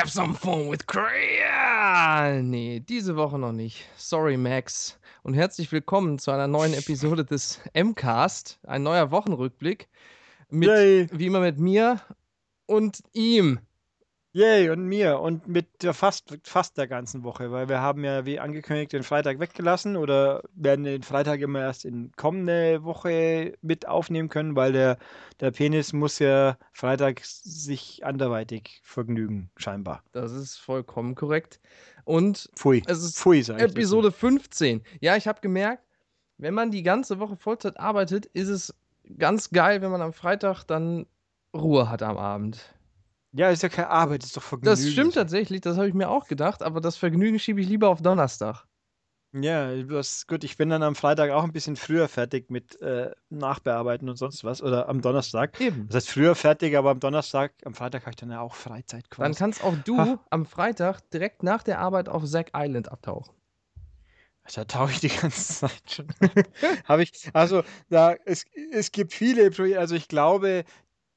[0.00, 2.40] Have some fun with Korea?
[2.40, 3.86] Nee, diese Woche noch nicht.
[3.98, 4.98] Sorry, Max.
[5.22, 8.58] Und herzlich willkommen zu einer neuen Episode des M-Cast.
[8.66, 9.90] Ein neuer Wochenrückblick.
[10.48, 11.06] Mit, Yay.
[11.12, 12.00] wie immer mit mir
[12.64, 13.60] und ihm.
[14.32, 18.24] Yay, und mir und mit der fast, fast der ganzen Woche, weil wir haben ja
[18.24, 23.88] wie angekündigt den Freitag weggelassen oder werden den Freitag immer erst in kommende Woche mit
[23.88, 24.98] aufnehmen können, weil der,
[25.40, 30.04] der Penis muss ja Freitag sich anderweitig vergnügen, scheinbar.
[30.12, 31.58] Das ist vollkommen korrekt.
[32.04, 32.84] Und Pfui.
[32.86, 33.40] es ist Pfui.
[33.40, 34.82] Episode 15.
[35.00, 35.82] Ja, ich habe gemerkt,
[36.38, 38.74] wenn man die ganze Woche Vollzeit arbeitet, ist es
[39.18, 41.06] ganz geil, wenn man am Freitag dann
[41.52, 42.76] Ruhe hat am Abend.
[43.32, 44.74] Ja, ist ja keine Arbeit, ist doch Vergnügen.
[44.74, 47.88] Das stimmt tatsächlich, das habe ich mir auch gedacht, aber das Vergnügen schiebe ich lieber
[47.88, 48.66] auf Donnerstag.
[49.32, 50.42] Ja, das gut.
[50.42, 54.42] Ich bin dann am Freitag auch ein bisschen früher fertig mit äh, Nachbearbeiten und sonst
[54.42, 54.60] was.
[54.60, 55.60] Oder am Donnerstag.
[55.60, 55.86] Eben.
[55.86, 59.04] Das heißt früher fertig, aber am Donnerstag, am Freitag habe ich dann ja auch Freizeit
[59.04, 59.38] Dann quasi.
[59.38, 60.18] kannst auch du Ha.
[60.30, 63.32] am Freitag direkt nach der Arbeit auf Zack Island abtauchen.
[64.52, 66.08] Da tauche ich die ganze Zeit schon.
[66.88, 70.64] Habe ich, also da, es, es gibt viele Projekte, also ich glaube,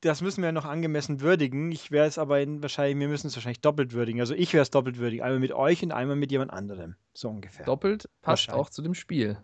[0.03, 1.71] das müssen wir noch angemessen würdigen.
[1.71, 4.19] Ich wäre es aber in, wahrscheinlich, wir müssen es wahrscheinlich doppelt würdigen.
[4.19, 5.23] Also ich wäre es doppelt würdigen.
[5.23, 6.95] Einmal mit euch und einmal mit jemand anderem.
[7.13, 7.65] So ungefähr.
[7.65, 9.37] Doppelt passt auch zu dem Spiel.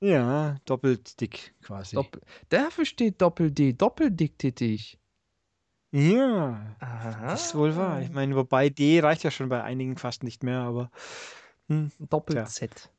[0.00, 1.96] ja, doppelt dick quasi.
[1.96, 4.98] Doppel Dafür steht Doppel-D, doppeldicktätig.
[5.92, 7.26] ja, Aha.
[7.30, 8.02] das ist wohl wahr.
[8.02, 10.90] Ich meine, wobei D reicht ja schon bei einigen fast nicht mehr, aber.
[11.68, 11.90] Hm.
[11.98, 12.90] Doppel-Z.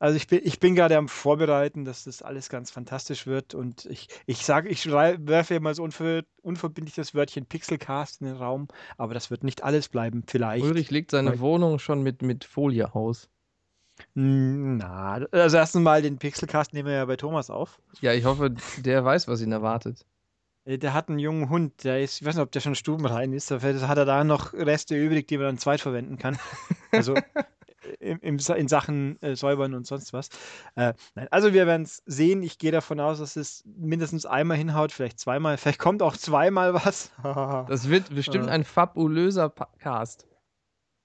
[0.00, 3.84] Also ich bin, ich bin gerade am Vorbereiten, dass das alles ganz fantastisch wird und
[3.84, 8.66] ich, ich sage, ich werfe mal so unver, unverbindlich das Wörtchen Pixelcast in den Raum,
[8.96, 10.64] aber das wird nicht alles bleiben, vielleicht.
[10.64, 13.28] Ulrich legt seine Weil- Wohnung schon mit, mit Folie aus.
[14.14, 17.78] Na, also erstens mal den Pixelcast nehmen wir ja bei Thomas auf.
[18.00, 20.06] Ja, ich hoffe, der weiß, was ihn erwartet.
[20.64, 23.34] Äh, Der hat einen jungen Hund, der ist, ich weiß nicht, ob der schon stubenrein
[23.34, 26.38] ist, dafür hat er da noch Reste übrig, die man dann zweit verwenden kann.
[26.90, 27.14] Also
[27.98, 30.28] im, im, in Sachen äh, Säubern und sonst was.
[30.76, 32.42] Äh, nein, also wir werden es sehen.
[32.42, 36.74] Ich gehe davon aus, dass es mindestens einmal hinhaut, vielleicht zweimal, vielleicht kommt auch zweimal
[36.74, 37.12] was.
[37.66, 38.50] Das wird bestimmt Äh.
[38.50, 40.26] ein fabulöser Cast.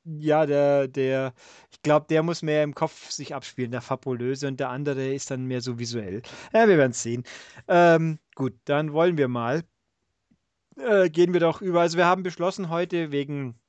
[0.06, 1.34] ja, der, der,
[1.72, 5.32] ich glaube, der muss mehr im Kopf sich abspielen, der Fabulöse, und der andere ist
[5.32, 6.22] dann mehr so visuell.
[6.54, 7.24] Ja, wir werden es sehen.
[7.68, 9.64] Ähm, gut, dann wollen wir mal.
[10.78, 11.82] Äh, gehen wir doch über.
[11.82, 13.60] Also wir haben beschlossen heute wegen,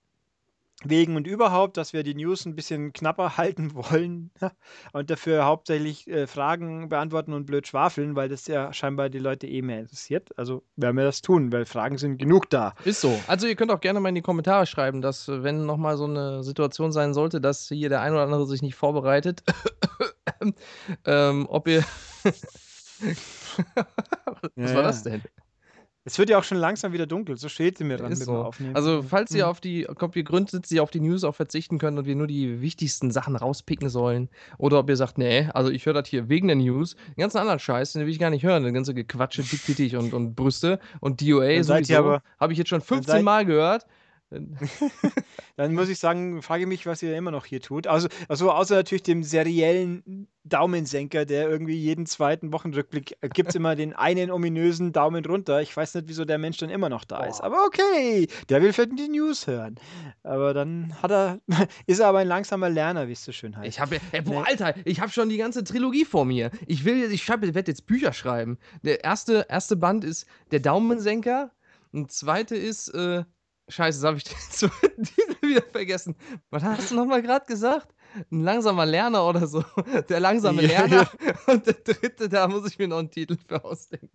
[0.85, 4.31] wegen und überhaupt, dass wir die News ein bisschen knapper halten wollen
[4.93, 9.47] und dafür hauptsächlich äh, Fragen beantworten und blöd schwafeln, weil das ja scheinbar die Leute
[9.47, 10.37] eh mehr interessiert.
[10.37, 12.75] Also werden wir das tun, weil Fragen sind genug da.
[12.85, 13.19] Ist so.
[13.27, 16.05] Also ihr könnt auch gerne mal in die Kommentare schreiben, dass äh, wenn nochmal so
[16.05, 19.43] eine Situation sein sollte, dass hier der ein oder andere sich nicht vorbereitet,
[21.05, 21.85] ähm, ob ihr...
[24.41, 25.23] Was Ja, war das denn?
[26.09, 28.27] Es wird ja auch schon langsam wieder dunkel, so steht sie mir dran Ist mit
[28.27, 28.37] so.
[28.37, 28.77] Aufnehmen.
[28.77, 29.51] Also falls ihr Mhm.
[29.51, 32.15] auf die, ob ihr Grund sitzt, ihr auf die News auch verzichten könnt und wir
[32.15, 36.07] nur die wichtigsten Sachen rauspicken sollen, oder ob ihr sagt, nee, also ich höre das
[36.09, 38.73] hier wegen der News, den ganzen anderen Scheiß, den will ich gar nicht hören, den
[38.73, 43.13] ganze Gequatsche, dick und, und Brüste und DOA Dann sowieso, habe ich jetzt schon 15
[43.17, 43.85] seid- Mal gehört.
[45.57, 47.87] Dann muss ich sagen, frage ich mich, was ihr immer noch hier tut.
[47.87, 53.77] Also, also außer natürlich dem seriellen Daumensenker, der irgendwie jeden zweiten Wochenrückblick gibt es immer
[53.77, 55.61] den einen ominösen Daumen runter.
[55.61, 57.39] Ich weiß nicht, wieso der Mensch dann immer noch da ist.
[57.39, 57.45] Boah.
[57.47, 59.77] Aber okay, der will vielleicht die News hören.
[60.23, 61.41] Aber dann hat er,
[61.87, 63.69] ist er aber ein langsamer Lerner, wie es so schön heißt.
[63.69, 64.49] Ich habe, ey, boah, Nee.
[64.49, 66.51] Alter, ich habe schon die ganze Trilogie vor mir.
[66.67, 68.59] Ich will, ich werde jetzt Bücher schreiben.
[68.83, 71.51] Der erste, erste Band ist der Daumensenker.
[71.93, 73.25] Ein zweite ist, äh,
[73.69, 74.25] Scheiße, das habe ich
[74.61, 76.15] den wieder vergessen.
[76.51, 77.95] Was hast du nochmal gerade gesagt?
[78.31, 79.65] Ein langsamer Lerner oder so.
[80.09, 81.11] Der langsame Ja, Lerner.
[81.49, 84.11] Und der dritte, da muss ich mir noch einen Titel für ausdenken.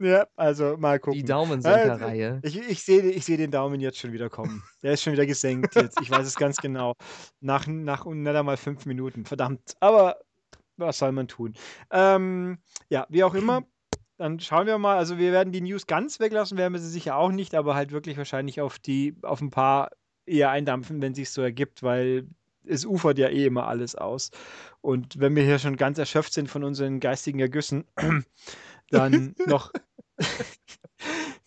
[0.00, 1.20] ja, also mal gucken.
[1.20, 2.40] Die Daumensenker-Reihe.
[2.42, 4.62] Ich, ich sehe ich seh den Daumen jetzt schon wieder kommen.
[4.82, 6.00] Der ist schon wieder gesenkt jetzt.
[6.00, 6.94] Ich weiß es ganz genau.
[7.40, 9.24] Nach, nach nicht einmal fünf Minuten.
[9.24, 9.76] Verdammt.
[9.80, 10.18] Aber
[10.76, 11.54] was soll man tun?
[11.90, 12.58] Ähm,
[12.88, 13.62] ja, wie auch immer.
[14.22, 14.98] Dann schauen wir mal.
[14.98, 17.90] Also wir werden die News ganz weglassen, werden wir sie sicher auch nicht, aber halt
[17.90, 19.90] wirklich wahrscheinlich auf die, auf ein paar
[20.26, 22.28] eher eindampfen, wenn sich so ergibt, weil
[22.64, 24.30] es ufert ja eh immer alles aus.
[24.80, 27.84] Und wenn wir hier schon ganz erschöpft sind von unseren geistigen Ergüssen,
[28.90, 29.72] dann noch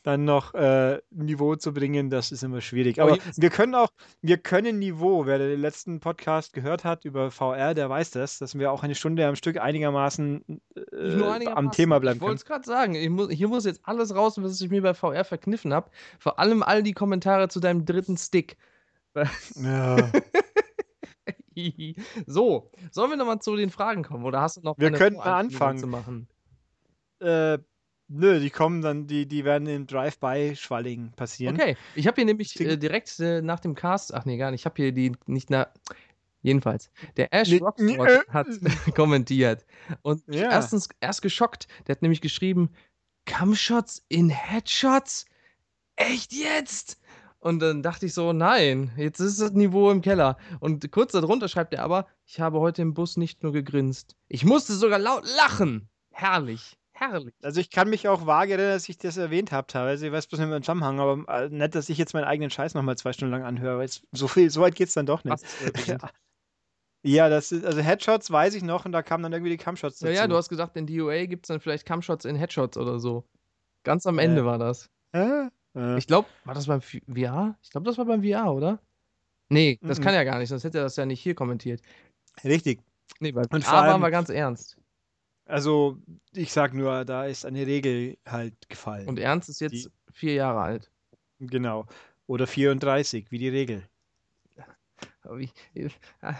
[0.05, 3.01] dann noch äh, Niveau zu bringen, das ist immer schwierig.
[3.01, 3.89] Aber jetzt- wir können auch,
[4.21, 8.57] wir können Niveau, wer den letzten Podcast gehört hat über VR, der weiß das, dass
[8.57, 10.43] wir auch eine Stunde am Stück einigermaßen,
[10.75, 11.71] äh, nur am einigermaßen.
[11.71, 12.59] Thema bleiben Ich wollte können.
[12.59, 12.93] es gerade sagen.
[12.95, 15.89] Ich muss, hier muss jetzt alles raus, was ich mir bei VR verkniffen habe.
[16.19, 18.57] Vor allem all die Kommentare zu deinem dritten Stick.
[19.55, 19.97] Ja.
[22.27, 24.25] so, sollen wir nochmal zu den Fragen kommen?
[24.25, 25.79] Oder hast du noch Wir eine könnten mal Vorankündigung anfangen.
[25.79, 26.27] zu machen?
[27.21, 27.57] äh,
[28.07, 31.55] Nö, die kommen dann, die, die werden im Drive-by-Schwalling passieren.
[31.55, 34.61] Okay, ich habe hier nämlich äh, direkt äh, nach dem Cast, ach nee, gar nicht,
[34.61, 35.67] ich habe hier die nicht nach.
[36.43, 38.19] Jedenfalls, der Ash Nee, äh.
[38.29, 38.45] hat
[38.95, 39.65] kommentiert
[40.03, 40.51] und Ja.
[40.51, 41.67] erstens erst geschockt.
[41.87, 42.69] Der hat nämlich geschrieben,
[43.25, 45.25] Cumshots in Headshots?
[45.95, 46.99] Echt jetzt?
[47.39, 50.37] Und dann dachte ich so, nein, jetzt ist das Niveau im Keller.
[50.59, 54.45] Und kurz darunter schreibt er aber, ich habe heute im Bus nicht nur gegrinst, ich
[54.45, 55.89] musste sogar laut lachen.
[56.11, 57.33] Herrlich, herrlich.
[57.43, 60.07] Also ich kann mich auch vage erinnern, dass ich das erwähnt habe teilweise.
[60.07, 62.49] Ich weiß bloß nicht mehr im Zusammenhang, aber äh, nicht, dass ich jetzt meinen eigenen
[62.49, 63.77] Scheiß nochmal zwei Stunden lang anhöre.
[63.77, 65.43] Weil es so viel, so weit geht's dann doch nicht.
[65.87, 65.97] Ja.
[67.03, 69.99] ja, das ist, also Headshots weiß ich noch und da kamen dann irgendwie die Cumshots
[69.99, 70.21] Ja, dazu.
[70.21, 73.23] ja, du hast gesagt, in DOA gibt es dann vielleicht Cumshots in Headshots oder so.
[73.83, 74.45] Ganz am Ende Äh.
[74.45, 74.89] war das.
[75.11, 75.49] Äh?
[75.75, 75.97] Äh.
[75.99, 77.55] Ich glaube, war das beim VR?
[77.61, 78.79] Ich glaube, das war beim VR, oder?
[79.49, 80.03] Nee, das Mhm.
[80.03, 81.81] kann ja gar nicht, sonst hätte er das ja nicht hier kommentiert.
[82.43, 82.79] Richtig.
[83.19, 84.77] Nee, bei Und VR waren wir ganz ernst.
[85.45, 85.97] Also,
[86.33, 89.07] ich sag nur, da ist eine Regel halt gefallen.
[89.07, 90.91] Und Ernst ist jetzt Die- vier Jahre alt.
[91.39, 91.85] genau.
[92.27, 93.83] Oder 34, wie die Regel.
[95.29, 95.49] Wie-
[96.21, 96.35] ah,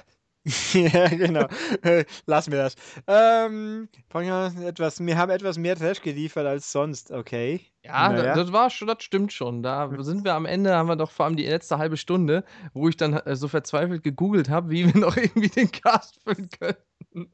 [0.74, 1.48] ja, genau.
[1.84, 2.75] Äh, Lassen wir das.
[3.07, 7.62] Ähm, fangen wir an, etwas, wir haben etwas mehr Trash geliefert als sonst, okay.
[7.84, 8.36] Ja, Naja.
[8.36, 9.62] das war schon, das stimmt schon.
[9.63, 12.44] Da sind wir am Ende, haben wir doch vor allem die letzte halbe Stunde,
[12.74, 16.50] wo ich dann äh, so verzweifelt gegoogelt habe, wie wir noch irgendwie den Cast füllen
[16.60, 17.31] können.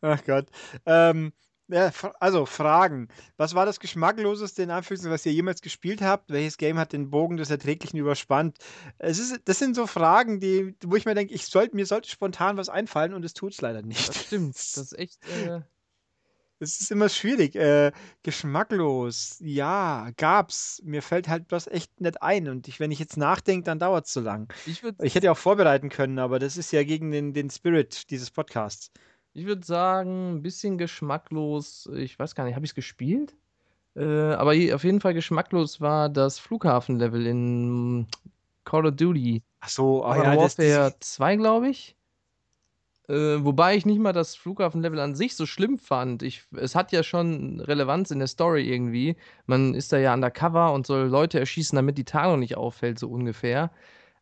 [0.00, 0.46] Ach Gott.
[0.84, 1.32] Ähm,
[1.68, 1.90] ja,
[2.20, 3.08] also Fragen.
[3.36, 6.30] Was war das geschmackloseste in Anführungszeichen, was ihr jemals gespielt habt?
[6.30, 8.58] Welches Game hat den Bogen des Erträglichen überspannt?
[8.98, 12.08] Es ist, das sind so Fragen, die, wo ich mir denke, ich sollte, mir sollte
[12.08, 14.08] spontan was einfallen und es tut es leider nicht.
[14.08, 14.54] Das stimmt.
[14.54, 15.18] Das ist echt.
[15.28, 15.62] Äh,
[16.58, 17.54] Es ist immer schwierig.
[17.56, 17.92] Äh,
[18.22, 19.36] geschmacklos.
[19.40, 20.80] Ja, gab's.
[20.84, 22.48] Mir fällt halt was echt nicht ein.
[22.48, 24.50] Und ich, wenn ich jetzt nachdenke, dann dauert es zu lang.
[24.64, 28.30] ich Ich hätte auch vorbereiten können, aber das ist ja gegen den, den Spirit dieses
[28.30, 28.90] Podcasts.
[29.36, 31.90] Ich würde sagen, ein bisschen geschmacklos.
[31.94, 33.36] Ich weiß gar nicht, habe ich es gespielt?
[33.94, 38.06] Äh, aber auf jeden Fall geschmacklos war das Flughafenlevel in
[38.64, 39.42] Call of Duty.
[39.60, 41.94] Ach so, oh ja, Warfare das, 2, glaube ich.
[43.10, 46.22] Äh, wobei ich nicht mal das Flughafenlevel an sich so schlimm fand.
[46.22, 49.16] Ich, es hat ja schon Relevanz in der Story irgendwie.
[49.44, 53.10] Man ist da ja undercover und soll Leute erschießen, damit die Tarnung nicht auffällt, so
[53.10, 53.70] ungefähr.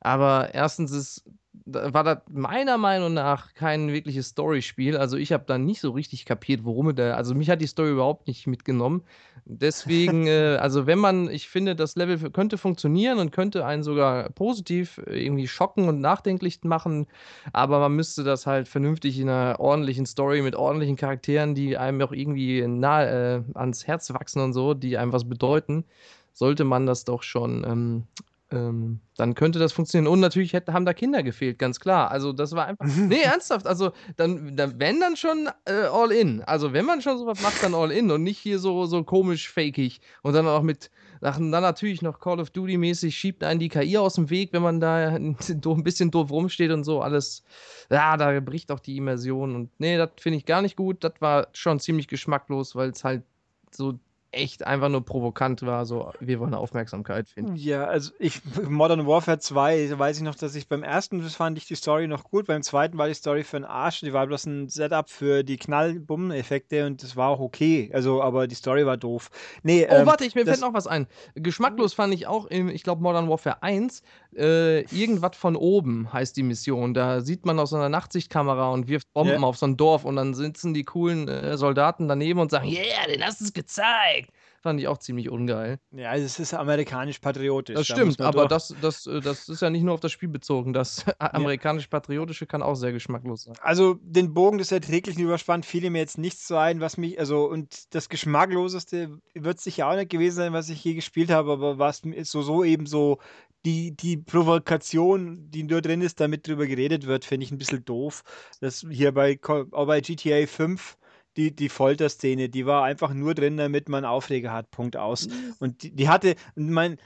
[0.00, 1.24] Aber erstens ist,
[1.66, 4.96] war das meiner Meinung nach kein wirkliches Storyspiel.
[4.96, 7.14] Also ich habe da nicht so richtig kapiert, worum es da.
[7.14, 9.02] Also mich hat die Story überhaupt nicht mitgenommen.
[9.44, 14.30] Deswegen, äh, also wenn man, ich finde, das Level könnte funktionieren und könnte einen sogar
[14.30, 17.06] positiv äh, irgendwie schocken und nachdenklich machen,
[17.52, 22.00] aber man müsste das halt vernünftig in einer ordentlichen Story mit ordentlichen Charakteren, die einem
[22.02, 25.84] auch irgendwie nahe äh, ans Herz wachsen und so, die einem was bedeuten,
[26.32, 27.64] sollte man das doch schon.
[27.64, 28.06] Ähm,
[28.50, 30.12] ähm, dann könnte das funktionieren.
[30.12, 32.10] Und natürlich hätte, haben da Kinder gefehlt, ganz klar.
[32.10, 32.86] Also das war einfach.
[32.96, 33.66] Nee, ernsthaft.
[33.66, 36.42] Also dann, dann wenn dann schon äh, all in.
[36.42, 39.50] Also wenn man schon sowas macht, dann all in und nicht hier so, so komisch
[39.50, 40.00] fakig.
[40.22, 43.96] Und dann auch mit, dann natürlich noch Call of Duty mäßig schiebt einen die KI
[43.96, 45.36] aus dem Weg, wenn man da ein
[45.82, 47.44] bisschen doof rumsteht und so alles.
[47.90, 49.54] Ja, da bricht auch die Immersion.
[49.54, 51.02] Und nee, das finde ich gar nicht gut.
[51.02, 53.22] Das war schon ziemlich geschmacklos, weil es halt
[53.70, 53.98] so
[54.34, 55.86] echt einfach nur provokant war.
[55.86, 57.56] So, wir wollen Aufmerksamkeit finden.
[57.56, 61.56] Ja, also ich, Modern Warfare 2, weiß ich noch, dass ich beim ersten das fand
[61.58, 64.26] ich die Story noch gut, beim zweiten war die Story für den Arsch, die war
[64.26, 68.84] bloß ein Setup für die Knall-Bumm-Effekte und das war auch okay, also, aber die Story
[68.86, 69.30] war doof.
[69.62, 71.06] Nee, Oh, ähm, warte, ich, mir fällt noch was ein.
[71.34, 74.02] Geschmacklos fand ich auch im, ich glaube, Modern Warfare 1,
[74.36, 76.94] äh, irgendwas von oben heißt die Mission.
[76.94, 79.48] Da sieht man aus so einer Nachtsichtkamera und wirft Bomben Ja.
[79.48, 83.06] auf so ein Dorf und dann sitzen die coolen äh, Soldaten daneben und sagen, yeah,
[83.08, 84.23] den hast du es gezeigt.
[84.64, 85.78] Fand ich auch ziemlich ungeil.
[85.90, 87.74] ja, also es ist amerikanisch-patriotisch.
[87.74, 90.30] Das da stimmt, aber das, das, äh, das ist ja nicht nur auf das Spiel
[90.30, 90.72] bezogen.
[90.72, 93.56] Das amerikanisch-patriotische kann auch sehr geschmacklos sein.
[93.60, 97.44] Also den Bogen des Erträglichen überspannt fiel mir jetzt nichts so ein, was mich, also
[97.44, 101.78] und das Geschmackloseste wird sicher auch nicht gewesen sein, was ich je gespielt habe, aber
[101.78, 103.18] was so, so eben so
[103.66, 107.84] die, die Provokation, die nur drin ist, damit drüber geredet wird, finde ich ein bisschen
[107.84, 108.22] doof.
[108.62, 110.96] Das hier bei, auch bei GTA 5,
[111.36, 115.28] die, die Folterszene, die war einfach nur drin, damit man Aufreger hat, Punkt aus.
[115.58, 116.98] Und die, die hatte, mein,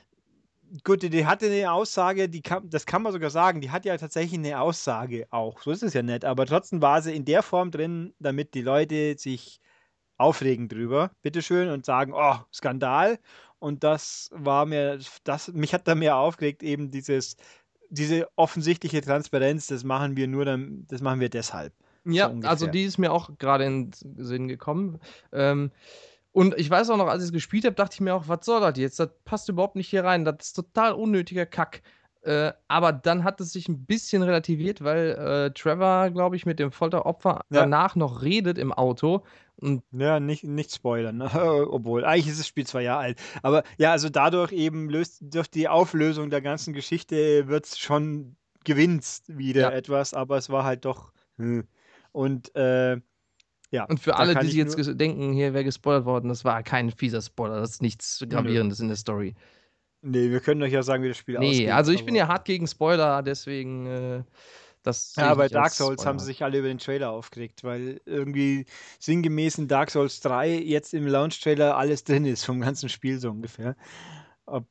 [0.85, 3.97] gut, die, hatte eine Aussage, die kann, das kann man sogar sagen, die hat ja
[3.97, 5.61] tatsächlich eine Aussage auch.
[5.62, 8.62] So ist es ja nicht, aber trotzdem war sie in der Form drin, damit die
[8.62, 9.61] Leute sich
[10.18, 13.18] aufregen drüber, bitteschön, und sagen, oh, Skandal.
[13.61, 17.37] Und das war mir, das, mich hat da mehr aufgeregt, eben dieses,
[17.90, 21.73] diese offensichtliche Transparenz, das machen wir nur, dann, das machen wir deshalb.
[22.12, 22.50] Ja, ungefähr.
[22.50, 24.99] also die ist mir auch gerade in den Sinn gekommen.
[25.33, 25.71] Ähm,
[26.33, 28.45] und ich weiß auch noch, als ich es gespielt habe, dachte ich mir auch, was
[28.45, 29.00] soll das jetzt?
[29.00, 30.25] Das passt überhaupt nicht hier rein.
[30.25, 31.83] Das ist total unnötiger Kack.
[32.23, 36.59] Äh, aber dann hat es sich ein bisschen relativiert, weil äh, Trevor, glaube ich, mit
[36.59, 37.61] dem Folteropfer Ja.
[37.62, 39.25] danach noch redet im Auto.
[39.57, 41.31] Und Ja, nicht, nicht spoilern, ne?
[41.71, 43.21] obwohl, eigentlich ist das Spiel zwei Jahre alt.
[43.43, 48.37] Aber ja, also dadurch eben löst, durch die Auflösung der ganzen Geschichte wird es schon
[48.65, 49.71] gewinnst wieder Ja.
[49.71, 51.12] etwas, aber es war halt doch.
[51.38, 51.67] hm.
[52.12, 53.00] Und äh,
[53.71, 53.85] ja.
[53.85, 56.91] Und für alle, die ich sich jetzt denken, hier wäre gespoilert worden, das war kein
[56.91, 59.35] fieser Spoiler, das ist nichts Gravierendes in der Story.
[60.00, 61.71] Nee, wir können euch ja sagen, wie das Spiel Nee, ausgeht.
[61.73, 64.23] also ich bin ja hart gegen Spoiler, deswegen äh,
[64.83, 65.15] das.
[65.17, 68.65] Ja, bei Dark Souls haben sie sich alle über den Trailer aufgeregt, weil irgendwie
[69.00, 73.31] sinngemäß in Dark Souls 3 jetzt im Launch-Trailer alles drin ist, vom ganzen Spiel so
[73.31, 73.77] ungefähr.
[74.47, 74.67] Ob,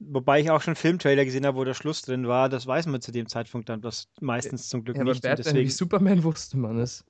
[0.00, 3.00] wobei ich auch schon Filmtrailer gesehen habe, wo der Schluss drin war, das weiß man
[3.00, 5.16] zu dem Zeitpunkt dann das meistens zum Glück Ja, nicht.
[5.16, 7.04] und Batman wie deswegen, Superman wusste man es.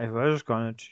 [0.00, 0.90] ich weiß es gar nicht.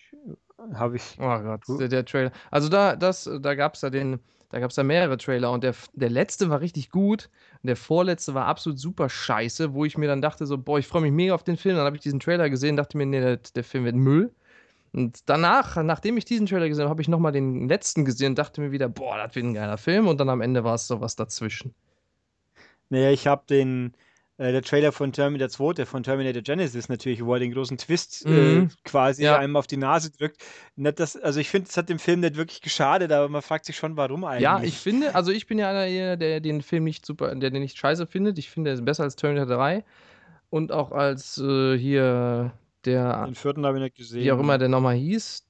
[0.75, 1.17] Habe ich.
[1.21, 2.33] Oh Gott, der, der Trailer.
[2.51, 5.63] Also da, das, da gab es ja den, da gab es ja mehrere Trailer und
[5.63, 7.29] der, der letzte war richtig gut
[7.63, 10.87] und der vorletzte war absolut super scheiße, wo ich mir dann dachte so, boah, ich
[10.87, 11.77] freue mich mega auf den Film.
[11.77, 14.33] Dann habe ich diesen Trailer gesehen, dachte mir, nee, der, der Film wird Müll.
[14.93, 18.39] Und danach, nachdem ich diesen Trailer gesehen habe, habe ich nochmal den letzten gesehen und
[18.39, 20.09] dachte mir wieder, boah, das wird ein geiler Film.
[20.09, 21.75] Und dann am Ende war es sowas dazwischen.
[22.89, 23.95] Naja, ich habe den,
[24.39, 27.79] äh, der Trailer von Terminator 2, der von Terminator Genesis natürlich, wo er den großen
[27.79, 28.71] Twist äh, Mhm.
[28.85, 29.39] quasi Ja.
[29.39, 30.43] einem auf die Nase drückt.
[30.77, 33.65] Nicht das, also ich finde, es hat dem Film nicht wirklich geschadet, aber man fragt
[33.65, 34.43] sich schon, warum eigentlich.
[34.43, 37.51] Ja, ich finde, also ich bin ja einer, der der den Film nicht super, der
[37.51, 38.39] den nicht scheiße findet.
[38.39, 39.85] Ich finde, er ist besser als Terminator 3
[40.51, 42.53] und auch als äh, hier
[42.87, 44.25] der, Den vierten habe ich nicht gesehen.
[44.25, 45.45] wie auch immer der nochmal hieß,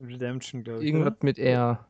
[0.00, 0.86] Redemption, glaube ich.
[0.88, 1.86] irgendwas mit R.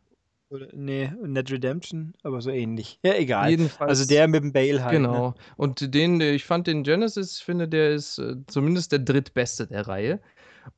[0.51, 0.67] Oder?
[0.67, 2.99] Oder, nee, nicht Redemption, aber so ähnlich.
[3.05, 3.51] Ja, egal.
[3.51, 3.89] Jedenfalls.
[3.89, 4.95] Also der mit dem Bale halt.
[5.01, 5.07] Ne?
[5.07, 5.35] Genau.
[5.57, 10.21] Und den, ich fand den Genesis, finde, der ist äh, zumindest der drittbeste der Reihe.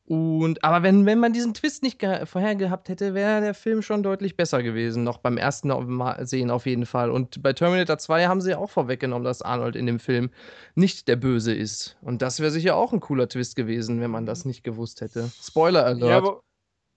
[0.06, 4.02] Und, aber wenn, wenn man diesen Twist nicht vorher gehabt hätte, wäre der Film schon
[4.02, 5.04] deutlich besser gewesen.
[5.04, 7.10] Noch beim ersten Mal sehen auf jeden Fall.
[7.10, 10.30] Und bei Terminator 2 haben sie auch vorweggenommen, dass Arnold in dem Film
[10.74, 11.96] nicht der Böse ist.
[12.02, 15.30] Und das wäre sicher auch ein cooler Twist gewesen, wenn man das nicht gewusst hätte.
[15.40, 16.10] Spoiler Alert.
[16.10, 16.42] Ja, wo,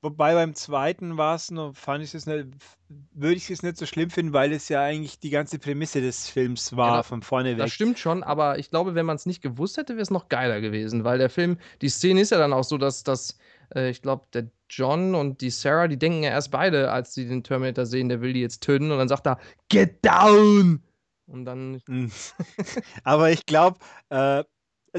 [0.01, 2.47] wobei beim zweiten war es noch, fand ich es nicht,
[3.13, 6.29] würde ich es nicht so schlimm finden, weil es ja eigentlich die ganze Prämisse des
[6.29, 7.73] Films war, Ja, von vorne Das weg.
[7.73, 10.61] stimmt schon, aber ich glaube, wenn man es nicht gewusst hätte, wäre es noch geiler
[10.61, 13.37] gewesen, weil der Film, die Szene ist ja dann auch so, dass das,
[13.73, 17.27] äh, ich glaube, der John und die Sarah, die denken ja erst beide, als sie
[17.27, 20.83] den Terminator sehen, der will die jetzt töten und dann sagt er, get down!
[21.27, 21.81] Und dann,
[23.03, 24.43] aber ich glaube, äh,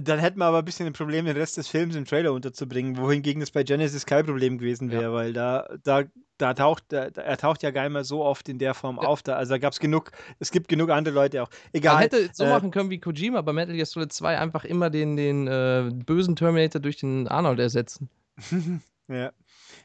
[0.03, 2.97] dann hätten wir aber ein bisschen ein Problem, den Rest des Films im Trailer unterzubringen,
[2.99, 5.13] wohingegen es bei Genesis kein Problem gewesen wäre, Ja.
[5.13, 6.05] weil da, da,
[6.39, 9.09] da taucht, da, er taucht ja gar nicht mehr so oft in der Form Ja.
[9.09, 9.23] auf.
[9.23, 11.49] Da, also da gab es genug, es gibt genug andere Leute auch.
[11.51, 11.99] man Egal.
[12.03, 15.17] hätte so äh, machen können wie Kojima bei Metal Gear Solid 2 einfach immer den,
[15.17, 18.09] den äh, bösen Terminator durch den Arnold ersetzen.
[19.09, 19.31] Ja.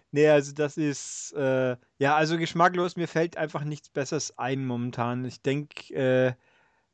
[0.10, 5.26] Nee, also das ist, äh, ja, also geschmacklos, mir fällt einfach nichts Besseres ein momentan.
[5.26, 6.36] Ich denke,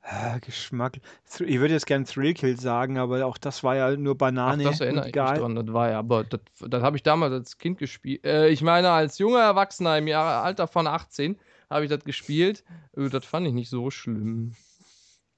[0.10, 1.00] äh, ah, Geschmack,
[1.30, 4.64] Thr- ich würde jetzt gern Thrillkill sagen, aber auch das war ja nur Ach, Banane
[4.64, 5.34] das und erinnere ich mich egal.
[5.34, 8.24] dran, das war ja, aber das, das habe ich damals als Kind gespielt.
[8.26, 11.38] Äh, ich meine, als junger Erwachsener im Jahr, Alter von 18
[11.70, 12.64] habe ich das gespielt.
[12.96, 14.54] Äh, das fand ich nicht so schlimm.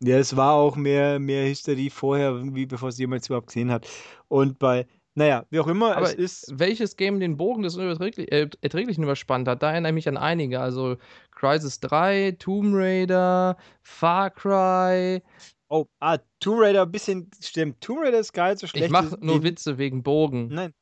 [0.01, 3.87] Ja, es war auch mehr, mehr Hysterie vorher, irgendwie, bevor es jemand überhaupt gesehen hat.
[4.29, 8.31] Und bei, naja, wie auch immer, Aber es ist, welches Game den Bogen des Unerträglich,
[8.31, 10.61] äh, Erträglichen überspannt hat, da erinnere ich mich an einige.
[10.61, 10.97] Also
[11.39, 15.21] Crisis 3, Tomb Raider, Far Cry.
[15.69, 18.85] oh, ah, Tomb Raider, ein bisschen, stimmt, Tomb Raider ist geil, so schlecht.
[18.87, 20.49] Ich mache nur Witze wegen Bogen.
[20.49, 20.73] Nein.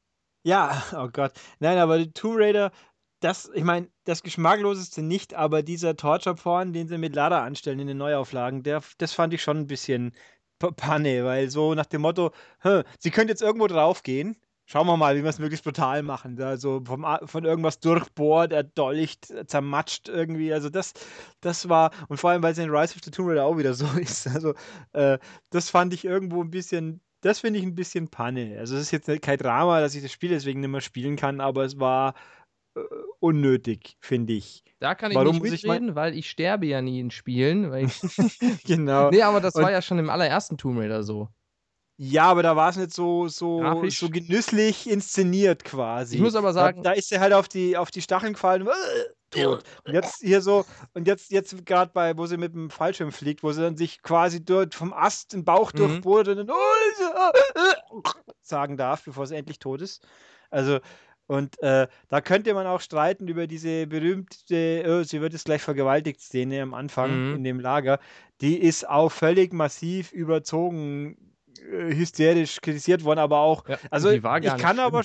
[0.43, 1.33] Ja, oh Gott.
[1.59, 2.71] Nein, aber die Tomb Raider,
[3.19, 7.87] das, ich meine, das Geschmackloseste nicht, aber dieser Torture-Porn, den sie mit Lara anstellen in
[7.87, 10.13] den Neuauflagen, der, das fand ich schon ein bisschen
[10.59, 14.37] Panne, weil so nach dem Motto, "Hä, sie könnte jetzt irgendwo draufgehen.
[14.69, 16.35] Schauen wir mal, wie wir es möglichst brutal machen.
[16.35, 20.51] Da so vom, von irgendwas durchbohrt, erdolcht, zermatscht irgendwie.
[20.51, 20.93] Also das,
[21.39, 23.73] das war, und vor allem, weil es in Rise of the Tomb Raider auch wieder
[23.73, 24.27] so ist.
[24.27, 24.53] Also
[24.91, 25.19] äh,
[25.51, 28.57] das fand ich irgendwo ein bisschen, das finde ich ein bisschen Panne.
[28.59, 31.39] Also es ist jetzt kein Drama, dass ich das Spiel deswegen nicht mehr spielen kann,
[31.39, 32.13] aber es war
[32.75, 32.81] äh,
[33.19, 34.65] unnötig, finde ich.
[34.79, 37.71] Da kann ich Warum nicht muss ich mitreden, weil ich sterbe ja nie in Spielen.
[38.65, 39.11] Genau.
[39.11, 41.29] nee, aber das Und- war ja schon im allerersten Tomb Raider so.
[41.99, 43.99] Ja, aber da war es nicht so, so, Grafisch.
[43.99, 46.15] so genüsslich inszeniert quasi.
[46.15, 48.67] Ich muss aber sagen- Da, da ist er halt auf die, auf die Stacheln gefallen.
[48.67, 48.71] Äh,
[49.43, 49.63] tot.
[49.83, 50.63] Und jetzt hier so,
[50.93, 54.01] und jetzt, jetzt gerade bei, wo sie mit dem Fallschirm fliegt, wo sie dann sich
[54.03, 55.77] quasi dort vom Ast den Bauch Mhm.
[55.77, 56.49] durchbohrt und dann
[58.41, 60.05] sagen darf, bevor sie endlich tot ist.
[60.49, 60.79] Also,
[61.25, 65.61] und äh, da könnte man auch streiten über diese berühmte, oh, sie wird jetzt gleich
[65.61, 67.35] vergewaltigt Szene am Anfang Mhm.
[67.37, 67.99] in dem Lager.
[68.39, 71.26] Die ist auch völlig massiv überzogen,
[71.61, 75.03] hysterisch kritisiert worden, aber auch, Ja, also ich kann aber,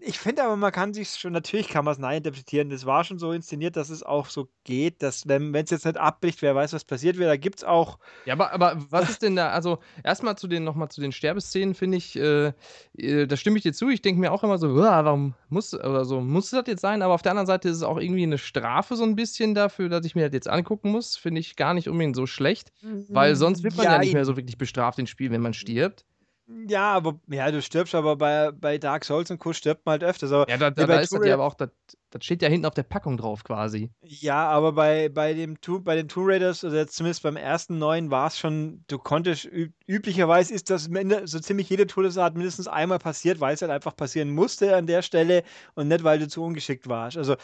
[0.00, 2.68] Ich finde aber, man kann sich schon natürlich kann man's interpretieren.
[2.68, 5.96] Das war schon so inszeniert, dass es auch so geht, dass wenn es jetzt nicht
[5.96, 7.30] abbricht, wer weiß, was passiert wäre.
[7.30, 10.74] Da gibt's auch Ja, aber aber was ist denn da also, erstmal zu den noch
[10.74, 12.52] mal zu den Sterbeszenen finde ich, äh,
[12.96, 13.88] äh, da stimme ich dir zu.
[13.88, 17.14] Ich denke mir auch immer so: warum muss oder so, muss das jetzt sein?“ Aber
[17.14, 20.04] auf der anderen Seite ist es auch irgendwie 'ne Strafe so 'n bisschen dafür, dass
[20.04, 21.16] ich mir das jetzt angucken muss.
[21.16, 22.72] Finde ich gar nicht unbedingt so schlecht,
[23.12, 26.04] weil sonst wird man ja nicht mehr so wirklich bestraft in Spielen, wenn man stirbt.
[26.50, 29.52] Ja, aber ja, du stirbst aber bei bei Dark Souls und Co.
[29.52, 31.70] stirbt man halt öfters, aber Ja, da da bei ist das ja aber auch das
[32.10, 33.90] das steht ja hinten auf der Packung drauf quasi.
[34.02, 38.12] Ja, aber bei bei dem bei den Tomb Raiders oder jetzt zumindest beim ersten neuen
[38.12, 40.84] war's schon du konntest üb üblicherweise ist das
[41.24, 45.42] so ziemlich jede Todesart mindestens einmal passiert, weil's halt einfach passieren musste an der Stelle
[45.74, 47.16] und nicht, weil du zu ungeschickt warst.
[47.18, 47.34] Also,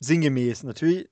[0.00, 0.64] sinngemäß.
[0.64, 1.08] Natürlich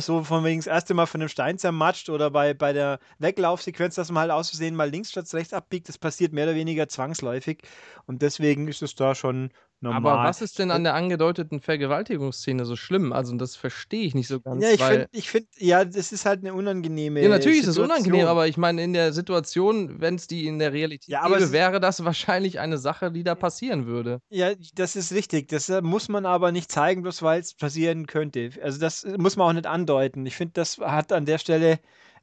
[0.00, 3.94] so von wegen das erste Mal von 'nem Stein zermatscht oder bei bei der Weglaufsequenz,
[3.94, 6.88] dass man halt aus Versehen mal links statt rechts abbiegt, das passiert mehr oder weniger
[6.88, 7.62] zwangsläufig.
[8.06, 9.50] Und deswegen ist es da schon
[9.88, 10.22] Aber normal.
[10.22, 13.12] was ist denn an der angedeuteten Vergewaltigungsszene so schlimm?
[13.12, 16.10] Also, das verstehe ich nicht so ganz, Ja, ich weil finde ich finde ja, das
[16.12, 18.26] ist halt 'ne unangenehme Ja, natürlich ist es unangenehm, Situation.
[18.26, 21.52] aber ich meine, in der Situation, wenn's die in der Realität Ja, aber es gäbe,
[21.52, 24.20] wäre das wahrscheinlich eine Sache, die da passieren würde.
[24.32, 25.48] Ja, das ist richtig.
[25.48, 28.50] Das, äh, muss man aber nicht zeigen, bloß weil's passieren könnte.
[28.62, 30.24] Also, das äh, muss man auch nicht andeuten.
[30.24, 31.80] Ich finde, das hat an der Stelle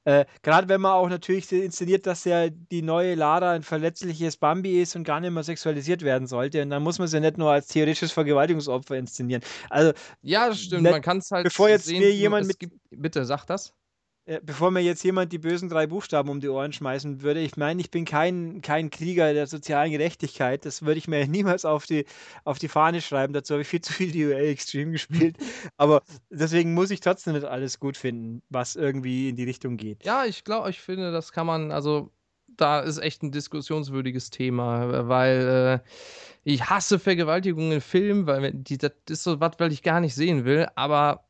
[0.08, 4.82] äh, grade wenn man auch natürlich inszeniert, dass ja die neue Lara 'n verletzliches Bambi
[4.82, 7.52] ist und gar nicht mehr sexualisiert werden sollte und dann muss man sie nicht nur
[7.52, 9.44] als theoretisches Vergewaltigungsopfer inszenieren.
[9.70, 10.90] Also, Ja, das stimmt.
[10.90, 13.74] Man kann's halt bevor jetzt sehen, mir jemand es mit gibt bitte, sag das.
[14.28, 17.40] Äh, bevor mir jetzt jemand die bösen 3 Buchstaben um die Ohren schmeißen würde.
[17.40, 20.66] Ich meine, ich bin kein kein Krieger der sozialen Gerechtigkeit.
[20.66, 22.06] Das würde ich mir niemals auf die
[22.44, 23.32] auf die Fahne schreiben.
[23.34, 25.38] Dazu habe ich viel zu viel DOA Extreme gespielt.
[25.78, 30.04] Aber deswegen muss ich trotzdem nicht alles gut finden, was irgendwie in die Richtung geht.
[30.06, 32.12] Ja, ich glaube ich finde, das kann man also,
[32.48, 35.90] da ist echt 'n diskussionswürdiges Thema, weil, äh,
[36.44, 40.16] ich hasse Vergewaltigung in Filmen, weil die das ist so was, was ich gar nicht
[40.16, 41.26] sehen will, aber,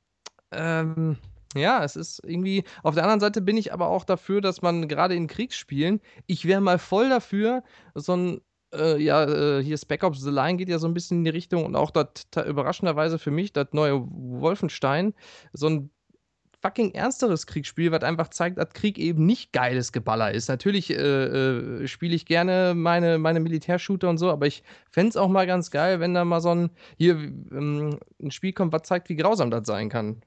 [0.51, 1.17] ähm,
[1.55, 4.87] ja, es ist irgendwie auf der anderen Seite bin ich aber auch dafür, dass man
[4.87, 7.63] grade in Kriegsspielen ich wäre mal voll dafür,
[7.95, 8.41] so 'n
[8.73, 9.23] äh, ja,
[9.59, 11.75] äh, hier Spec Ops: The Line geht ja so 'n bisschen in die Richtung und
[11.75, 12.07] auch das
[12.47, 15.13] überraschenderweise für mich das neue Wolfenstein,
[15.53, 15.89] so 'n
[16.61, 20.49] fucking ernsteres Kriegsspiel, was einfach zeigt, dass Krieg eben nicht geiles Geballer ist.
[20.49, 20.95] Natürlich, äh,
[21.83, 25.47] äh, spiele ich gerne meine meine Militärshooter und so, aber ich fände es auch mal
[25.47, 29.17] ganz geil, wenn da mal so 'n hier, ähm, 'n Spiel kommt, was zeigt, wie
[29.17, 30.21] grausam das sein kann.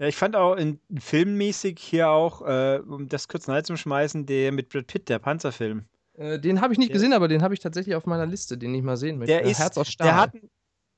[0.00, 4.68] Ja, ich fand auch in filmmäßig hier auch, äh, um das kurz reinzuschmeißen, der mit
[4.68, 5.88] Brad Pitt, der Panzerfilm.
[6.14, 8.56] Äh, den habe ich nicht Der gesehen, aber den habe ich tatsächlich auf meiner Liste,
[8.58, 9.42] den ich mal sehen möchte.
[9.42, 10.16] Der ist Herz aus der Stahl.
[10.16, 10.34] hat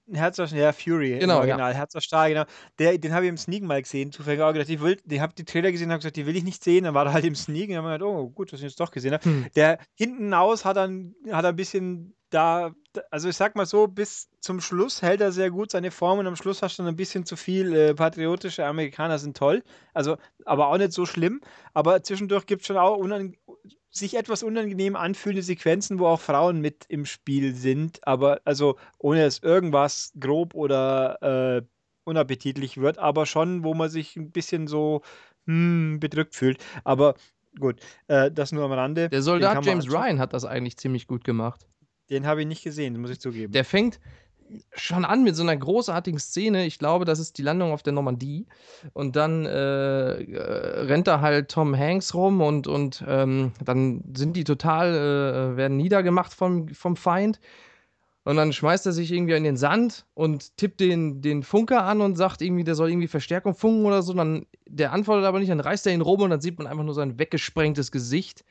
[0.08, 1.58] 'n Herz aus ja, Fury Genau, ja.
[1.58, 2.44] Original, Herz aus Stahl, genau.
[2.78, 5.34] Der den habe ich im Sneak mal gesehen, zufällig auch gedacht, ich will ich habe
[5.34, 7.24] die Trailer gesehen und habe gesagt: „Die will ich nicht sehen.“ Dann war der halt
[7.26, 9.24] im Sneak und dann habe ich gedacht: „Oh, gut, dass ich jetzt doch gesehen habe.“
[9.24, 9.48] Hm.
[9.56, 12.72] Der hinten raus hat dann hat er 'n bisschen da
[13.10, 16.26] also, ich sage mal so, bis zum Schluss hält er sehr gut seine Form und
[16.26, 19.62] am Schluss hast du dann 'n bisschen zu viel, äh, patriotische Amerikaner sind toll.
[19.94, 21.40] Also, aber auch nicht so schlimm.
[21.74, 22.98] Aber zwischendurch gibt's schon auch
[23.90, 29.22] sich etwas unangenehm anfühlende Sequenzen, wo auch Frauen mit im Spiel sind, aber also, ohne
[29.24, 31.62] dass irgendwas grob oder, äh,
[32.04, 35.02] unappetitlich wird, aber schon, wo man sich 'n bisschen so,
[35.46, 36.64] hm, bedrückt fühlt.
[36.84, 37.14] Aber
[37.58, 39.10] gut, äh, das nur am Rande.
[39.10, 39.88] Der Soldat James.
[39.90, 41.66] Ryan hat das eigentlich ziemlich gut gemacht.
[42.10, 43.52] Den habe ich nicht gesehen, muss ich zugeben.
[43.52, 44.00] Der fängt
[44.74, 46.66] schon an mit so 'ner großartigen Szene.
[46.66, 48.46] Ich glaube, das ist die Landung auf der Normandie
[48.94, 54.36] und dann, äh, äh, rennt da halt Tom Hanks rum und und, ähm, dann sind
[54.36, 57.40] die total äh, werden niedergemacht vom vom Feind
[58.24, 62.00] und dann schmeißt er sich irgendwie in den Sand und tippt den den Funker an
[62.02, 64.14] und sagt irgendwie, der soll irgendwie Verstärkung funken oder so.
[64.14, 66.84] Dann der antwortet aber nicht, dann reißt er ihn rum und dann sieht man einfach
[66.84, 68.44] nur sein weggesprengtes Gesicht.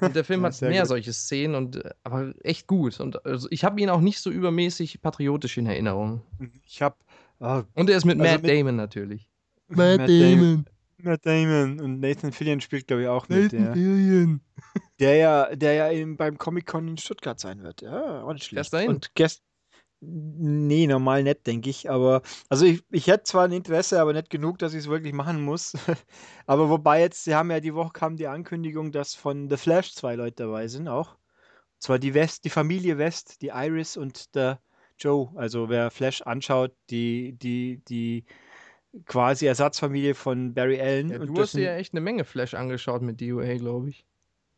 [0.00, 0.88] Und der Film Ja, hat mehr gut.
[0.88, 3.00] solche Szenen und äh, aber echt gut.
[3.00, 6.22] Und also, ich habe ihn auch nicht so übermäßig patriotisch in Erinnerung.
[6.38, 6.96] Mhm, ich habe
[7.40, 9.28] ah Und er ist mit also, Matt mit Damon natürlich.
[9.68, 10.66] Matt Damon.
[10.98, 13.72] Matt Damon und Nathan Fillion spielt, glaube ich, auch mit, ja.
[13.72, 14.40] Fillion.
[14.98, 17.82] Der ja der ja eben beim Comic-Con in Stuttgart sein wird.
[17.82, 18.22] Ja,
[18.80, 18.90] hin?
[18.90, 19.42] Und gest
[20.02, 24.30] ne, normal nicht, denke ich, aber also, ich ich hätte zwar 'n Interesse, aber nicht
[24.30, 25.72] genug, dass ich's wirklich machen muss.
[26.46, 29.94] Aber wobei jetzt sie haben ja die Woche kam die Ankündigung, dass von The Flash
[29.94, 31.14] 2 Leute dabei sind auch.
[31.14, 34.60] Und zwar die West die Familie West, die Iris und der
[34.98, 35.32] Joe.
[35.36, 38.24] Also, wer Flash anschaut, die die die
[39.06, 42.24] quasi Ersatzfamilie von Barry Allen Ja, und du das hast dir ja echt 'ne Menge
[42.24, 44.04] Flash angeschaut mit DOA, glaube ich.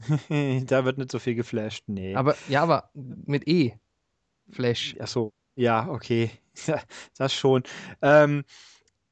[0.66, 2.14] Da wird nicht so viel geflasht, ne.
[2.14, 3.79] Aber ja, aber mit E.
[4.51, 4.97] Flash.
[4.99, 6.31] Ach so, ja, okay.
[6.67, 6.83] Ja,
[7.17, 7.63] das schon.
[8.03, 8.45] Ähm,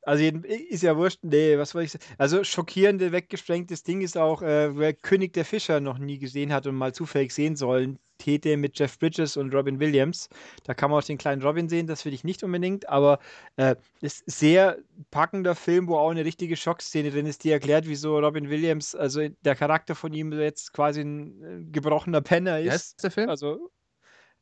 [0.02, 1.20] Also ist ja wurscht.
[1.22, 2.04] Nee, was wollte ich sagen?
[2.18, 6.66] Also schockierende, weggesprengtes Ding ist auch, äh, wer König der Fischer noch nie gesehen hat
[6.66, 10.28] und mal zufällig sehen sollen, Tete mit Jeff Bridges und Robin Williams.
[10.64, 13.20] Da kann man auch den kleinen Robin sehen, das will ich nicht unbedingt, aber
[13.56, 14.78] äh, ist sehr
[15.10, 19.28] packender Film, wo auch eine richtige Schockszene drin ist, die erklärt, wieso Robin Williams, also
[19.44, 22.66] der Charakter von ihm jetzt quasi ein äh, gebrochener Penner ist.
[22.66, 23.28] Wie heißt der Film?
[23.30, 23.70] Also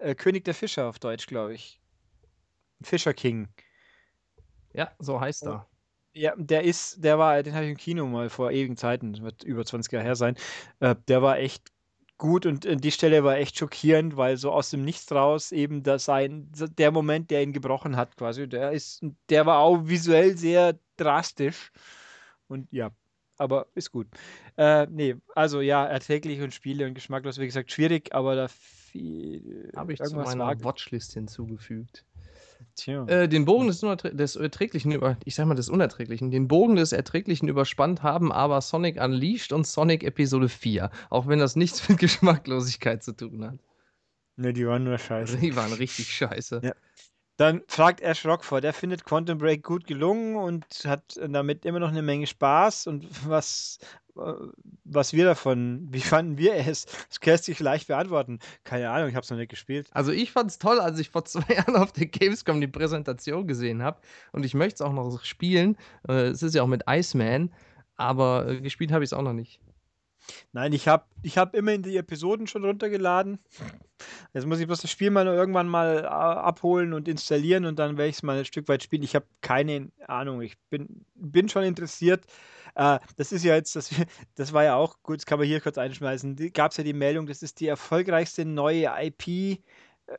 [0.05, 1.81] äh, König der Fischer auf Deutsch, glaube ich.
[2.83, 3.49] Fischer King.
[4.73, 5.67] Ja, so heißt er.
[6.13, 9.23] Ja, der ist, der war, den habe ich im Kino mal vor ewigen Zeiten, das
[9.23, 10.37] wird über 20 Jahre her sein.
[10.81, 11.73] Äh, der war echt
[12.19, 16.05] gut und die Stelle war echt schockierend, weil so aus dem Nichts raus eben das
[16.05, 20.79] sein, der Moment, der ihn gebrochen hat, quasi, der ist, der war auch visuell sehr
[20.97, 21.73] drastisch.
[22.47, 22.93] Und ja,
[23.37, 24.07] aber ist gut.
[24.57, 28.49] Äh, nee, also ja, erträglich und Spiele und geschmacklos, wie gesagt, schwierig, aber da
[28.95, 29.73] viel.
[29.75, 32.05] Habe ich zu meiner Watchlist hinzugefügt.
[32.77, 33.05] Tja.
[33.07, 36.93] Äh, den Bogen des, des, Erträglichen über, ich sag mal des Unerträglichen, den Bogen des
[36.93, 41.99] Erträglichen überspannt haben aber Sonic Unleashed und Sonic Episode 4, auch wenn das nichts mit
[41.99, 43.59] Geschmacklosigkeit zu tun hat.
[44.37, 45.39] Ne, die waren nur scheiße.
[45.39, 46.61] Die waren richtig scheiße.
[46.65, 46.75] Ja.
[47.37, 51.89] Dann fragt Ash Rockford, der findet Quantum Break gut gelungen und hat damit immer noch
[51.89, 52.87] eine Menge Spaß.
[52.87, 53.79] Und was,
[54.17, 54.33] äh,
[54.85, 56.87] was wir davon, wie fanden wir es?
[57.09, 58.39] Das lässt sich leicht beantworten.
[58.63, 59.89] Keine Ahnung, ich habe es noch nicht gespielt.
[59.93, 63.49] Also ich fand es toll, als ich vor zwei Jahren auf der Gamescom die Präsentation
[63.49, 64.01] gesehen habe.
[64.33, 65.77] Und ich möchte es auch noch spielen.
[66.09, 67.53] Äh, es ist ja auch mit Iceman,
[67.97, 69.61] aber äh, gespielt habe ich es auch noch nicht.
[70.53, 73.39] Nein, ich habe ich hab immerhin die Episoden schon runtergeladen.
[74.33, 78.11] Jetzt muss ich bloß das Spiel mal irgendwann mal abholen und installieren und dann werde
[78.11, 79.03] ich es mal ein Stück weit spielen.
[79.03, 80.43] Ich habe keine Ahnung.
[80.43, 82.25] Ich bin, bin schon interessiert.
[82.75, 83.91] Äh, das ist ja jetzt, das,
[84.35, 86.37] das war ja auch, gut, das kann man hier kurz einschmeißen.
[86.53, 89.59] Gab es ja die Meldung, das ist die erfolgreichste neue IP äh,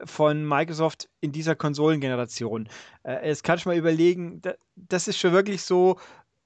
[0.04, 2.70] von Microsoft in dieser Konsolengeneration.
[3.04, 4.41] Äh, jetzt kannst du mal überlegen,
[4.76, 6.00] das ist schon wirklich so,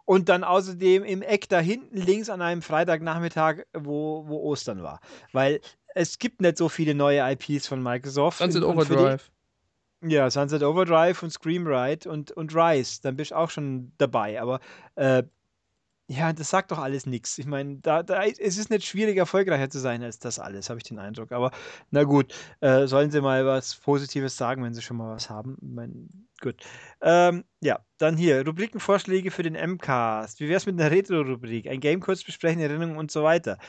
[0.10, 5.02] und dann außerdem im Eck da hinten links an einem Freitagnachmittag, wo, wo Ostern war.
[5.34, 5.62] Weil
[5.94, 8.40] es gibt nicht so viele neue IPs von Microsoft.
[8.40, 9.30] Sunset Overdrive.
[10.02, 13.04] Die, ja, Sunset Overdrive und Scream Ride und, und Rise.
[13.04, 14.42] Dann bist du auch schon dabei.
[14.42, 14.62] Aber
[14.96, 15.22] äh,
[16.12, 17.38] ja, das sagt doch alles nichts.
[17.38, 20.80] Ich meine, da, da, es ist nicht schwierig, erfolgreicher zu sein als das alles, habe
[20.80, 21.32] ich den Eindruck.
[21.32, 21.52] Aber
[21.92, 25.56] na gut, äh, sollen sie mal was Positives sagen, wenn sie schon mal was haben.
[25.62, 26.56] Ich mein, gut.
[27.02, 30.40] Ähm, ja, dann hier, Rubrikenvorschläge für den MCAST.
[30.40, 31.68] Wie wäre es mit einer Retro-Rubrik?
[31.68, 33.60] Ein Game kurz besprechen, Erinnerungen und so weiter.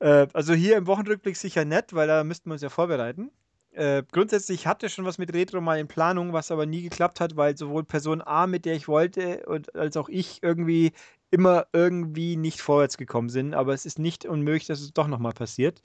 [0.00, 3.30] Äh, also hier im Wochenrückblick sicher nett, weil da müssten wir uns ja vorbereiten.
[3.76, 7.36] Äh, grundsätzlich hatte schon was mit Retro mal in Planung, was aber nie geklappt hat,
[7.36, 10.92] weil sowohl Person A, mit der ich wollte, und als auch ich irgendwie
[11.30, 13.54] immer irgendwie nicht vorwärts gekommen sind.
[13.54, 15.82] Aber es ist nicht unmöglich, dass es doch nochmal passiert.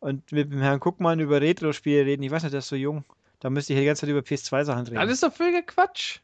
[0.00, 3.04] Und mit dem Herrn Guckmann über Retro-Spiele reden, ich weiß nicht, der ist so jung.
[3.40, 4.96] Da müsste ich die ganze Zeit über PS2-Sachen reden.
[4.96, 6.20] Das ist doch völliger Quatsch.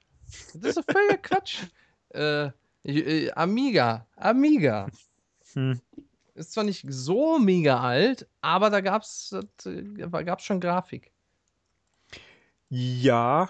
[0.54, 1.58] Das ist doch völliger Quatsch.
[2.14, 2.52] Äh,
[2.84, 4.06] äh, Amiga.
[4.14, 4.86] Amiga.
[5.54, 5.80] Hm.
[6.36, 9.34] Ist zwar nicht so mega alt, aber da gab es
[9.66, 11.10] äh, schon Grafik.
[12.68, 13.48] Ja,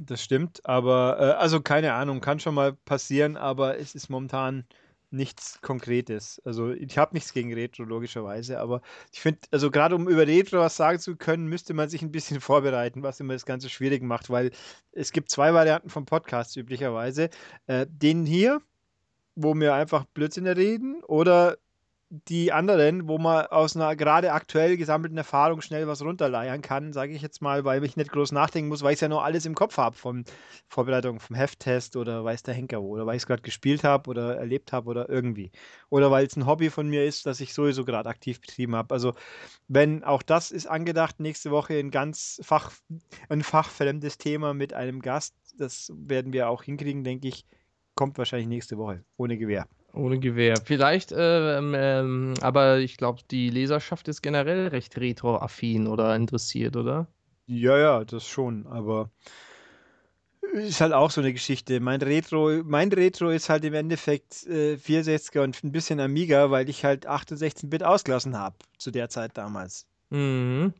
[0.00, 4.64] das stimmt, aber äh, also keine Ahnung, kann schon mal passieren, aber es ist momentan
[5.10, 6.40] nichts Konkretes.
[6.44, 8.80] Also ich habe nichts gegen Retro, logischerweise, aber
[9.12, 12.12] ich finde, also gerade um über Retro was sagen zu können, müsste man sich ein
[12.12, 14.50] bisschen vorbereiten, was immer das Ganze schwierig macht, weil
[14.92, 17.30] es gibt zwei Varianten vom Podcast üblicherweise.
[17.66, 18.60] Äh, den hier,
[19.34, 21.58] wo wir einfach Blödsinn reden, oder
[22.12, 27.12] die anderen, wo man aus einer gerade aktuell gesammelten Erfahrung schnell was runterleiern kann, sage
[27.12, 29.46] ich jetzt mal, weil ich nicht groß nachdenken muss, weil ich es ja noch alles
[29.46, 30.24] im Kopf habe von
[30.68, 34.10] Vorbereitung vom Hefttest oder weiß der Henker wo, oder weil ich es gerade gespielt habe
[34.10, 35.52] oder erlebt habe oder irgendwie.
[35.88, 38.92] Oder weil es ein Hobby von mir ist, das ich sowieso gerade aktiv betrieben habe.
[38.92, 39.14] Also
[39.68, 42.72] wenn auch das ist angedacht, nächste Woche ein ganz Fach,
[43.28, 47.46] ein fachfremdes Thema mit einem Gast, das werden wir auch hinkriegen, denke ich,
[47.94, 49.68] kommt wahrscheinlich nächste Woche, ohne Gewehr.
[49.92, 50.56] Ohne Gewehr.
[50.64, 57.08] Vielleicht, äh, ähm, aber ich glaube, die Leserschaft ist generell recht retro-affin oder interessiert, oder?
[57.46, 59.10] Ja, ja, das schon, aber
[60.52, 61.80] ist halt auch so eine Geschichte.
[61.80, 66.68] Mein Retro, mein Retro ist halt im Endeffekt äh, 64er und ein bisschen Amiga, weil
[66.68, 69.86] ich halt 68-Bit ausgelassen habe zu der Zeit damals.
[70.10, 70.72] Mhm.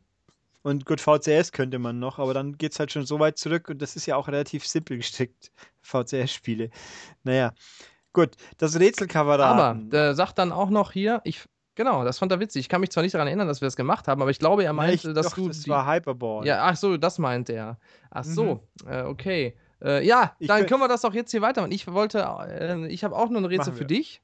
[0.63, 3.69] Und gut, VCS könnte man noch, aber dann geht es halt schon so weit zurück
[3.69, 6.69] und das ist ja auch relativ simpel gestrickt, VCS-Spiele.
[7.23, 7.53] Naja,
[8.13, 9.45] Gut, das Rätselcover da.
[9.45, 11.45] Aber der sagt dann auch noch hier, ich,
[11.75, 12.61] genau, das fand er witzig.
[12.61, 14.63] Ich kann mich zwar nicht daran erinnern, dass wir das gemacht haben, aber ich glaube,
[14.63, 15.47] er meinte, ich, dass doch, du.
[15.47, 16.45] Das die, war Hyperball.
[16.45, 17.77] Ja, ach so, das meint er.
[18.09, 18.91] Ach so, mhm.
[18.91, 19.55] äh, okay.
[19.81, 21.71] Äh, ja, ich dann können wir das auch jetzt hier weitermachen.
[21.71, 24.21] Ich wollte, äh, ich habe auch noch ein Rätsel für dich.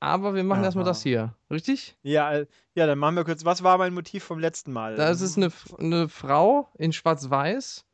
[0.00, 1.96] Aber wir machen erstmal das hier, richtig?
[2.02, 3.44] Ja, äh, ja, dann machen wir kurz.
[3.44, 4.94] Was war mein Motiv vom letzten Mal?
[4.94, 7.84] Das ist eine, eine Frau in Schwarz-Weiß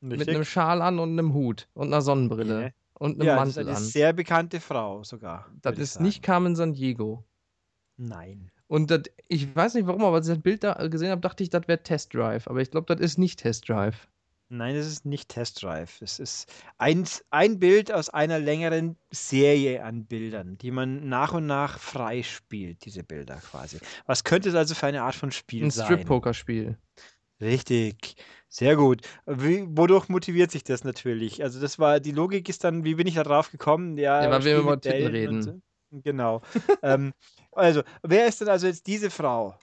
[0.00, 0.44] Mit einem?
[0.44, 2.70] Schal an und einem Hut und einer Sonnenbrille Ja.
[2.98, 3.82] Und einem Ja, das ist Mantel eine an.
[3.84, 6.22] sehr bekannte Frau sogar, Das ist nicht.
[6.22, 7.24] Carmen Sandiego.
[7.96, 8.50] Nein.
[8.66, 11.42] Und das, ich weiß nicht warum, aber als ich das Bild da gesehen habe, dachte
[11.42, 12.46] ich, das wäre Test Drive.
[12.48, 14.08] Aber ich glaube, das ist nicht Test Drive.
[14.50, 16.00] Nein, das ist nicht Test Drive.
[16.00, 21.46] Es ist ein, ein Bild aus einer längeren Serie an Bildern, die man nach und
[21.46, 23.78] nach freispielt, diese Bilder quasi.
[24.06, 25.86] Was könnte es also für eine Art von Spiel Ein sein?
[25.86, 26.78] Strip-Poker-Spiel.
[27.40, 28.16] Richtig,
[28.48, 29.02] sehr gut.
[29.26, 31.42] Wie, wodurch motiviert sich das natürlich?
[31.42, 33.96] Also das war, die Logik ist dann, wie bin ich da drauf gekommen?
[33.98, 35.42] Ja, Ja, wir Spiel über Titten reden.
[35.42, 35.60] so.
[35.90, 36.42] Genau.
[36.82, 37.12] ähm,
[37.52, 39.58] also, wer ist denn also jetzt diese Frau?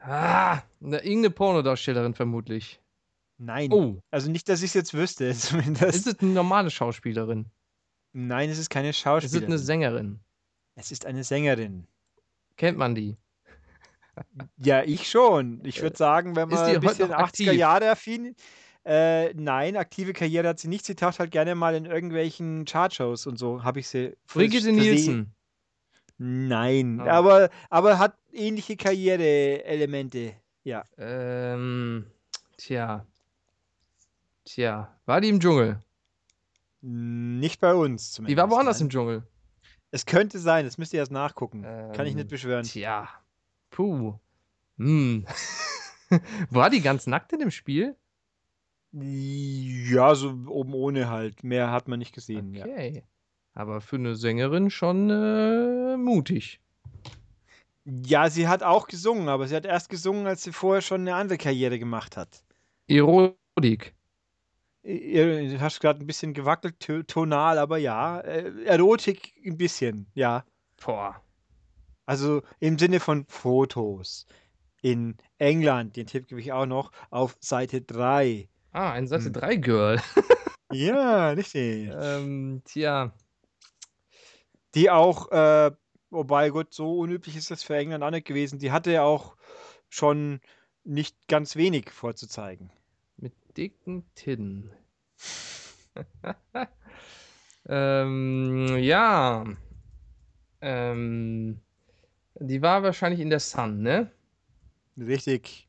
[0.00, 2.80] Ah, eine, irgendeine Pornodarstellerin vermutlich.
[3.36, 3.72] Nein.
[3.72, 5.94] Oh, Also nicht, dass ich es jetzt wüsste, zumindest.
[5.96, 7.46] ist es eine normale Schauspielerin?
[8.12, 9.46] Nein, es ist keine Ist es Schauspielerin.
[9.46, 10.20] eine Sängerin?
[10.76, 11.86] Es ist eine Sängerin.
[12.56, 13.16] Kennt man die?
[14.58, 15.60] Ja, ich schon.
[15.64, 17.52] Ich würde sagen, wenn man ein bisschen noch 80er aktiv?
[17.52, 18.34] Jahre affin.
[18.84, 20.84] Äh, nein, aktive Karriere hat sie nicht.
[20.86, 23.62] Sie taucht halt gerne mal in irgendwelchen Chartshows und so.
[23.62, 24.16] Habe ich sie.
[24.32, 24.72] Brigitte.
[24.72, 25.34] Nielsen.
[26.16, 27.18] Nein, Ah.
[27.18, 30.32] aber, aber hat ähnliche Karriereelemente.
[30.64, 30.82] Ja.
[30.96, 32.06] Ähm,
[32.56, 33.04] tja.
[34.44, 35.78] Tja, war die im Dschungel?
[36.80, 38.32] Nicht bei uns zumindest.
[38.32, 39.22] Die war woanders im Dschungel.
[39.90, 41.62] Es könnte sein, das müsst ihr erst nachgucken.
[41.62, 42.64] Kann ich nicht Ähm, beschwören.
[42.64, 43.08] Tja.
[43.78, 44.18] Puh.
[44.78, 45.24] Hm.
[46.50, 47.94] War die ganz nackt in dem Spiel?
[48.90, 51.44] Ja, so oben ohne halt.
[51.44, 52.54] Mehr hat man nicht gesehen.
[52.54, 52.64] Ja.
[52.64, 53.04] Okay.
[53.54, 56.60] Aber für eine Sängerin schon äh, mutig.
[57.84, 61.14] ja, sie hat auch gesungen, aber sie hat erst gesungen, als sie vorher schon eine
[61.14, 62.42] andere Karriere gemacht hat.
[62.88, 63.94] Erotik.
[64.82, 68.18] Du hast gerade ein bisschen gewackelt, to- tonal, aber ja.
[68.22, 70.44] Äh, Erotik ein bisschen, ja.
[70.84, 71.22] Boah.
[72.08, 74.26] Also im Sinne von Fotos.
[74.80, 78.48] In England, den Tipp gebe ich auch noch, auf Seite 3.
[78.72, 79.32] Ah, ein Seite Hm.
[79.34, 80.00] 3 Girl.
[80.72, 81.90] Ja, richtig.
[81.92, 83.12] ähm, tja.
[84.74, 85.70] Die auch, äh,
[86.10, 88.58] wobei gut, so unüblich ist das für England auch nicht gewesen.
[88.58, 89.36] Die hatte ja auch
[89.90, 90.40] schon
[90.84, 92.70] nicht ganz wenig vorzuzeigen.
[93.16, 94.70] Mit dicken Titten.
[97.66, 99.44] ähm, ja.
[100.60, 101.60] Ähm,
[102.40, 104.10] die war wahrscheinlich in der Sun, ne?
[104.96, 105.68] Richtig.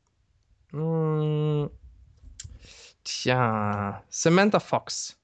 [0.72, 1.70] Hm,
[3.04, 4.02] tja.
[4.08, 5.16] Samantha Fox.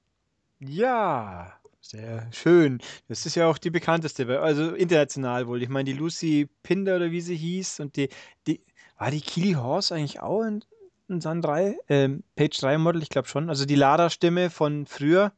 [0.59, 2.79] Ja, sehr schön.
[3.07, 5.61] Das ist ja auch die bekannteste, also international wohl.
[5.61, 8.09] Ich meine, die Lucy Pinder oder wie sie hieß und die,
[8.47, 8.61] die
[8.97, 10.63] war die Keely Horse eigentlich auch in,
[11.07, 11.77] in Sun 3?
[11.87, 13.49] Ähm, Page 3 Model, ich glaube schon.
[13.49, 15.31] Also die Lara-Stimme von früher.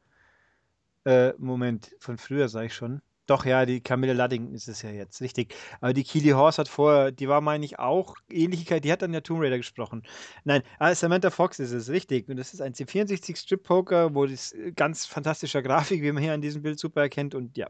[1.06, 3.02] Äh, Moment, von früher sage ich schon.
[3.30, 5.54] Doch, ja, die Camilla Luddington ist es ja jetzt, richtig.
[5.82, 9.14] Aber die Keely Horse hat vorher, die war, meine ich, auch Ähnlichkeit, die hat dann
[9.14, 10.02] ja Tomb Raider gesprochen.
[10.46, 12.28] Nein, ah, Samantha Fox ist es, richtig.
[12.28, 16.24] Und das ist ein C64 Strip Poker, wo das äh, ganz fantastischer Grafik, wie man
[16.24, 17.36] hier an diesem Bild super erkennt.
[17.36, 17.68] Und ja.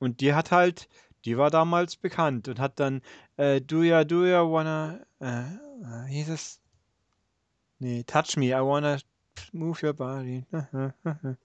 [0.00, 0.88] Und die hat halt,
[1.24, 3.00] die war damals bekannt und hat dann
[3.36, 6.60] äh, Do ya, do ya wanna, äh, äh, hieß es?
[7.78, 8.98] Nee, Touch me, I wanna
[9.52, 10.44] move your body.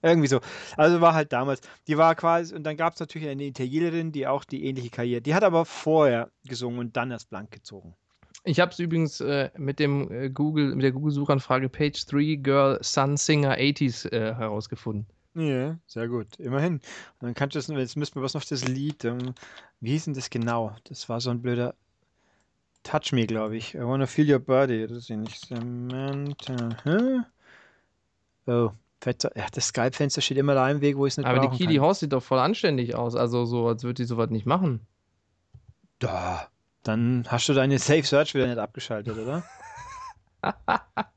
[0.02, 0.40] Irgendwie so.
[0.76, 1.60] Also war halt damals.
[1.86, 5.20] Die war quasi, und dann gab es natürlich eine Italienerin, die auch die ähnliche Karriere.
[5.20, 7.94] Die hat aber vorher gesungen und dann erst blank gezogen.
[8.44, 12.78] Ich habe es übrigens äh, mit dem äh, Google, mit der Google-Suchanfrage Page 3 Girl
[12.82, 15.06] Sun Singer 80s äh, herausgefunden.
[15.34, 16.38] Ja, sehr gut.
[16.38, 16.74] Immerhin.
[16.74, 16.82] Und
[17.20, 19.04] dann kannst du das, jetzt müssen wir was noch das Lied.
[19.04, 19.34] Ähm,
[19.80, 20.74] wie hieß denn das genau?
[20.84, 21.74] Das war so ein blöder
[22.82, 23.74] Touch Me, glaube ich.
[23.74, 24.86] I wanna feel your body.
[24.86, 26.70] Das ist ja nicht Samantha.
[26.84, 27.20] Hä?
[28.50, 28.72] Oh,
[29.04, 31.80] ja, das Skype-Fenster steht immer da im Weg, wo ich es nicht Aber die kann.
[31.80, 33.14] Horse sieht doch voll anständig aus.
[33.14, 34.86] Also so, als würde die sowas nicht machen.
[36.00, 36.48] Da.
[36.82, 39.44] Dann hast du deine Safe Search wieder nicht abgeschaltet, oder?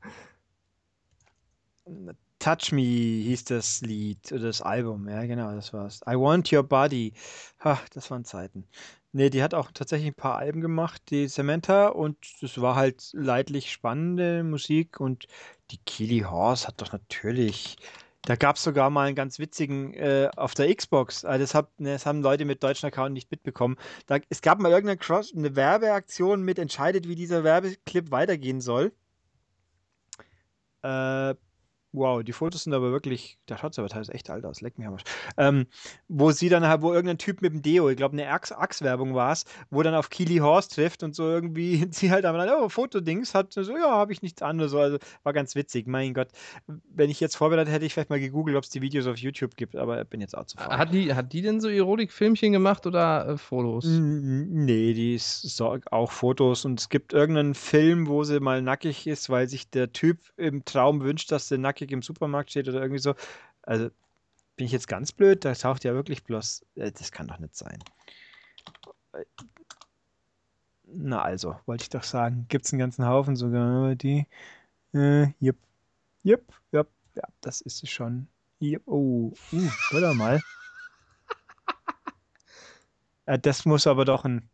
[2.38, 6.02] Touch Me hieß das Lied oder das Album, ja genau, das war's.
[6.06, 7.14] I Want Your Body.
[7.60, 8.66] Ha, das waren Zeiten.
[9.12, 13.10] Nee, die hat auch tatsächlich ein paar Alben gemacht, die Samantha, und das war halt
[13.12, 15.26] leidlich spannende Musik und
[15.70, 17.76] die Keely Horse hat doch natürlich.
[18.22, 21.24] Da gab es sogar mal einen ganz witzigen äh, auf der Xbox.
[21.24, 23.76] Also das, hab, ne, das haben Leute mit deutschen Account nicht mitbekommen.
[24.06, 28.92] Da, es gab mal irgendeine Cross, eine Werbeaktion mit entscheidet, wie dieser Werbeclip weitergehen soll.
[30.82, 31.34] Äh,
[31.94, 34.78] wow, die Fotos sind aber wirklich, da schaut es aber teilweise echt alt aus, leck
[34.78, 35.04] mich am Arsch.
[35.36, 35.66] Ähm,
[36.08, 39.14] wo sie dann halt, wo irgendein Typ mit dem Deo, ich glaube eine Axe- Axe-Werbung
[39.14, 42.68] war es, wo dann auf Keely Horse trifft und so irgendwie sie halt dann, oh,
[42.68, 46.14] Fotodings, hat so, ja, habe ich nichts an oder so, also war ganz witzig, mein
[46.14, 46.28] Gott.
[46.66, 49.56] Wenn ich jetzt vorbereitet hätte, ich vielleicht mal gegoogelt, ob es die Videos auf YouTube
[49.56, 50.76] gibt, aber bin jetzt auch zu faul.
[50.76, 53.84] Hat die, hat die denn so Erotik-Filmchen gemacht oder äh, Fotos?
[53.86, 59.30] Nee, die ist auch Fotos und es gibt irgendeinen Film, wo sie mal nackig ist,
[59.30, 62.80] weil sich der Typ im Traum wünscht, dass sie nackig nackig im Supermarkt steht oder
[62.80, 63.14] irgendwie so.
[63.62, 63.90] Also
[64.56, 65.44] bin ich jetzt ganz blöd?
[65.44, 66.64] Da taucht ja wirklich bloß.
[66.76, 67.78] Äh, das kann doch nicht sein.
[70.86, 72.46] Na also, wollte ich doch sagen.
[72.48, 74.26] Gibt es einen ganzen Haufen sogar, die.
[74.92, 75.56] Äh, yep.
[76.24, 78.28] Yep, yep, ja, das ist es schon.
[78.62, 78.82] Yep.
[78.86, 80.40] Oh, uh, warte mal.
[83.26, 84.48] äh, das muss aber doch ein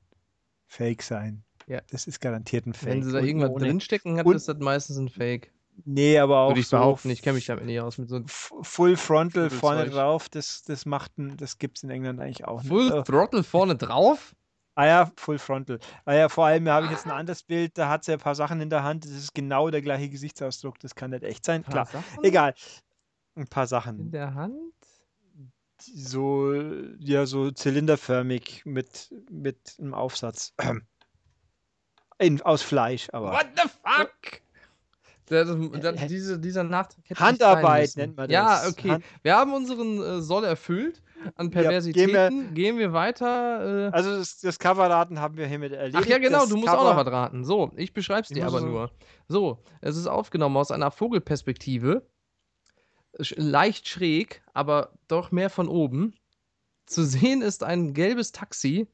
[0.67, 1.45] Fake sein.
[1.67, 1.81] Ja.
[1.91, 2.89] Das ist garantiert ein Fake.
[2.89, 5.53] Wenn sie da irgendwas drinstecken hat, ist das meistens ein Fake.
[5.85, 7.11] Nee, aber auch Würde ich so behaupten.
[7.11, 7.97] Ich kenne mich damit nicht aus.
[7.99, 11.91] Mit so Full Frontal Full vorne drauf, das, das macht ein, das gibt es in
[11.91, 12.69] England eigentlich auch nicht.
[12.69, 14.35] Full Äh, Throttle vorne drauf?
[14.75, 15.79] ah ja, Full Frontal.
[16.05, 18.35] Ah ja, vor allem habe ich jetzt ein anderes Bild, da hat sie ein paar
[18.35, 21.65] Sachen in der Hand, das ist genau der gleiche Gesichtsausdruck, das kann nicht echt sein.
[21.65, 22.55] Klar, Sachen egal.
[23.37, 24.11] Ein paar In Sachen.
[24.11, 24.55] der Hand?
[25.83, 26.53] So,
[26.99, 30.53] ja, so zylinderförmig mit, mit einem Aufsatz.
[32.19, 33.33] In, aus Fleisch, aber.
[33.33, 34.11] What the fuck?
[35.31, 35.49] Das,
[35.81, 38.73] das, diese, dieser Nachtrag hätte Handarbeit nennt man Ja, das.
[38.73, 38.91] okay.
[38.91, 42.55] Hand- Wir haben unseren äh, Soll erfüllt an Ja, gehen wir- Perversitäten.
[42.55, 43.89] gehen, wir, weiter.
[43.89, 46.03] Äh, Also das, das Coverraten haben wir hiermit erledigt.
[46.05, 47.45] Ach ja, genau, du musst auch noch Cover- was raten.
[47.45, 48.91] So, ich beschreib's Ich dir aber so- nur.
[49.29, 52.05] So, es ist aufgenommen aus einer Vogelperspektive.
[53.37, 56.15] Leicht schräg, aber doch mehr von oben.
[56.87, 58.89] Zu sehen ist ein gelbes Taxi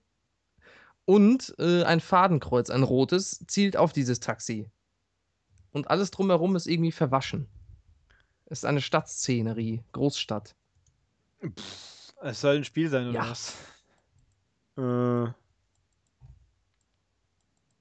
[1.07, 4.68] und äh, ein Fadenkreuz, ein rotes, zielt auf dieses Taxi.
[5.76, 7.48] Und alles drumherum ist irgendwie verwaschen.
[8.46, 10.56] Es ist eine Stadtszenerie, Großstadt.
[12.22, 13.28] Es soll ein Spiel sein, oder Ja.
[13.30, 13.54] was?
[14.78, 15.24] Äh,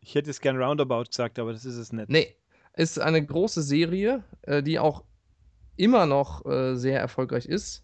[0.01, 2.09] ich hätte jetzt gern Roundabout gesagt, aber das ist es nicht.
[2.09, 2.35] Nee,
[2.73, 5.05] ist eine große Serie, äh, die auch
[5.77, 7.81] immer noch äh, sehr erfolgreich ist.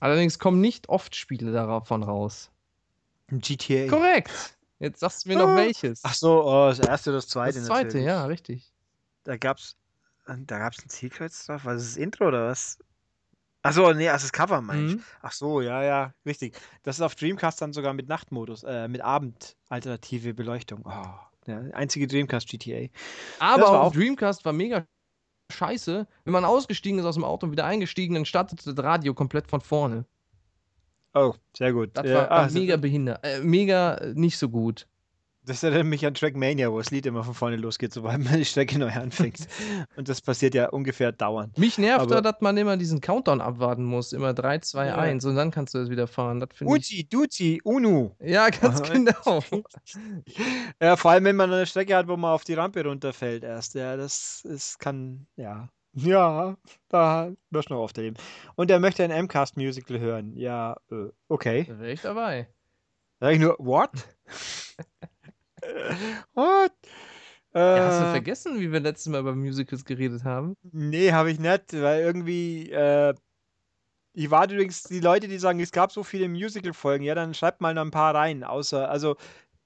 [0.00, 2.50] Allerdings kommen nicht oft Spiele davon raus.
[3.30, 3.86] GTA.
[3.86, 4.55] Korrekt.
[4.78, 5.56] Jetzt sagst du mir noch Ah.
[5.56, 6.00] welches.
[6.04, 7.58] Ach so, oh, das erste oder das zweite.
[7.58, 8.06] das zweite, natürlich.
[8.06, 8.72] ja, richtig.
[9.24, 9.76] Da gab's,
[10.26, 11.62] da gab's ein Zielkreuz drauf.
[11.64, 12.78] Was ist das Intro oder was?
[13.62, 14.94] Ach so, nee, also das Cover meine ich.
[14.96, 15.02] Mhm.
[15.22, 16.56] Ach so, ja, ja, richtig.
[16.84, 20.82] Das ist auf Dreamcast dann sogar mit Nachtmodus, äh, mit Abendalternative Beleuchtung.
[20.84, 21.04] Oh,
[21.46, 22.88] der einzige Dreamcast GTA.
[23.40, 24.86] Aber auch- Dreamcast war mega
[25.52, 26.06] scheiße.
[26.24, 29.48] Wenn man ausgestiegen ist aus dem Auto und wieder eingestiegen, dann startete das Radio komplett
[29.48, 30.04] von vorne.
[31.16, 31.90] Oh, sehr gut.
[31.94, 33.20] Das Äh, war, ah, mega behindert.
[33.24, 34.86] Äh, mega nicht so gut.
[35.48, 38.44] Das erinnert mich an Trackmania, wo das Lied immer von vorne losgeht, sobald man die
[38.44, 39.46] Strecke neu anfängt.
[39.96, 41.56] Und das passiert ja ungefähr dauernd.
[41.56, 44.12] Mich nervt Aber- da, dass man immer diesen Countdown abwarten muss.
[44.12, 44.96] Immer 3, 2, Ja.
[44.96, 46.40] 1 und dann kannst du das wieder fahren.
[46.40, 47.08] Das finde ich.
[47.08, 48.10] Duzi, Unu.
[48.20, 48.88] Ja, ganz Aha.
[48.92, 49.42] genau.
[50.82, 53.74] Ja, vor allem, wenn man eine Strecke hat, wo man auf die Rampe runterfällt erst.
[53.74, 55.68] Ja, das ist, kann, ja.
[55.96, 56.56] Ja,
[56.88, 58.16] da wirst du noch oft erleben.
[58.54, 60.36] Und er möchte ein MCAST-Musical hören.
[60.36, 61.66] Ja, äh, okay.
[61.66, 62.48] Da wäre ich dabei.
[63.20, 63.90] Sag ich nur, what?
[66.34, 66.72] what?
[67.72, 70.56] Ja, hast du Äh, vergessen, wie wir letztes Mal über Musicals geredet haben?
[70.72, 73.14] Nee, habe ich nicht, weil irgendwie, äh,
[74.14, 77.60] ich warte übrigens, die Leute, die sagen, es gab so viele Musical-Folgen, ja, dann schreibt
[77.60, 79.16] mal noch ein paar rein, außer, also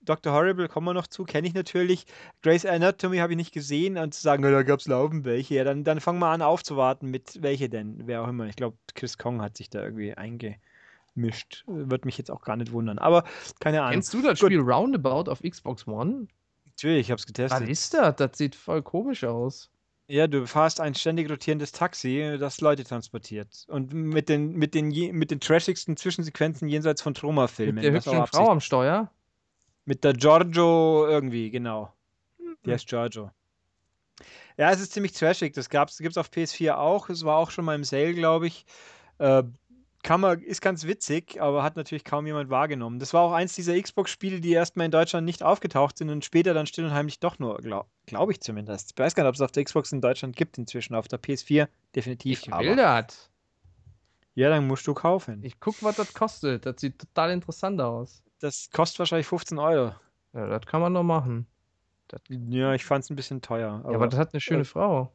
[0.03, 0.33] Dr.
[0.33, 2.07] Horrible kommen wir noch zu, kenne ich natürlich.
[2.43, 5.55] Grey's Anatomy habe ich nicht gesehen und zu sagen, ja, da gab es laufend welche,
[5.57, 8.47] ja, dann, dann fangen wir an aufzuwarten mit welche denn, wer auch immer.
[8.47, 11.65] Ich glaube, Chris Kong hat sich da irgendwie eingemischt.
[11.67, 13.25] Wird mich jetzt auch gar nicht wundern, aber
[13.61, 13.93] keine Ahnung.
[13.93, 14.49] Kennst du das Gut.
[14.49, 16.29] Spiel Roundabout auf Xbox One?
[16.65, 17.69] Natürlich, ich habe es Was getestet.
[17.69, 18.17] ist das?
[18.17, 19.71] Das sieht voll komisch aus.
[20.11, 23.65] Ja, du fahrst ein ständig rotierendes Taxi, das Leute transportiert.
[23.69, 27.77] Und mit den, mit den, mit den trashigsten Zwischensequenzen jenseits von Troma-Filmen.
[27.77, 29.13] Mit der was hübschen Frau am Steuer.
[29.91, 31.93] Mit der Giorgio irgendwie, genau.
[32.39, 32.57] Hm.
[32.65, 33.33] Die heißt Giorgio.
[34.57, 35.53] Ja, es ist ziemlich trashig.
[35.53, 37.09] Das gab's, gibt's auf PS4 auch.
[37.09, 38.67] Es war auch schon mal im Sale, glaube ich.
[39.19, 39.43] Äh,
[40.05, 43.01] kann man, ist ganz witzig, aber hat natürlich kaum jemand wahrgenommen.
[43.01, 46.55] Das war auch eins dieser Xbox-Spiele, die erstmal in Deutschland nicht aufgetaucht sind und später
[46.55, 48.93] dann still und heimlich doch nur, glaube glaub ich zumindest.
[48.93, 50.95] Ich weiß gar nicht, ob es auf der Xbox in Deutschland gibt inzwischen.
[50.95, 52.43] Auf der PS4 definitiv.
[52.43, 53.29] Ich will das.
[54.37, 55.43] Ja, dann musst du kaufen.
[55.43, 56.65] Ich guck, was das kostet.
[56.65, 58.23] Das sieht total interessant aus.
[58.41, 59.95] Das kostet wahrscheinlich 15 Euro.
[60.33, 61.47] Ja, das kann man doch machen.
[62.29, 63.83] Ja, ich fand es ein bisschen teuer.
[63.85, 65.13] ja, aber das hat eine schöne Frau.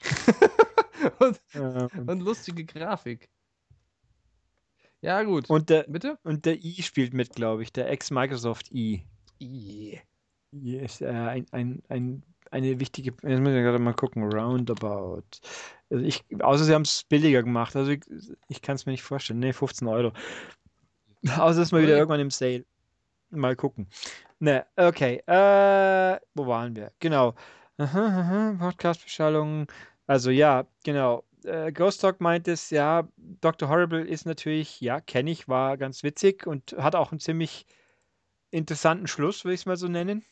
[1.18, 3.28] und, äh, und lustige Grafik.
[5.00, 5.48] Ja, gut.
[5.48, 6.18] und, der, Bitte?
[6.24, 7.72] und der i spielt mit, glaube ich.
[7.72, 9.04] Der Ex-Microsoft i.
[9.40, 10.00] Yeah.
[10.52, 13.10] I ist äh, ein, ein, ein, eine wichtige.
[13.10, 14.24] Jetzt muss ich gerade mal gucken.
[14.24, 15.22] Roundabout.
[15.90, 17.76] Also ich, außer sie haben es billiger gemacht.
[17.76, 18.00] Also ich,
[18.48, 19.38] ich kann es mir nicht vorstellen.
[19.38, 20.12] Ne, 15 Euro.
[21.38, 22.64] Außer ist mal wieder irgendwann im Sale.
[23.30, 23.88] Mal gucken.
[24.38, 25.22] Ne, okay.
[25.26, 26.92] Äh, wo waren wir?
[27.00, 27.34] Genau.
[27.76, 29.66] Podcast-Beschallung.
[30.06, 31.24] Also ja, genau.
[31.44, 33.68] Äh, Ghost Talk meint es, ja, Dr.
[33.68, 37.66] Horrible ist natürlich, ja, kenne ich, war ganz witzig und hat auch einen ziemlich
[38.50, 40.24] interessanten Schluss, würde ich es mal so nennen.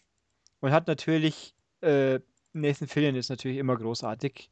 [0.60, 2.20] Und hat natürlich, äh,
[2.52, 4.50] Nathan Fillion ist natürlich immer großartig.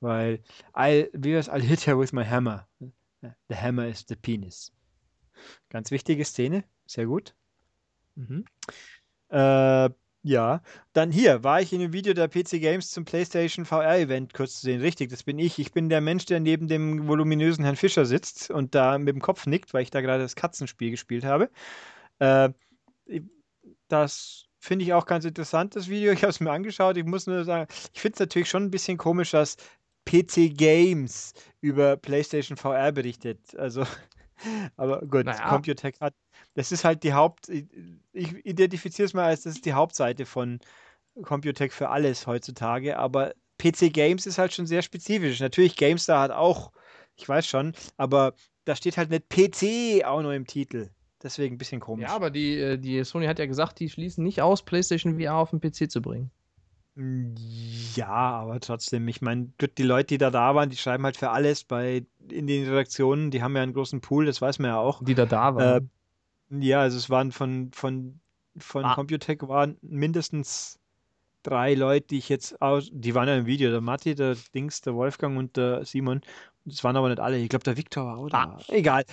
[0.00, 0.40] Weil
[0.74, 1.48] I'll, wie war's?
[1.48, 2.66] I'll hit her with my hammer.
[3.48, 4.72] The hammer is the penis.
[5.68, 7.34] Ganz wichtige Szene, sehr gut.
[8.14, 8.44] Mhm.
[9.28, 9.90] Äh,
[10.24, 10.62] ja,
[10.92, 14.60] dann hier war ich in einem Video der PC Games zum PlayStation VR Event kurz
[14.60, 14.80] zu sehen.
[14.80, 15.58] Richtig, das bin ich.
[15.58, 19.20] Ich bin der Mensch, der neben dem voluminösen Herrn Fischer sitzt und da mit dem
[19.20, 21.50] Kopf nickt, weil ich da gerade das Katzenspiel gespielt habe.
[22.20, 22.50] Äh,
[23.88, 26.12] das finde ich auch ganz interessant, das Video.
[26.12, 26.96] Ich habe es mir angeschaut.
[26.96, 29.56] Ich muss nur sagen, ich finde es natürlich schon ein bisschen komisch, dass
[30.04, 33.56] PC Games über PlayStation VR berichtet.
[33.56, 33.84] Also,
[34.76, 35.48] aber gut, Naja.
[35.48, 36.14] Computec hat.
[36.54, 37.48] Das ist halt die Haupt.
[37.48, 40.60] Ich identifiziere es mal als das ist die Hauptseite von
[41.22, 42.98] Computec für alles heutzutage.
[42.98, 45.40] Aber PC Games ist halt schon sehr spezifisch.
[45.40, 46.72] Natürlich, GameStar hat auch,
[47.16, 48.34] ich weiß schon, aber
[48.64, 50.90] da steht halt nicht PC auch noch im Titel.
[51.22, 52.08] Deswegen ein bisschen komisch.
[52.08, 55.36] Ja, aber die, äh, die Sony hat ja gesagt, die schließen nicht aus, PlayStation VR
[55.36, 56.30] auf den PC zu bringen.
[56.94, 57.34] Mm,
[57.94, 61.30] Ja, aber trotzdem, ich meine, die Leute, die da da waren, die schreiben halt für
[61.30, 64.78] alles bei in den Redaktionen, die haben ja einen großen Pool, das weiß man ja
[64.78, 65.02] auch.
[65.02, 65.90] Die da da Äh, waren.
[66.50, 68.20] ja, also es waren von, von,
[68.58, 68.94] von Ah.
[68.94, 70.78] Computec waren mindestens
[71.42, 74.80] drei Leute, die ich jetzt aus, die waren ja im Video, der Matti, der Dings,
[74.82, 76.20] der Wolfgang und der Simon.
[76.64, 77.38] Das waren aber nicht alle.
[77.38, 78.58] Ich glaube, der Viktor war auch da.
[78.68, 79.04] Egal.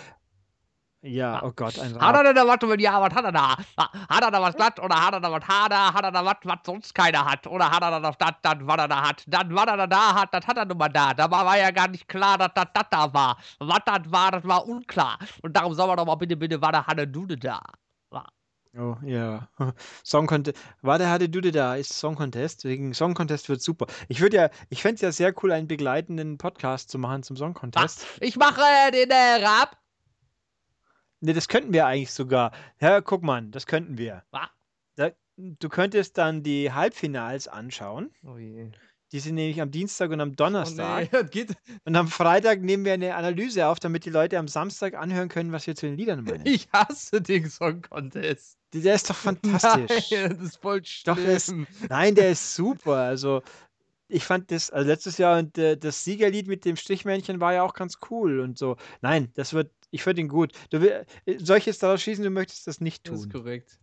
[1.01, 1.43] Ja, Ah.
[1.45, 3.55] oh Gott, ein Hat er da was mit ja, was hat er da?
[3.77, 5.93] Hat er da was glatt oder hat er da was hader?
[5.93, 7.47] Hat er da was, was sonst keiner hat?
[7.47, 9.23] Oder hat er da noch das, das, was er da hat?
[9.27, 11.13] Dann, was er da da hat, das hat er nun mal da.
[11.13, 13.37] Da war ja gar nicht klar, dass das das da war.
[13.59, 15.17] Was das war, das war unklar.
[15.41, 17.61] Und darum soll man doch mal bitte, bitte, was er hatte, du da?
[18.77, 19.49] Oh, ja.
[20.03, 20.57] Song Contest.
[20.81, 21.75] War der hatte Dude da?
[21.75, 22.65] Ist Song Contest?
[22.65, 23.87] Wegen Song Contest wird super.
[24.09, 27.35] Ich würde ja, ich fände es ja sehr cool, einen begleitenden Podcast zu machen zum
[27.35, 28.05] Song Contest.
[28.21, 29.75] Ich mache den äh, Rap.
[31.21, 32.51] Ne, das könnten wir eigentlich sogar.
[32.79, 34.23] Ja, guck mal, das könnten wir.
[34.95, 38.11] Da, du könntest dann die Halbfinals anschauen.
[38.25, 38.69] Oh je.
[39.11, 41.01] Die sind nämlich am Dienstag und am Oh Donnerstag.
[41.01, 41.53] nee, das geht.
[41.83, 45.51] Und am Freitag nehmen wir eine Analyse auf, damit die Leute am Samstag anhören können,
[45.51, 46.45] was wir zu den Liedern meinen.
[46.45, 48.57] Ich hasse den Song Contest.
[48.73, 50.11] Der ist doch fantastisch.
[50.11, 51.65] Nein, das ist voll Doch, der ist- schlimm.
[51.89, 52.97] Nein, der ist super.
[52.97, 53.41] Also,
[54.09, 57.63] ich fand das also letztes Jahr und äh, das Siegerlied mit dem Strichmännchen war ja
[57.63, 58.75] auch ganz cool und so.
[59.01, 60.51] Nein, das wird, ich finde ihn gut.
[60.69, 63.41] Du will, äh, soll ich jetzt daraus schießen, du möchtest das nicht Das ist tun?
[63.41, 63.79] korrekt.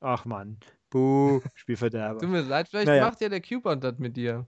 [0.00, 0.58] Ach Mann.
[0.90, 2.20] Buh, Spielverderber.
[2.20, 3.04] Tut mir leid, vielleicht Naja.
[3.06, 4.46] macht ja der Cupid das mit dir.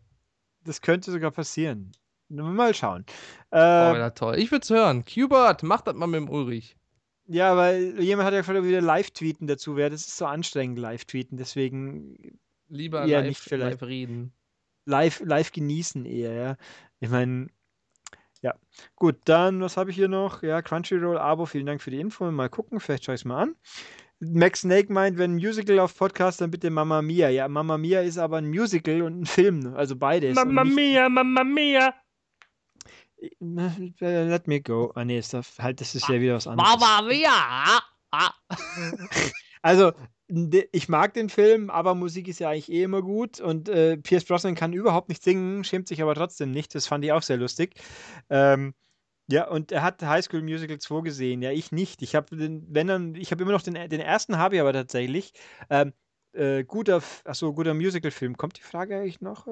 [0.64, 1.92] Das könnte sogar passieren.
[2.28, 3.04] Mal schauen.
[3.50, 4.38] Oh, Äh, ja, toll.
[4.38, 5.04] Ich würde es hören.
[5.04, 6.76] Cubert, mach das mal mit dem Ulrich.
[7.26, 9.90] ja, weil jemand hat ja gefragt, ob wieder Live-Tweeten dazu wäre.
[9.90, 11.36] Das ist so anstrengend, Live-Tweeten.
[11.36, 12.38] Deswegen
[12.68, 13.80] Lieber live, nicht vielleicht.
[13.80, 14.32] live reden.
[14.86, 16.56] live, live genießen eher, ja.
[17.00, 17.48] Ich meine,
[18.44, 18.54] ja.
[18.96, 20.42] Gut, dann, was habe ich hier noch?
[20.42, 22.30] Ja, Crunchyroll, Abo, vielen Dank für die Info.
[22.30, 23.56] Mal gucken, vielleicht schaue ich es mal an.
[24.20, 27.28] Max Snake meint, wenn ein Musical auf Podcast, dann bitte Mamma Mia.
[27.30, 30.36] Ja, Mamma Mia ist aber ein Musical und ein Film, also beides.
[30.36, 31.94] nicht- mia, Mamma mia.
[33.20, 34.92] Äh, Let me go.
[34.94, 36.70] Ah, nee, ist das, halt, das ist ja wieder was anderes.
[36.78, 37.80] Mamma mia.
[38.12, 38.30] Ah.
[39.62, 39.92] Also,
[40.28, 44.24] ich mag den Film, aber Musik ist ja eigentlich eh immer gut und äh, Pierce
[44.24, 46.74] Brosnan kann überhaupt nicht singen, schämt sich aber trotzdem nicht.
[46.74, 47.74] Das fand ich auch sehr lustig.
[48.30, 48.74] Ähm,
[49.28, 51.42] ja, und er hat High School Musical 2 gesehen.
[51.42, 52.02] Ja, ich nicht.
[52.02, 54.72] Ich habe den, wenn dann, ich habe immer noch den, den ersten habe ich aber
[54.72, 55.32] tatsächlich.
[55.70, 55.92] Ähm,
[56.32, 58.36] äh, guter, F- ach so, guter Musical-Film.
[58.36, 59.46] Kommt die Frage eigentlich noch?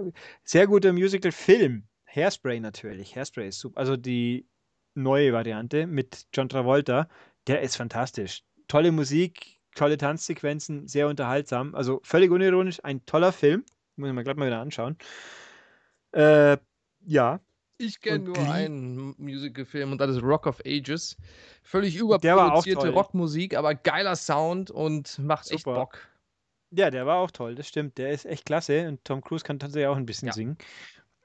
[0.45, 1.85] Sehr guter Musical-Film.
[2.07, 3.16] Hairspray natürlich.
[3.16, 3.79] Hairspray ist super.
[3.81, 4.47] Also die
[4.95, 7.09] neue Variante mit John Travolta.
[7.47, 8.45] Der ist fantastisch.
[8.68, 11.75] Tolle Musik, tolle Tanzsequenzen, sehr unterhaltsam.
[11.75, 13.64] Also völlig unironisch, ein toller Film.
[13.97, 14.97] Muss ich mir gleich mal wieder anschauen.
[16.12, 16.57] Äh,
[17.05, 17.41] ja,
[17.79, 21.16] Ich kenne nur einen Musical-Film und das ist Rock of Ages.
[21.62, 22.91] Völlig überproduzierte.
[22.91, 25.75] Rockmusik, aber geiler Sound und macht echt Super.
[25.75, 26.09] Bock.
[26.70, 27.99] Ja, der war auch toll, das stimmt.
[27.99, 30.33] Der ist echt klasse und Tom Cruise kann tatsächlich auch ein bisschen Ja.
[30.33, 30.57] singen.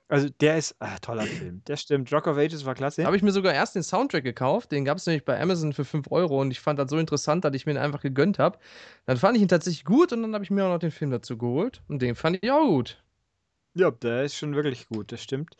[0.09, 1.61] Also der ist ah, toller Film.
[1.65, 2.11] Das stimmt.
[2.13, 3.01] Rock of Ages war klasse.
[3.01, 4.71] Da habe ich mir sogar erst den Soundtrack gekauft.
[4.71, 7.43] Den gab es nämlich bei Amazon für 5 Euro und ich fand das so interessant,
[7.43, 8.57] dass ich mir ihn einfach gegönnt habe.
[9.05, 11.11] Dann fand ich ihn tatsächlich gut und dann habe ich mir auch noch den Film
[11.11, 11.81] dazu geholt.
[11.89, 13.03] Und den fand ich auch gut.
[13.73, 15.55] Ja, der ist schon wirklich gut, das stimmt.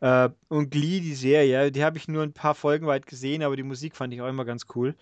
[0.00, 3.56] Äh, und Glee, die Serie, die habe ich nur ein paar Folgen weit gesehen, aber
[3.56, 4.94] die Musik fand ich auch immer ganz cool.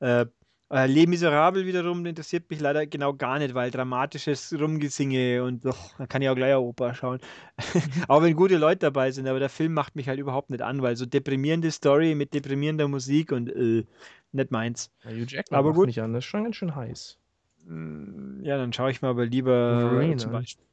[0.00, 0.26] Äh,
[0.70, 5.96] äh, Les Miserables wiederum interessiert mich leider genau gar nicht, weil dramatisches Rumgesinge und doch,
[5.98, 7.18] da kann ich auch gleich eine Oper schauen.
[8.08, 10.82] auch wenn gute Leute dabei sind, aber der Film macht mich halt überhaupt nicht an,
[10.82, 13.84] weil so deprimierende Story mit deprimierender Musik und äh,
[14.32, 14.90] nicht meins.
[15.04, 15.86] Ja, Hugh Jackman Aber macht gut.
[15.86, 16.12] mich an.
[16.12, 17.18] Das ist schon ganz schön heiß.
[17.66, 20.38] Mm, Ja, dann schaue ich mal aber lieber Wolverine, zum ne?
[20.38, 20.64] Beispiel.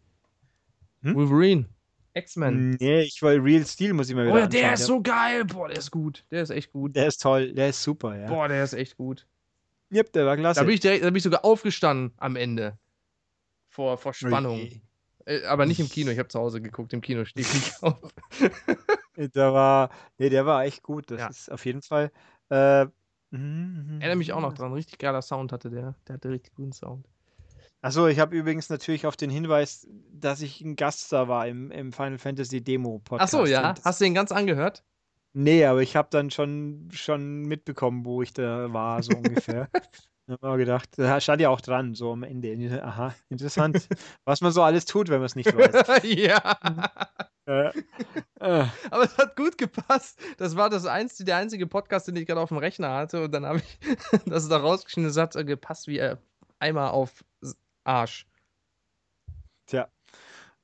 [1.04, 1.16] Hm?
[1.16, 1.66] Wolverine.
[2.14, 2.72] X-Men.
[2.80, 5.46] Nee, ich will Real Steel, muss ich mal wieder Oh ja, der ist so geil.
[5.46, 6.26] Boah, der ist gut.
[6.32, 6.96] Der ist echt gut.
[6.96, 8.28] Der ist toll, der ist super, ja.
[8.28, 9.28] Boah, der ist echt gut.
[9.92, 10.60] Yep, der war klasse.
[10.60, 12.78] Da bin ich direkt, da bin ich sogar aufgestanden am Ende.
[13.70, 14.60] Vor, vor Spannung.
[14.60, 14.82] Oje.
[15.26, 18.00] Äh, aber nicht im Kino, ich habe zu Hause geguckt, im Kino steht nicht auf.
[19.18, 21.12] Der war, nee, der war echt gut.
[21.12, 21.28] Das Ja.
[21.28, 22.12] ist auf jeden Fall.
[22.50, 22.86] Äh,
[23.32, 24.56] mhm, Erinnere mich auch noch mhm.
[24.58, 25.96] dran, richtig geiler Sound hatte der.
[26.08, 27.06] Der hatte richtig guten Sound.
[27.82, 31.94] Achso, ich habe übrigens natürlich auf den Hinweis, dass ich ein Gaststar war im, im
[31.94, 33.32] Final Fantasy Demo Ach Podcast.
[33.32, 33.76] so, ja.
[33.84, 34.84] Hast du den ganz angehört?
[35.34, 39.70] Nee, aber ich habe dann schon, schon mitbekommen, wo ich da war, so ungefähr.
[40.30, 42.84] Ich habe mir gedacht, da stand ja auch dran, so am Ende.
[42.84, 43.88] Aha, interessant,
[44.26, 46.04] was man so alles tut, wenn man es nicht weiß.
[46.04, 46.60] ja.
[47.46, 47.70] Äh,
[48.42, 50.20] äh, Aber es hat gut gepasst.
[50.38, 53.24] Das war das einzige, der einzige Podcast, den ich gerade auf dem Rechner hatte.
[53.24, 53.80] Und dann habe ich
[54.26, 55.08] das da rausgeschnitten.
[55.14, 56.18] Das hat gepasst wie äh,
[56.60, 57.24] Eimer auf
[57.86, 58.28] Arsch.
[59.66, 59.88] tja.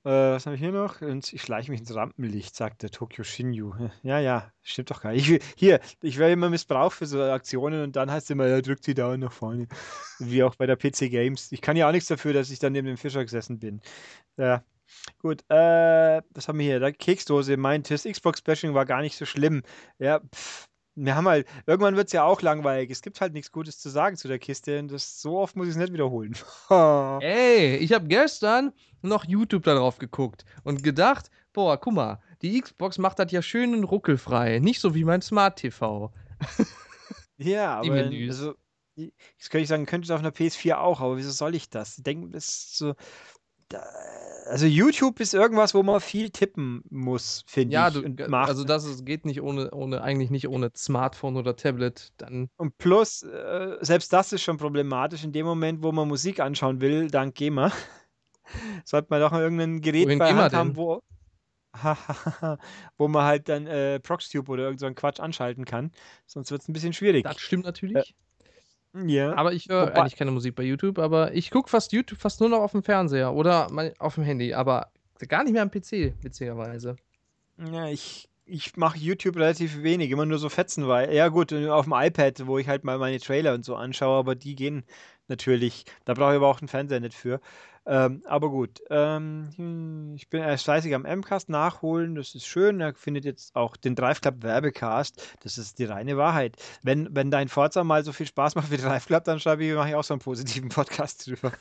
[0.06, 1.02] Äh, was habe ich hier noch?
[1.02, 3.74] Und ich schleiche mich ins Rampenlicht, sagt der Tokyo Shinju.
[4.04, 5.30] Ja, ja, stimmt doch gar nicht.
[5.30, 8.62] Ich, hier, ich werde immer missbraucht für so Aktionen und dann heißt es immer, ja,
[8.62, 9.68] drückt die Daumen nach vorne.
[10.20, 11.52] Wie auch bei der PC Games.
[11.54, 13.82] Ich kann ja auch nichts dafür, dass ich dann neben dem Fischer gesessen bin.
[14.38, 14.64] Ja.
[15.20, 16.80] Gut, äh, was haben wir hier?
[16.80, 19.64] Da Keksdose meint, das Xbox-Bashing war gar nicht so schlimm.
[20.00, 22.92] Ja, pff, wir haben halt, irgendwann wird es ja auch langweilig.
[22.92, 25.68] Es gibt halt nichts Gutes zu sagen zu der Kiste und das, so oft muss
[25.68, 26.36] ich es nicht wiederholen.
[26.70, 32.60] Ey, ich habe gestern noch YouTube da drauf geguckt und gedacht, boah, guck mal, die
[32.62, 34.60] Xbox macht das ja schön und ruckelfrei.
[34.60, 36.12] Nicht so wie mein Smart TV.
[37.38, 38.30] Ja, Die aber Menüs.
[38.40, 38.54] also,
[38.96, 41.98] jetzt könnte ich sagen, könnte es auf einer PS4 auch, aber wieso soll ich das?
[41.98, 42.94] Ich denke, das ist so.
[44.46, 48.28] Also YouTube ist irgendwas, wo man viel tippen muss, finde Ja, ich.
[48.28, 48.50] macht.
[48.50, 52.12] also das ist, geht nicht ohne, ohne, eigentlich nicht ohne Smartphone oder Tablet.
[52.18, 56.40] Dann und plus, äh, selbst das ist schon problematisch in dem Moment, wo man Musik
[56.40, 57.72] anschauen will, dank GEMA.
[58.86, 61.02] Sollte man doch mal irgendein Gerät Wohin bei Hand haben, wo,
[62.98, 65.92] wo man halt dann äh, Proxtube oder irgend so einen Quatsch anschalten kann.
[66.28, 67.24] Sonst wird es ein bisschen schwierig.
[67.24, 68.14] das stimmt natürlich.
[68.94, 69.34] Ja.
[69.36, 72.40] Aber ich höre Wobei- eigentlich keine Musik bei YouTube, aber ich gucke fast YouTube fast
[72.40, 73.68] nur noch auf dem Fernseher oder
[74.00, 74.88] auf dem Handy, aber
[75.28, 76.96] gar nicht mehr am PC, witzigerweise.
[77.72, 81.86] Ja, ich, ich mache YouTube relativ wenig, immer nur so Fetzen, weil, ja gut, auf
[81.86, 84.84] dem iPad, wo ich halt mal meine Trailer und so anschaue, aber die gehen
[85.28, 87.40] natürlich, da brauche ich aber auch einen Fernseher nicht für.
[87.86, 92.80] Ähm, aber gut, ähm, hm, ich bin erst fleißig am MCast nachholen, das ist schön,
[92.80, 96.56] er findet jetzt auch den Drive Club Werbecast, das ist die reine Wahrheit.
[96.82, 99.74] Wenn, wenn dein Forza mal so viel Spaß macht wie Drive Club, dann schreibe ich,
[99.76, 101.52] mache ich auch so einen positiven Podcast drüber.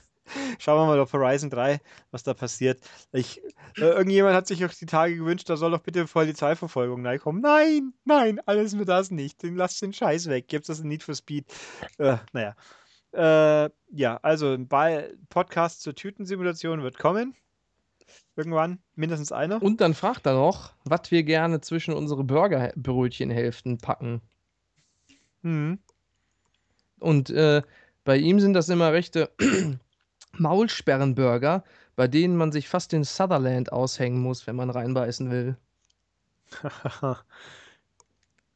[0.61, 1.81] Schauen wir mal auf Horizon 3,
[2.13, 2.81] was da passiert.
[3.11, 3.43] Ich,
[3.77, 7.43] äh, irgendjemand hat sich auch die Tage gewünscht, da soll doch bitte Polizeiverfolgung reinkommen.
[7.43, 9.43] Nein, nein, alles mir das nicht.
[9.43, 10.47] Den lasst den Scheiß weg.
[10.47, 11.47] Gibt's das in Need for Speed?
[11.99, 12.55] Äh, naja.
[13.13, 17.35] Äh, ja, also ein Ba- Podcast zur Tütensimulation wird kommen.
[18.37, 19.63] Irgendwann, mindestens einer.
[19.63, 24.23] Und dann fragt er noch, was wir gerne zwischen unsere Burgerbrötchenhälften packen.
[25.43, 25.79] Mhm.
[26.99, 27.63] Und äh,
[28.05, 29.31] bei ihm sind das immer rechte
[30.39, 35.57] Maulsperrenburger, bei denen man sich fast den Sutherland aushängen muss, wenn man reinbeißen will.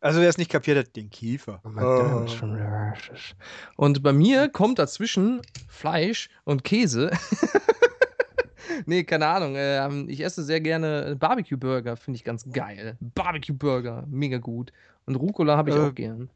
[0.00, 1.60] also wer es nicht kapiert hat, den Kiefer.
[1.64, 2.26] Oh.
[3.76, 7.10] Und bei mir kommt dazwischen Fleisch und Käse.
[8.86, 9.54] nee, keine Ahnung.
[9.56, 12.96] ähm, ich esse sehr gerne Barbecue-Burger, finde ich ganz geil.
[13.00, 14.72] Barbecue-Burger, mega gut.
[15.06, 16.30] Und Rucola habe ich Äh, auch gern.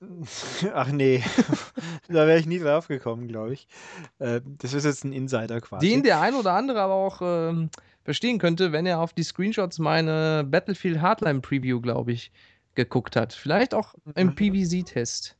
[0.74, 1.22] Ach nee,
[2.08, 3.68] da wäre ich nie drauf gekommen, glaube ich.
[4.18, 5.88] Äh, das ist jetzt ein Insider quasi.
[5.88, 7.70] Den der ein oder andere aber auch ähm,
[8.02, 12.32] verstehen könnte, wenn er auf die Screenshots meine Battlefield Hardline Preview, glaube ich,
[12.74, 13.32] geguckt hat.
[13.32, 14.34] Vielleicht auch im Mhm.
[14.34, 15.36] PVZ-Test.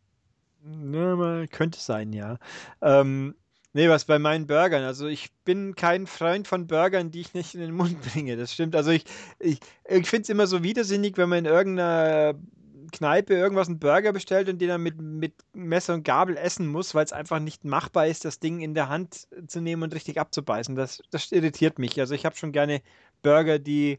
[0.64, 2.38] Ja, könnte sein, ja.
[2.80, 3.34] Ähm,
[3.72, 7.54] nee, was bei meinen Burgern, also ich bin kein Freund von Burgern, die ich nicht
[7.54, 8.36] in den Mund bringe.
[8.36, 8.76] Das stimmt.
[8.76, 9.04] Also ich,
[9.40, 9.58] ich,
[9.88, 12.34] ich finde es immer so widersinnig, wenn man in irgendeiner
[12.92, 16.94] Kneipe irgendwas einen Burger bestellt und den dann mit, mit Messer und Gabel essen muss,
[16.94, 20.20] weil es einfach nicht machbar ist, das Ding in der Hand zu nehmen und richtig
[20.20, 20.76] abzubeißen.
[20.76, 21.98] Das, das irritiert mich.
[21.98, 22.82] Also ich habe schon gerne
[23.22, 23.98] Burger, die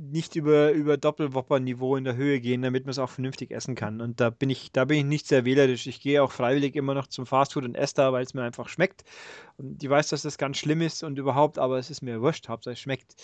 [0.00, 4.00] nicht über, über Doppelwopper-Niveau in der Höhe gehen, damit man es auch vernünftig essen kann.
[4.00, 5.86] Und da bin ich, da bin ich nicht sehr wählerisch.
[5.86, 8.68] Ich gehe auch freiwillig immer noch zum Fastfood und esse da, weil es mir einfach
[8.68, 9.04] schmeckt.
[9.56, 12.48] Und ich weiß, dass das ganz schlimm ist und überhaupt, aber es ist mir wurscht,
[12.48, 13.14] Hauptsache es schmeckt.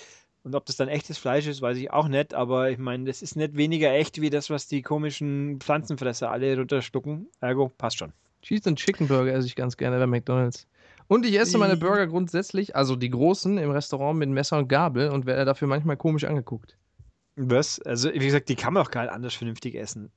[0.42, 3.20] Und ob das dann echtes Fleisch ist, weiß ich auch nicht, aber ich meine, das
[3.20, 7.28] ist nicht weniger echt wie das, was die komischen Pflanzenfresser alle runterschlucken.
[7.40, 8.12] Ergo, passt schon.
[8.42, 10.66] Cheese and Chicken Burger esse ich ganz gerne bei McDonalds.
[11.10, 14.68] Und ich esse meine I- Burger grundsätzlich, also die großen, im Restaurant mit Messer und
[14.68, 16.76] Gabel und werde dafür manchmal komisch angeguckt.
[17.34, 17.80] Was?
[17.80, 20.12] Also, wie gesagt, die kann man auch gar nicht anders vernünftig essen.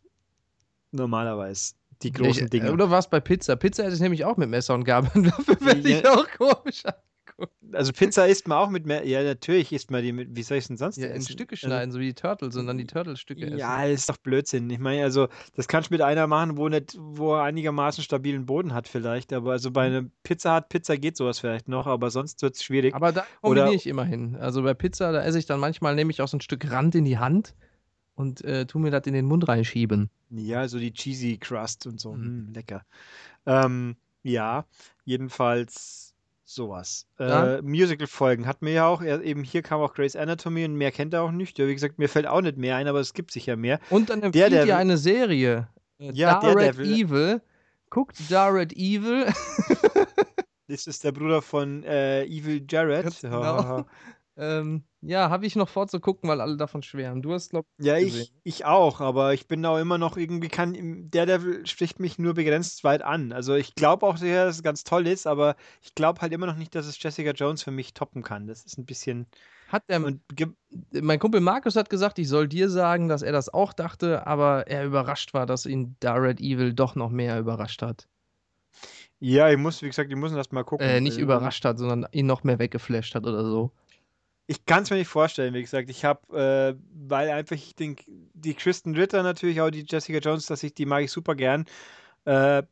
[0.91, 1.73] Normalerweise.
[2.03, 2.71] Die großen ich, Dinge.
[2.71, 3.55] Oder war es bei Pizza?
[3.55, 6.85] Pizza esse ich nämlich auch mit Messer und Gabel und dafür werde ich auch komisch
[6.85, 7.12] angeguckt.
[7.71, 9.05] Also Pizza isst man auch mit mehr.
[9.07, 10.35] Ja, natürlich isst man die mit.
[10.35, 11.31] Wie soll ich es denn sonst Ja, in essen?
[11.33, 13.57] Stücke Also, schneiden, so wie die Turtles und dann die Turtle-Stücke essen.
[13.57, 14.69] ja, ist doch Blödsinn.
[14.69, 18.45] Ich meine, also, das kannst du mit einer machen, wo nicht, wo er einigermaßen stabilen
[18.45, 19.33] Boden hat, vielleicht.
[19.33, 22.63] Aber also bei einer Pizza hat Pizza geht sowas vielleicht noch, aber sonst wird es
[22.63, 22.93] schwierig.
[22.93, 24.35] Aber da Oder- kombiniere ich immerhin.
[24.35, 26.95] Also bei Pizza, da esse ich dann manchmal, nehme ich auch so ein Stück Rand
[26.95, 27.55] in die Hand
[28.15, 30.09] und äh, tu mir das in den Mund reinschieben.
[30.29, 32.13] Ja, so die Cheesy Crust und so.
[32.13, 32.49] Mhm.
[32.49, 32.85] Mm, lecker.
[33.45, 34.65] Ähm, ja,
[35.05, 36.12] jedenfalls
[36.45, 37.07] sowas.
[37.19, 37.55] Ja.
[37.55, 39.01] Äh, Musical-Folgen hatten wir ja auch.
[39.01, 41.57] Ja, eben hier kam auch Grey's Anatomy und mehr kennt er auch nicht.
[41.59, 43.79] Ja, wie gesagt, mir fällt auch nicht mehr ein, aber es gibt sicher mehr.
[43.89, 45.67] Und dann empfiehlt der ihr eine Serie.
[45.99, 47.41] Äh, Ja, der, Dared der Evil.
[47.89, 49.27] Guckt Dared Evil.
[50.67, 53.21] Das ist der Bruder von äh, Evil Jared.
[53.21, 53.85] Genau.
[54.37, 57.21] Ähm, ja, habe ich noch vorzugucken, weil alle davon schwärmen.
[57.21, 58.27] Du hast, glaub Ja, gesehen.
[58.27, 62.17] ich, ich auch, aber ich bin da immer noch irgendwie, kann, der Devil spricht mich
[62.17, 63.31] nur begrenzt weit an.
[63.31, 66.45] Also ich glaube auch, sehr, dass es ganz toll ist, aber ich glaube halt immer
[66.47, 68.47] noch nicht, dass es Jessica Jones für mich toppen kann.
[68.47, 69.27] Das ist ein bisschen.
[69.67, 70.21] Hat der, Und
[70.91, 74.67] mein Kumpel Markus hat gesagt, ich soll dir sagen, dass er das auch dachte, aber
[74.67, 78.07] er überrascht war, dass ihn Dared Evil doch noch mehr überrascht hat.
[79.19, 80.87] ja, ich muss, wie gesagt, ich muss das mal gucken.
[80.87, 83.71] Äh, nicht Äh, überrascht hat, sondern ihn noch mehr weggeflasht hat oder so.
[84.47, 85.89] Ich kann es mir nicht vorstellen, wie gesagt.
[85.89, 87.95] Ich habe, äh, weil einfach ich den,
[88.33, 91.65] die Kristen Ritter natürlich, auch die Jessica Jones, dass ich die mag ich super gern.
[92.25, 92.63] Äh,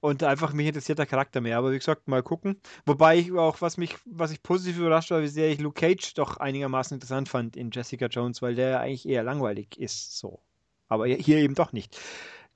[0.00, 1.56] und einfach mich interessiert der Charakter mehr.
[1.56, 2.60] Aber wie gesagt, mal gucken.
[2.84, 6.12] Wobei ich auch, was mich, was ich positiv überrascht war, wie sehr ich Luke Cage
[6.14, 10.18] doch einigermaßen interessant fand in Jessica Jones, weil der eigentlich eher langweilig ist.
[10.18, 10.40] So.
[10.88, 11.98] Aber hier eben doch nicht.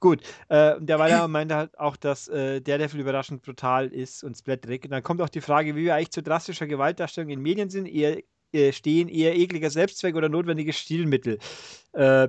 [0.01, 4.84] Gut, äh, der Weiler meinte halt auch, dass äh, Daredevil überraschend brutal ist und splatterig.
[4.84, 7.86] Und dann kommt auch die Frage, wie wir eigentlich zu drastischer Gewaltdarstellung in Medien sind,
[7.86, 8.22] eher
[8.53, 11.38] äh, stehen, eher ekliger Selbstzweck oder notwendiges Stilmittel.
[11.92, 12.28] Äh,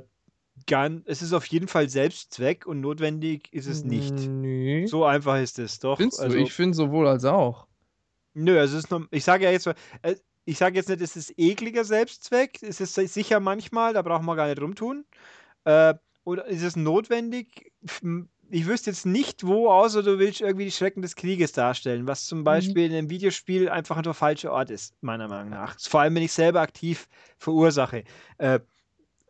[1.05, 4.13] es ist auf jeden Fall Selbstzweck und notwendig ist es nicht.
[4.13, 4.86] Nö.
[4.88, 5.97] So einfach ist es doch.
[5.97, 6.43] Findest also, du?
[6.43, 7.65] Ich finde sowohl als auch.
[8.34, 10.15] Nö, also es ist nur, ich sage ja jetzt, so, äh,
[10.45, 14.36] ich sage jetzt nicht, es ist ekliger Selbstzweck, es ist sicher manchmal, da brauchen wir
[14.36, 15.05] gar nicht rumtun.
[15.63, 15.93] Äh,
[16.30, 17.71] oder ist es notwendig?
[18.51, 22.25] Ich wüsste jetzt nicht, wo, außer du willst irgendwie die Schrecken des Krieges darstellen, was
[22.25, 25.80] zum Beispiel in einem Videospiel einfach der falsche Ort ist, meiner Meinung nach.
[25.80, 27.07] Vor allem, wenn ich selber aktiv
[27.38, 28.03] verursache.
[28.38, 28.59] Äh,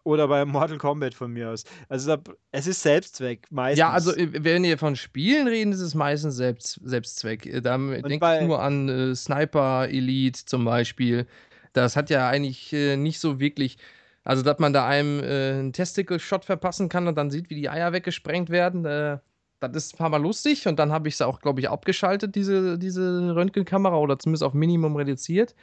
[0.04, 1.64] oder bei Mortal Kombat von mir aus.
[1.88, 3.80] Also da, es ist Selbstzweck, meistens.
[3.80, 7.46] Ja, also äh, wenn ihr von Spielen reden, ist es meistens Selbst, Selbstzweck.
[7.46, 11.28] Äh, Da denke ich nur an äh, Sniper Elite zum Beispiel.
[11.74, 13.78] Das hat ja eigentlich äh, nicht so wirklich.
[14.24, 17.70] Also, dass man da einem äh, einen Testicle-Shot verpassen kann und dann sieht, wie die
[17.70, 18.86] Eier weggesprengt werden.
[18.86, 19.20] Äh,
[19.60, 22.36] das ist ein paar Mal lustig und dann habe ich es auch, glaube ich, abgeschaltet,
[22.36, 25.54] diese, diese Röntgenkamera oder zumindest auf Minimum reduziert.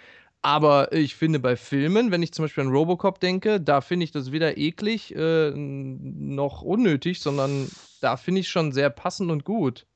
[0.42, 4.12] Aber ich finde bei Filmen, wenn ich zum Beispiel an Robocop denke, da finde ich
[4.12, 7.68] das weder eklig äh, noch unnötig, sondern
[8.00, 9.86] da finde ich schon sehr passend und gut.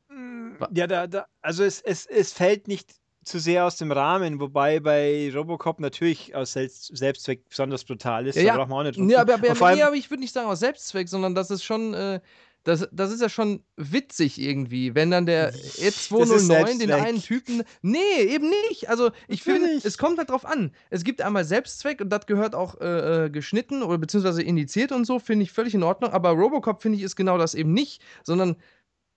[0.72, 2.94] Ja, da, da, also es, es, es fällt nicht
[3.30, 8.36] zu sehr aus dem Rahmen, wobei bei Robocop natürlich aus Selbst, Selbstzweck besonders brutal ist.
[8.36, 8.56] Ja, da ja.
[8.56, 10.60] braucht man auch nicht Nee, aber, aber, allem- nee, aber ich würde nicht sagen aus
[10.60, 12.20] Selbstzweck, sondern das ist schon, äh,
[12.64, 17.62] das, das ist ja schon witzig irgendwie, wenn dann der E209 den einen Typen.
[17.80, 18.90] Nee, eben nicht.
[18.90, 20.72] Also ich finde, es kommt halt drauf an.
[20.90, 25.06] Es gibt einmal Selbstzweck und das gehört auch äh, äh, geschnitten oder beziehungsweise indiziert und
[25.06, 26.12] so, finde ich völlig in Ordnung.
[26.12, 28.56] Aber Robocop finde ich ist genau das eben nicht, sondern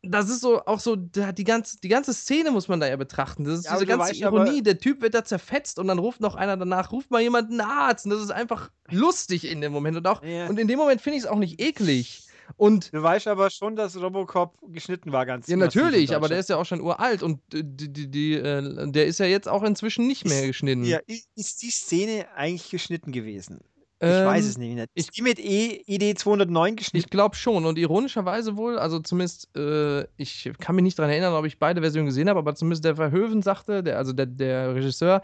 [0.06, 3.46] das ist so auch so, die ganze, die ganze Szene muss man da ja betrachten.
[3.46, 4.62] Das ist Ja, diese ganze weißt Ironie.
[4.62, 7.62] Der Typ wird da zerfetzt und dann ruft noch einer danach, ruft mal jemand einen
[7.62, 8.06] Arzt.
[8.06, 9.96] Und das ist einfach lustig in dem Moment.
[9.98, 10.48] Und, auch, Ja.
[10.48, 12.28] und in dem Moment finde ich es auch nicht eklig.
[12.58, 16.50] Und Du weißt aber schon, dass Robocop geschnitten war, ganz ja, natürlich, aber der ist
[16.50, 20.06] ja auch schon uralt und die, die, die, äh, der ist ja jetzt auch inzwischen
[20.08, 20.84] nicht mehr Ist- geschnitten.
[20.84, 21.00] Ja,
[21.36, 23.62] ist die Szene eigentlich geschnitten gewesen?
[24.06, 24.78] Ich Ähm, weiß es nicht.
[24.96, 26.98] ich- Ist die mit e, ID 209 geschnitten?
[27.06, 27.66] Ich glaube schon.
[27.66, 31.82] Und ironischerweise wohl, also zumindest, äh, ich kann mich nicht daran erinnern, ob ich beide
[31.82, 35.22] Versionen gesehen habe, aber zumindest der Verhöven sagte, der, also der, der Regisseur,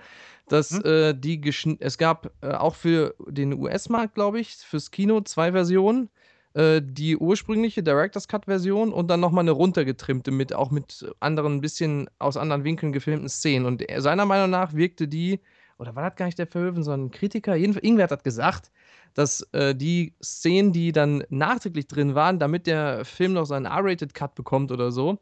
[0.48, 0.86] dass Hm?
[0.86, 1.42] äh, die
[1.80, 6.10] es gab äh, auch für den US-Markt, glaube ich, fürs Kino zwei Versionen.
[6.56, 11.62] Äh, die ursprüngliche Director's Cut-Version und dann nochmal eine runtergetrimmte mit auch mit anderen, ein
[11.62, 13.66] bisschen aus anderen Winkeln gefilmten Szenen.
[13.68, 15.40] Und er, seiner Meinung nach wirkte die,
[15.80, 18.72] oder war das gar nicht der Verhöven, sondern ein Kritiker, jedenfalls, irgendwer hat das gesagt,
[19.14, 24.36] dass äh, die Szenen, die dann nachträglich drin waren, damit der Film noch seinen R-Rated-Cut
[24.36, 25.20] bekommt oder so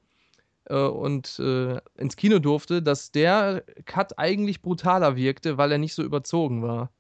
[0.66, 5.96] äh, und äh, ins Kino durfte, dass der Cut eigentlich brutaler wirkte, weil er nicht
[5.96, 6.92] so überzogen war.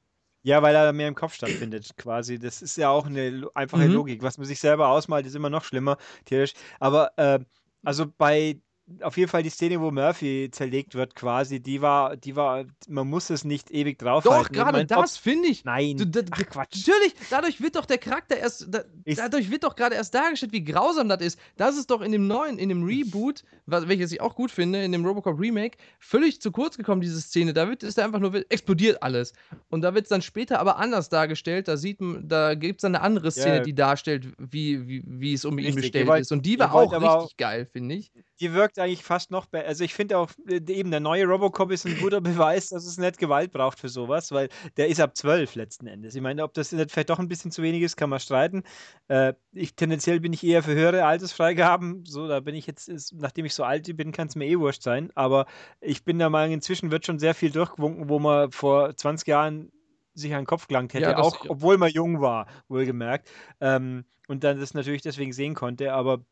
[0.43, 2.39] Ja, weil er mehr im Kopf stattfindet, quasi.
[2.39, 3.93] Das ist ja auch eine einfache Mhm.
[3.93, 4.21] Logik.
[4.23, 6.53] Was man sich selber ausmalt, ist immer noch schlimmer, theoretisch.
[6.79, 7.39] Aber, äh,
[7.83, 8.61] also bei
[9.01, 13.07] auf jeden Fall die Szene, wo Murphy zerlegt wird, quasi, die war, die war, man
[13.09, 14.43] muss es nicht ewig draufhalten.
[14.45, 15.65] Doch, gerade das finde ich.
[15.65, 15.97] Nein.
[15.97, 16.87] Du, da, Ach, Quatsch.
[16.87, 18.83] Natürlich, dadurch wird doch der Charakter erst, da,
[19.15, 21.39] dadurch wird doch gerade erst dargestellt, wie grausam das ist.
[21.57, 24.81] Das ist doch in dem neuen, in dem Reboot, was, welches ich auch gut finde,
[24.83, 27.53] in dem Robocop Remake, völlig zu kurz gekommen, diese Szene.
[27.53, 29.33] Da wird, ist da einfach nur, explodiert alles.
[29.69, 31.67] Und da wird es dann später aber anders dargestellt.
[31.67, 33.63] Da sieht man, da gibt es eine andere Szene, Ja.
[33.63, 36.31] die darstellt, wie, wie, wie es um ihn Richtig, bestellt wollt- ist.
[36.31, 38.11] Und die war auch richtig geil, finde ich.
[38.39, 39.67] Die wirkt eigentlich fast noch besser.
[39.67, 42.21] Also ich finde auch, äh, eben der neue Robocop ist ein guter
[42.55, 46.15] Beweis, dass es nicht Gewalt braucht für sowas, weil der ist ab 12 letzten Endes.
[46.15, 48.63] Ich meine, ob das nicht vielleicht doch ein bisschen zu wenig ist, kann man streiten.
[49.07, 52.05] Äh, ich, tendenziell bin ich eher für höhere Altersfreigaben.
[52.05, 54.57] So, da bin ich jetzt, ist, nachdem ich so alt bin, kann es mir eh
[54.59, 55.11] wurscht sein.
[55.15, 55.45] Aber
[55.81, 59.71] ich bin der Meinung, inzwischen wird schon sehr viel durchgewunken, wo man vor 20 Jahren
[60.13, 63.29] sich an den Kopf gelangt hätte, Ja, das- auch obwohl man jung war, wohlgemerkt.
[63.61, 65.93] Ähm, und dann das natürlich deswegen sehen konnte.
[65.93, 66.25] Aber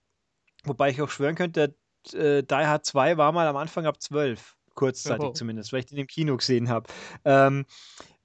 [0.63, 1.75] wobei ich auch schwören könnte,
[2.13, 4.55] äh, Die Hard 2 war mal am Anfang ab 12.
[4.75, 5.33] Kurzzeitig Oh.
[5.33, 6.89] zumindest, weil ich den im Kino gesehen habe.
[7.23, 7.65] Ähm,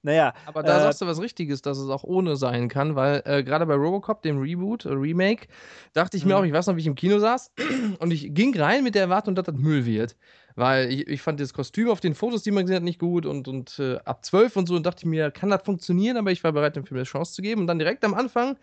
[0.01, 3.21] naja, Aber da Äh, sagst du was Richtiges, dass es auch ohne sein kann, weil
[3.25, 5.47] äh, gerade bei Robocop, dem Reboot, äh, Remake,
[5.93, 6.35] dachte ich mir Mhm.
[6.35, 7.51] auch, ich weiß noch, wie ich im Kino saß
[7.99, 10.15] und ich ging rein mit der Erwartung, dass das Müll wird.
[10.55, 13.25] Weil ich, ich fand das Kostüm auf den Fotos, die man gesehen hat, nicht gut
[13.27, 16.31] und, und äh, ab 12 und so und dachte ich mir, kann das funktionieren, aber
[16.31, 18.57] ich war bereit, dem Film eine Chance zu geben und dann direkt am Anfang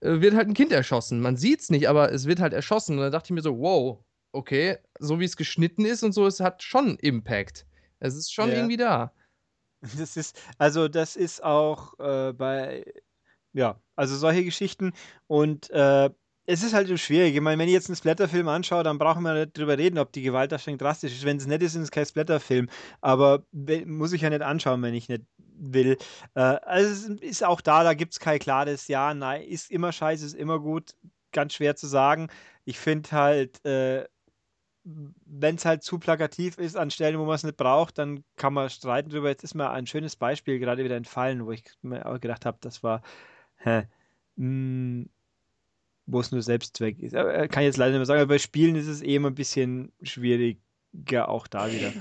[0.00, 1.20] äh, wird halt ein Kind erschossen.
[1.20, 3.58] Man sieht es nicht, aber es wird halt erschossen und dann dachte ich mir so,
[3.58, 3.98] wow,
[4.32, 7.66] okay, so wie es geschnitten ist und so, es hat schon Impact.
[8.00, 8.56] Es ist schon Ja.
[8.56, 9.12] irgendwie da.
[9.98, 12.84] Das ist, also das ist auch äh, bei,
[13.52, 14.92] ja, also solche Geschichten
[15.26, 16.10] und äh,
[16.46, 17.34] es ist halt schwierig.
[17.34, 20.12] Ich meine, wenn ich jetzt einen Splatterfilm anschaue, dann brauchen wir nicht drüber reden, ob
[20.12, 21.24] die Gewaltdarstellung drastisch ist.
[21.24, 22.68] Wenn es nicht ist, ist es kein Splatterfilm.
[23.00, 23.44] Aber
[23.84, 25.96] muss ich ja nicht anschauen, wenn ich nicht will.
[26.34, 29.70] Äh, also es ist- ist auch da, da gibt es kein klares Ja, nein, ist
[29.70, 30.94] immer scheiße, ist immer gut.
[31.32, 32.28] Ganz schwer zu sagen.
[32.64, 34.04] Ich finde halt, äh,
[34.86, 38.54] wenn es halt zu plakativ ist an Stellen, wo man es nicht braucht, dann kann
[38.54, 39.28] man streiten drüber.
[39.28, 42.58] Jetzt ist mir ein schönes Beispiel gerade wieder entfallen, wo ich mir auch gedacht habe,
[42.60, 43.02] das war,
[43.56, 43.82] hä,
[44.36, 45.06] mh,
[46.06, 47.16] wo es nur Selbstzweck ist.
[47.16, 49.28] Aber, äh, kann ich jetzt leider nicht mehr sagen, aber bei Spielen ist es immer
[49.30, 51.92] ein bisschen schwieriger, auch da wieder.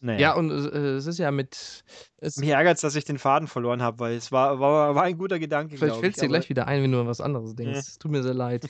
[0.00, 0.18] Naja.
[0.18, 1.84] Ja, und äh, es ist ja mit.
[2.16, 5.02] Es, Mich ärgert es, dass ich den Faden verloren habe, weil es war, war, war
[5.04, 7.54] ein guter Gedanke, vielleicht fällt es dir gleich wieder ein, wenn du an was anderes
[7.54, 7.72] denkst.
[7.72, 7.78] Ja.
[7.78, 8.68] Es tut mir sehr leid.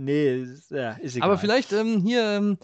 [0.00, 1.30] Nee, ist, ja, ist egal.
[1.30, 2.58] Aber vielleicht ähm, hier, ähm,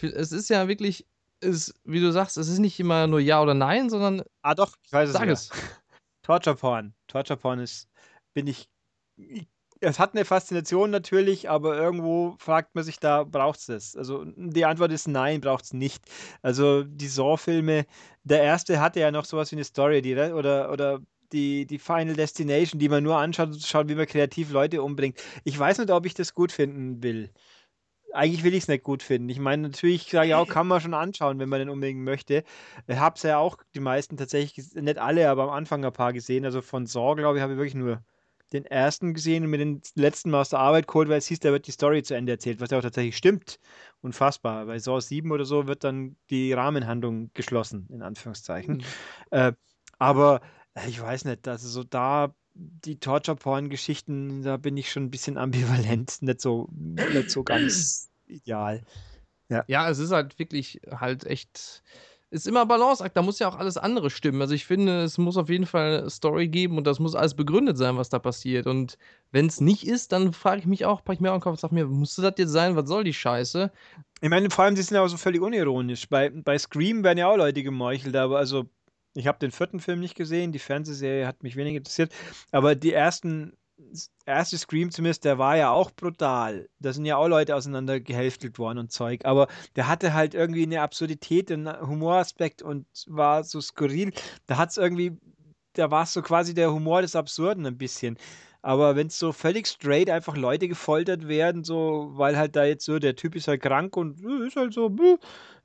[0.00, 1.06] es ist ja wirklich,
[1.40, 4.74] es, wie du sagst, es ist nicht immer nur Ja oder Nein, sondern Ah, doch,
[4.82, 5.50] ich weiß es sag es.
[6.22, 6.94] Torture Porn.
[7.06, 7.88] Torture Porn ist,
[8.32, 8.70] bin ich,
[9.16, 9.48] ich-
[9.80, 13.94] es hat eine Faszination natürlich, aber irgendwo fragt man sich da, braucht es das?
[13.96, 16.02] Also die Antwort ist nein, braucht es nicht.
[16.42, 17.84] Also die Saw-Filme,
[18.24, 21.00] der erste hatte ja noch sowas wie eine Story, die, oder, oder
[21.32, 25.22] die, die Final Destination, die man nur anschaut, und schaut, wie man kreativ Leute umbringt.
[25.44, 27.30] Ich weiß nicht, ob ich das gut finden will.
[28.12, 29.28] Eigentlich will ich es nicht gut finden.
[29.28, 32.42] Ich meine, natürlich sage ich auch, kann man schon anschauen, wenn man den unbedingt möchte.
[32.86, 36.14] Ich habe es ja auch die meisten tatsächlich, nicht alle, aber am Anfang ein paar
[36.14, 36.44] gesehen.
[36.44, 38.02] Also von Saw, glaube ich, habe ich wirklich nur
[38.52, 41.40] den ersten gesehen und mir den letzten mal aus der Arbeit geholt, weil es hieß,
[41.40, 43.58] da wird die Story zu Ende erzählt, was ja auch tatsächlich stimmt.
[44.00, 44.66] Unfassbar.
[44.66, 48.78] Bei Saw 7 oder so wird dann die Rahmenhandlung geschlossen, in Anführungszeichen.
[48.78, 48.82] Mhm.
[49.30, 49.52] Äh,
[49.98, 50.40] aber
[50.86, 56.22] ich weiß nicht, also so da die Torture-Porn-Geschichten, da bin ich schon ein bisschen ambivalent,
[56.22, 58.82] nicht so, nicht so ganz ideal.
[59.48, 61.82] Ja, es ist halt wirklich halt echt.
[62.30, 64.42] Ist immer Balanceakt, da muss ja auch alles andere stimmen.
[64.42, 67.32] Also ich finde, es muss auf jeden Fall eine Story geben und das muss alles
[67.32, 68.66] begründet sein, was da passiert.
[68.66, 68.98] Und
[69.30, 71.52] wenn es nicht ist, dann frage ich mich auch, packe ich mir auch den Kopf
[71.52, 72.76] und sag mir, musste das jetzt sein?
[72.76, 73.72] Was soll die Scheiße?
[74.20, 76.06] Ich meine, vor allem, sie sind ja auch so völlig unironisch.
[76.10, 78.68] Bei, bei Scream werden ja auch Leute gemeuchelt, aber also,
[79.14, 82.12] ich habe den vierten Film nicht gesehen, die Fernsehserie hat mich wenig interessiert,
[82.52, 83.56] aber die ersten,
[84.26, 86.68] erste Scream zumindest, der war ja auch brutal.
[86.80, 90.82] Da sind ja auch Leute auseinandergehälftelt worden und Zeug, aber der hatte halt irgendwie eine
[90.82, 94.12] Absurdität, einen Humoraspekt und war so skurril.
[94.46, 95.16] Da hat es irgendwie,
[95.74, 98.18] da war es so quasi der Humor des Absurden ein bisschen.
[98.62, 102.84] Aber wenn es so völlig straight einfach Leute gefoltert werden, so, weil halt da jetzt
[102.84, 104.94] so, der Typ ist halt krank und äh, ist halt so,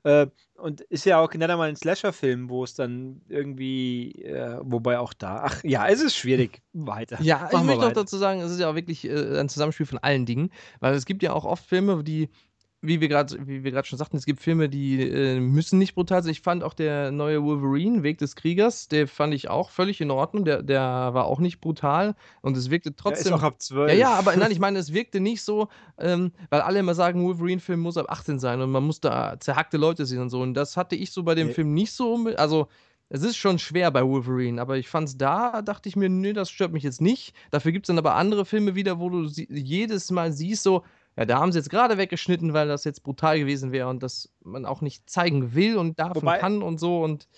[0.04, 0.26] äh,
[0.56, 5.12] und ist ja auch nicht einmal ein Slasher-Film, wo es dann irgendwie, äh, wobei auch
[5.12, 6.62] da, ach ja, es ist schwierig.
[6.72, 7.18] Weiter.
[7.20, 8.02] Ja, ich Machen wir möchte weiter.
[8.02, 11.06] dazu sagen, es ist ja auch wirklich äh, ein Zusammenspiel von allen Dingen, weil es
[11.06, 12.28] gibt ja auch oft Filme, die,
[12.86, 15.94] wie wir gerade, wie wir gerade schon sagten, es gibt Filme, die äh, müssen nicht
[15.94, 16.32] brutal sein.
[16.32, 20.10] Ich fand auch der neue Wolverine, Weg des Kriegers, der fand ich auch völlig in
[20.10, 20.44] Ordnung.
[20.44, 23.32] Der, der war auch nicht brutal und es wirkte Der ist trotzdem.
[23.34, 23.92] auch ab 12.
[23.92, 25.68] Ja, ja, aber nein, ich meine, es wirkte nicht so,
[25.98, 29.76] ähm, weil alle immer sagen, Wolverine-Film muss ab 18 sein und man muss da zerhackte
[29.76, 30.40] Leute sehen und so.
[30.40, 31.52] Und das hatte ich so bei dem Nee.
[31.54, 32.28] Film nicht so.
[32.36, 32.68] Also,
[33.10, 36.50] es ist schon schwer bei Wolverine, aber ich fand's da, dachte ich mir, nö, das
[36.50, 37.34] stört mich jetzt nicht.
[37.50, 40.82] Dafür gibt es dann aber andere Filme wieder, wo du jedes Mal siehst, so,
[41.16, 44.32] Ja, da haben sie jetzt gerade weggeschnitten, weil das jetzt brutal gewesen wäre und das
[44.42, 47.28] man auch nicht zeigen will und darf Wobei- und kann und so und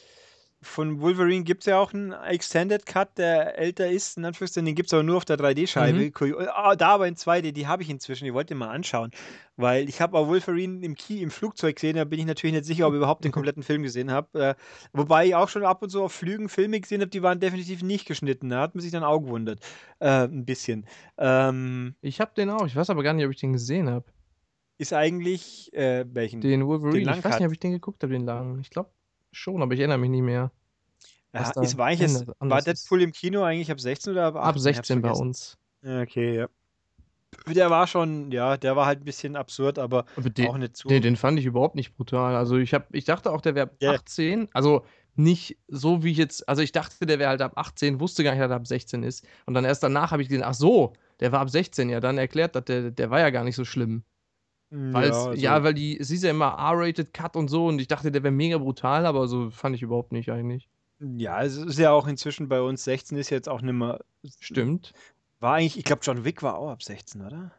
[0.67, 4.75] Von Wolverine gibt es ja auch einen Extended Cut, der älter ist, in Anführungszeichen, den
[4.75, 5.99] gibt es aber nur auf der 3D-Scheibe.
[5.99, 6.13] Mhm.
[6.13, 9.11] Kurio- Ah, da aber in 2D, die habe ich inzwischen, die wollte ich mal anschauen.
[9.57, 12.67] Weil ich habe auch Wolverine im Key, im Flugzeug gesehen, da bin ich natürlich nicht
[12.67, 14.39] sicher, ob ich überhaupt den kompletten Film gesehen habe.
[14.39, 14.55] Äh,
[14.93, 17.83] wobei ich auch schon ab und zu auf Flügen Filme gesehen habe, die waren definitiv
[17.83, 18.51] nicht geschnitten.
[18.51, 19.61] Da hat man sich dann auch gewundert.
[20.01, 20.85] Äh, ein bisschen.
[21.17, 22.67] Ähm, ich habe den auch.
[22.67, 24.05] Ich weiß aber gar nicht, ob ich den gesehen habe.
[24.79, 26.43] ist eigentlich, äh, welchen?
[26.43, 27.01] Den Wolverine.
[27.17, 28.61] ich weiß nicht, ob ich den geguckt habe, den langen.
[28.61, 28.91] Ich glaube
[29.37, 30.51] schon, aber ich erinnere mich nicht mehr.
[31.33, 32.63] Ja, da ist, war, eigentlich jetzt, war.
[32.63, 34.49] Deadpool im Kino eigentlich ab 16 oder ab 18?
[34.49, 35.59] Ab Ich hab's 16 bei uns.
[35.85, 36.49] Okay, ja.
[37.47, 40.77] Der war schon, ja, der war halt ein bisschen absurd, aber Aber den, auch nicht
[40.77, 40.89] zu.
[40.89, 42.35] den, den fand ich überhaupt nicht brutal.
[42.35, 43.93] Also ich habe, ich dachte auch, der wäre Ja.
[43.93, 44.49] 18.
[44.53, 44.85] Also
[45.15, 48.33] nicht so wie ich jetzt, also ich dachte, der wäre halt ab 18, wusste gar
[48.33, 49.27] nicht, dass er ab 16 ist.
[49.45, 51.89] Und dann erst danach habe ich gesehen, ach so, der war ab 16.
[51.91, 54.03] Ja, dann erklärt, dass der, der war ja gar nicht so schlimm.
[54.93, 57.81] Weil ja, ja, also- weil die, es ist ja immer R-rated Cut und so und
[57.81, 60.69] ich dachte, der wäre mega brutal, aber so fand ich überhaupt nicht eigentlich.
[61.01, 64.01] ja, es ist ja auch inzwischen bei uns 16 ist jetzt auch nicht mehr.
[64.41, 64.93] Stimmt.
[65.41, 67.53] War eigentlich, ich glaube, John Wick war auch ab 16, oder?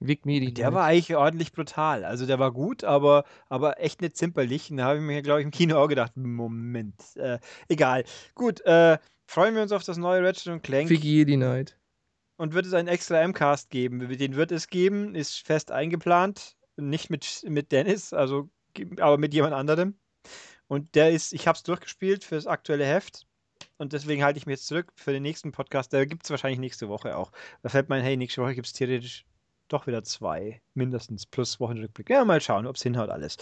[0.00, 0.54] Vic Medi.
[0.54, 2.04] Der war eigentlich ordentlich brutal.
[2.04, 4.70] Also der war gut, aber, aber echt nicht zimperlich.
[4.70, 8.04] Und da habe ich mir, glaube ich, im Kino auch gedacht, Moment, äh, egal.
[8.36, 10.88] Gut, äh, freuen wir uns auf das neue Ratchet und Clank.
[10.88, 11.76] Vic Jedi Knight.
[12.38, 13.98] Und wird es einen extra M-Cast geben?
[14.16, 16.56] Den wird es geben, ist fest eingeplant.
[16.76, 18.48] Nicht mit, mit Dennis, also,
[19.00, 19.98] aber mit jemand anderem.
[20.68, 23.26] Und der ist, ich habe es durchgespielt für das aktuelle Heft.
[23.76, 25.92] Und deswegen halte ich mich jetzt zurück für den nächsten Podcast.
[25.92, 27.32] Der gibt es wahrscheinlich nächste Woche auch.
[27.62, 29.26] Da fällt mein, hey, nächste Woche gibt es theoretisch
[29.66, 32.08] doch wieder zwei, mindestens, plus Wochenrückblick.
[32.08, 33.36] Ja, mal schauen, ob es hinhaut alles.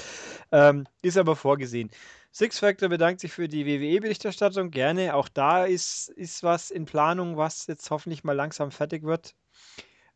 [0.53, 1.91] Ähm, ist aber vorgesehen.
[2.37, 4.71] Six Factor bedankt sich für die WWE-Berichterstattung.
[4.71, 5.15] Gerne.
[5.15, 9.35] Auch da ist, ist was in Planung, was jetzt hoffentlich mal langsam fertig wird.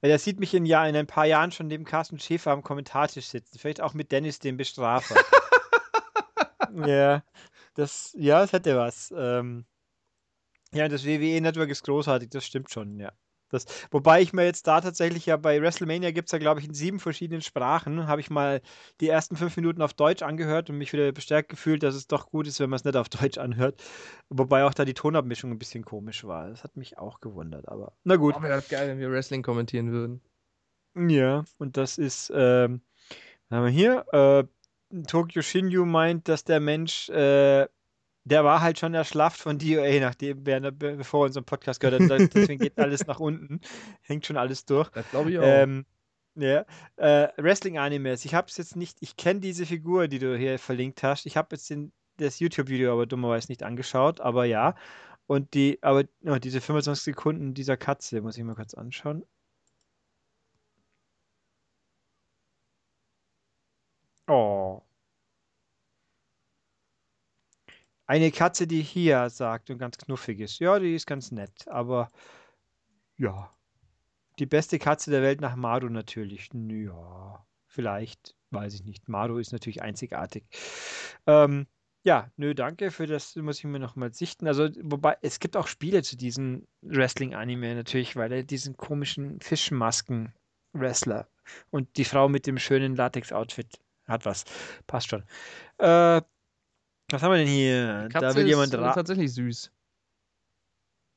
[0.02, 2.62] Weil er sieht mich in, Jahr, in ein paar Jahren schon neben Carsten Schäfer am
[2.62, 3.58] Kommentartisch sitzen.
[3.58, 5.16] Vielleicht auch mit Dennis, dem Bestrafer.
[6.86, 7.24] ja,
[7.72, 9.14] das, ja, das hätte was.
[9.16, 9.64] Ähm,
[10.74, 13.12] ja, das WWE-Network ist großartig, das stimmt schon, ja.
[13.50, 16.66] Das, wobei ich mir jetzt da tatsächlich ja bei WrestleMania gibt es ja, glaube ich,
[16.66, 18.60] in sieben verschiedenen Sprachen, habe ich mal
[19.00, 22.30] die ersten fünf Minuten auf Deutsch angehört und mich wieder bestärkt gefühlt, dass es doch
[22.30, 23.82] gut ist, wenn man es nicht auf Deutsch anhört.
[24.28, 26.48] Wobei auch da die Tonabmischung ein bisschen komisch war.
[26.48, 28.34] Das hat mich auch gewundert, aber na gut.
[28.38, 30.20] Oh, wäre das geil, wenn wir Wrestling kommentieren würden.
[30.96, 32.80] Ja, und das ist, ähm,
[33.50, 34.06] haben wir hier?
[34.12, 34.44] Äh,
[35.06, 37.68] Tokyo Shinju meint, dass der Mensch, äh,
[38.24, 42.34] der war halt schon erschlafft von DOA, nachdem, wer- bevor er unseren Podcast gehört hat.
[42.34, 43.60] Deswegen geht alles nach unten.
[44.02, 44.88] Hängt schon alles durch.
[44.90, 45.42] Das glaube ich auch.
[45.44, 45.86] Ähm,
[46.36, 46.64] ja,
[46.96, 48.24] äh, Wrestling-Animes.
[48.24, 51.26] Ich habe es jetzt nicht, ich kenne diese Figur, die du hier verlinkt hast.
[51.26, 54.74] Ich habe jetzt den, das YouTube-Video aber dummerweise nicht angeschaut, aber ja.
[55.26, 59.24] Und die, aber oh, diese 25 Sekunden dieser Katze, muss ich mal kurz anschauen.
[64.28, 64.59] Oh.
[68.10, 70.58] Eine Katze, die hier sagt und ganz knuffig ist.
[70.58, 72.10] Ja, die ist ganz nett, aber
[73.16, 73.54] ja.
[74.40, 76.48] Die beste Katze der Welt nach Maru natürlich.
[76.52, 79.08] Ja, vielleicht, weiß ich nicht.
[79.08, 80.42] Maru ist natürlich einzigartig.
[81.28, 81.68] Ähm,
[82.02, 84.48] ja, nö, danke für das, muss ich mir nochmal sichten.
[84.48, 91.28] Also, wobei, es gibt auch Spiele zu diesem Wrestling-Anime natürlich, weil er diesen komischen Fischmasken-Wrestler
[91.70, 94.46] und die Frau mit dem schönen Latex-Outfit hat was.
[94.88, 95.22] Passt schon.
[95.78, 96.22] Äh,
[97.10, 98.08] was haben wir denn hier?
[98.12, 99.70] Katze da will jemand ist äh, ra tatsächlich süß.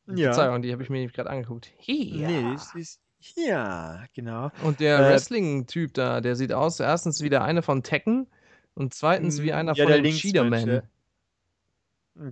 [0.08, 0.34] Ja.
[0.34, 1.72] Verzeihung, die habe ich mir nämlich gerade angeguckt.
[1.86, 2.28] Ja.
[2.28, 3.00] Nee, das ist.
[3.38, 4.52] Ja, genau.
[4.64, 8.28] Und der Äh, Wrestling-Typ da, der sieht aus, erstens wie der eine von Tekken
[8.76, 10.66] und zweitens wie Mm, einer ja, von Cheetah-Man.
[10.66, 10.84] Mensch,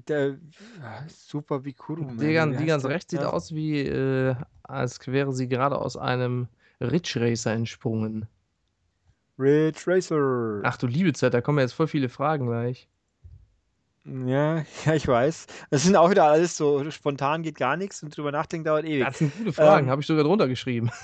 [0.07, 0.38] Der,
[1.07, 2.12] super wie Kuru.
[2.18, 3.30] Die, ganz- die rechts sieht Ja.
[3.30, 6.47] aus wie, äh, als wäre sie gerade aus einem
[6.82, 8.28] Ridge Racer entsprungen.
[9.39, 10.59] Ridge Racer.
[10.64, 12.89] Ach du liebe Zeit, da kommen jetzt voll viele Fragen gleich.
[14.06, 15.47] Ja, ja, ich weiß.
[15.70, 19.06] Das sind auch wieder alles so spontan geht gar nichts und drüber nachdenken dauert ewig.
[19.06, 20.91] Das sind gute Fragen, Ähm, habe ich sogar drunter geschrieben.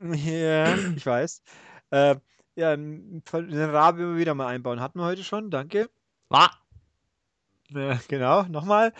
[0.00, 1.42] Ja, ich weiß.
[1.90, 2.16] Äh,
[2.56, 3.22] ja, den
[3.70, 4.78] Rabe immer wieder mal einbauen.
[4.80, 5.88] Hatten wir heute schon, danke.
[6.28, 6.50] Ah,
[7.70, 8.92] Ja, genau, nochmal.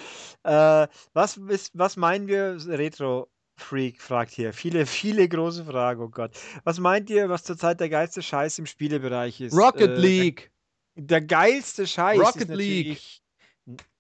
[0.44, 4.52] Äh, was, ist, was meinen wir, Retro Freak fragt hier.
[4.54, 6.32] Viele, viele große Fragen, oh Gott.
[6.64, 9.54] Was meint ihr, was zurzeit der geilste Scheiß im Spielebereich ist?
[9.54, 10.50] Rocket Äh, League!
[10.96, 13.00] Der, geilste Scheiß Rocket League.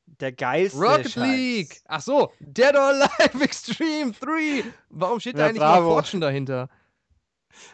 [0.06, 1.16] der geilste Rocket Scheiß.
[1.16, 1.80] League!
[1.86, 4.64] Ach so, Dead or Alive Extreme 3!
[4.90, 5.90] Warum steht da Ja, eigentlich noch bravo.
[5.94, 6.68] Fortune dahinter?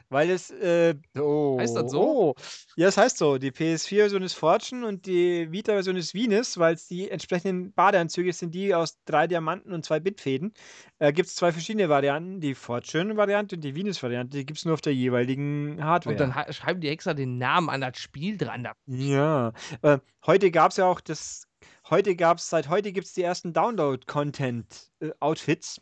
[0.08, 2.00] Weil es, äh, oh, Heißt das so?
[2.00, 2.34] oh,
[2.76, 3.38] ja, das heißt so.
[3.38, 8.54] Die PS4-Version ist Fortune und die Vita-Version ist Venus, weil es die entsprechenden Badeanzüge sind,
[8.54, 10.52] die aus drei Diamanten und zwei Bitfäden.
[10.98, 14.38] Äh, gibt es zwei verschiedene Varianten, die Fortune-Variante und die Venus-Variante.
[14.38, 16.14] Die gibt es nur auf der jeweiligen Hardware.
[16.14, 18.68] Und dann schreiben die extra den Namen an das Spiel dran.
[18.86, 19.52] Ja,
[19.82, 21.46] äh, heute gab es ja auch das,
[21.88, 25.80] heute gab es, seit heute gibt es die ersten Download-Content-Outfits.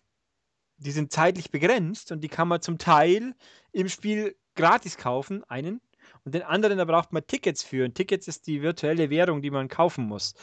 [0.80, 3.34] die sind zeitlich begrenzt und die kann man zum Teil
[3.72, 5.80] im Spiel gratis kaufen, einen.
[6.24, 7.84] Und den anderen, da braucht man Tickets für.
[7.84, 10.34] Und Tickets ist die virtuelle Währung, die man kaufen muss.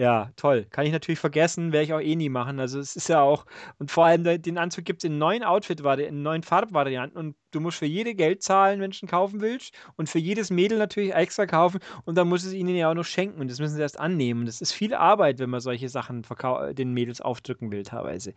[0.00, 0.64] Ja, toll.
[0.70, 2.58] Kann ich natürlich vergessen, werde ich auch eh nie machen.
[2.58, 3.44] Also es ist ja auch,
[3.78, 7.60] und vor allem den Anzug gibt es in neun outfit in neun Farbvarianten und du
[7.60, 11.12] musst für jede Geld zahlen, wenn du ihn kaufen willst und für jedes Mädel natürlich
[11.12, 13.82] extra kaufen und dann muss es ihnen ja auch noch schenken und das müssen sie
[13.82, 14.46] erst annehmen.
[14.46, 16.24] Das ist viel Arbeit, wenn man solche Sachen
[16.72, 18.32] den Mädels aufdrücken will teilweise.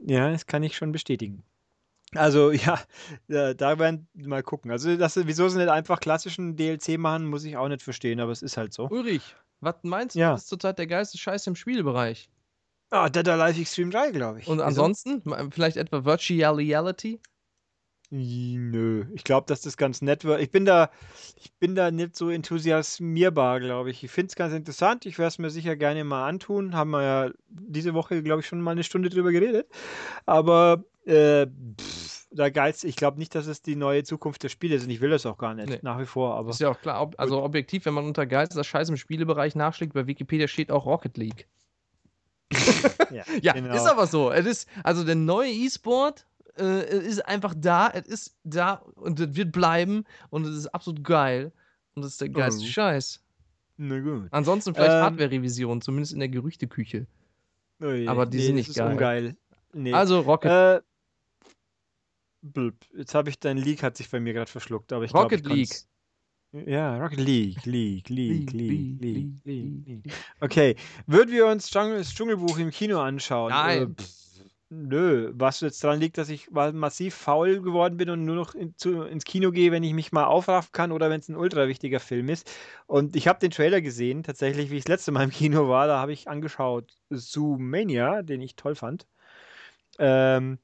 [0.00, 1.42] Ja, das kann ich schon bestätigen.
[2.14, 2.80] Also ja,
[3.28, 4.70] äh, da werden mal gucken.
[4.70, 8.32] Also das, wieso sie nicht einfach klassischen DLC machen, muss ich auch nicht verstehen, aber
[8.32, 8.88] es ist halt so.
[8.88, 10.34] Ulrich, was meinst du, Ja.
[10.34, 12.28] ist zurzeit der geilste Scheiß im Spielbereich?
[12.90, 14.46] Ah, Dead Alive Extreme 3, glaube ich.
[14.46, 17.20] Und ansonsten, Ma- vielleicht etwa Virtual Reality?
[18.10, 20.40] Nö, ich glaube, dass das ganz nett wird.
[20.40, 20.90] Ich bin da,
[21.36, 24.04] ich bin da nicht so enthusiasmierbar, glaube ich.
[24.04, 25.06] Ich finde es ganz interessant.
[25.06, 26.76] Ich werde es mir sicher gerne mal antun.
[26.76, 29.66] Haben wir ja diese Woche, glaube ich, schon mal eine Stunde drüber geredet.
[30.26, 34.74] Aber äh, pff, da geilst, ich glaube nicht, dass es die neue Zukunft der Spiele
[34.74, 34.84] ist.
[34.84, 35.78] Und ich will das auch gar nicht, Nee.
[35.82, 36.34] nach wie vor.
[36.34, 37.00] Aber Ist ja auch klar.
[37.02, 40.84] Ob, also objektiv, wenn man unter geilster Scheiß im Spielebereich nachschlägt, bei Wikipedia steht auch
[40.86, 41.46] Rocket League.
[43.10, 43.74] ja, Ja, genau.
[43.74, 44.30] ist aber so.
[44.30, 46.26] Es ist, also der neue E-Sport
[46.58, 51.02] äh, ist einfach da, es ist da und es wird bleiben und es ist absolut
[51.04, 51.52] geil.
[51.94, 52.66] Und es ist der geilste Oh.
[52.68, 53.20] Scheiß.
[53.76, 54.28] Na gut.
[54.30, 57.06] Ansonsten vielleicht Ähm, Hardware-Revision, zumindest in der Gerüchteküche.
[57.80, 58.92] Ui, aber die nee, sind das nicht geil.
[58.92, 59.36] ungeil.
[59.72, 59.92] Nee.
[59.92, 60.80] Also Rocket, Äh,
[62.52, 62.74] blub.
[62.96, 65.46] Jetzt habe ich dein Leak hat sich bei mir gerade verschluckt, aber ich glaub, Rocket
[65.46, 65.88] ich kann's-
[66.66, 69.00] Ja, Rocket League, League, League, League, League,
[69.44, 70.12] League, League.
[70.40, 70.76] Okay,
[71.06, 73.50] würden wir uns das Dschungelbuch im Kino anschauen?
[73.50, 73.82] Nein.
[73.82, 74.14] Äh, pff,
[74.70, 78.76] nö, was jetzt daran liegt, dass ich massiv faul geworden bin und nur noch in,
[78.76, 81.66] zu, ins Kino gehe, wenn ich mich mal aufraffen kann oder wenn es ein ultra
[81.68, 82.50] wichtiger Film ist.
[82.86, 85.86] Und ich habe den Trailer gesehen, tatsächlich, wie ich das letzte Mal im Kino war,
[85.86, 89.06] da habe ich angeschaut Zoomania, den ich toll fand.
[89.98, 90.58] Ähm,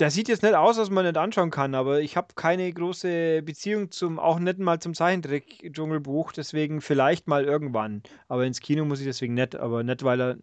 [0.00, 3.42] der sieht jetzt nicht aus, dass man nicht anschauen kann, aber ich habe keine große
[3.42, 8.02] Beziehung zum, auch nicht mal zum Zeichentrick-Dschungelbuch, deswegen vielleicht mal irgendwann.
[8.28, 10.36] Aber ins Kino muss ich deswegen nicht, aber nicht, weil er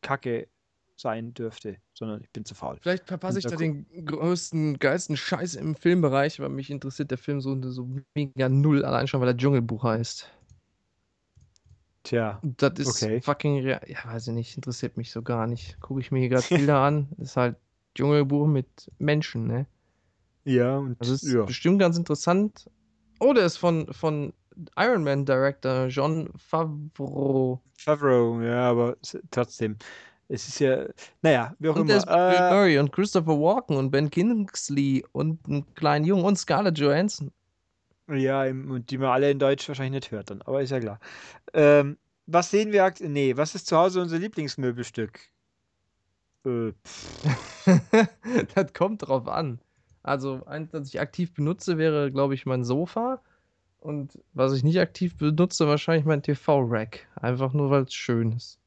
[0.00, 0.48] kacke
[0.96, 2.78] sein dürfte, sondern ich bin zu faul.
[2.80, 7.40] vielleicht verpasse ich da den größten, geilsten Scheiß im Filmbereich, weil mich interessiert der Film
[7.40, 10.30] so, so mega null, allein schon, weil er Dschungelbuch heißt.
[12.04, 13.20] Tja, Das ist Okay.
[13.20, 15.80] fucking, rea- ja, weiß ich nicht, interessiert mich so gar nicht.
[15.80, 17.56] Gucke ich mir hier gerade Bilder an, ist halt
[17.94, 19.66] Dschungelbuch mit Menschen, ne?
[20.44, 21.46] ja, und Also ist ja.
[21.46, 22.70] bestimmt ganz interessant.
[23.20, 24.32] Oh, der ist von, von
[24.76, 27.62] Iron Man Director John Favreau.
[27.78, 28.96] Favreau, ja, aber
[29.30, 29.76] trotzdem.
[30.28, 30.86] Es ist ja,
[31.22, 32.08] naja, wie auch Und der ist immer.
[32.08, 36.36] mit Bill Äh, Murray und Christopher Walken und Ben Kingsley und einen kleinen Jungen und
[36.38, 37.30] Scarlett Johansson.
[38.08, 40.98] Ja, und die man alle in Deutsch wahrscheinlich nicht hört dann, aber ist ja klar.
[41.54, 42.84] Ähm, was sehen wir?
[42.84, 45.31] akt- Nee, was ist zu Hause unser Lieblingsmöbelstück?
[46.46, 46.72] Äh,
[48.54, 49.60] das kommt drauf an.
[50.02, 53.22] Also, eins, das ich aktiv benutze, wäre, glaube ich, mein Sofa.
[53.80, 57.08] Und was ich nicht aktiv benutze, wahrscheinlich mein TV-Rack.
[57.16, 58.60] Einfach nur, weil es schön ist.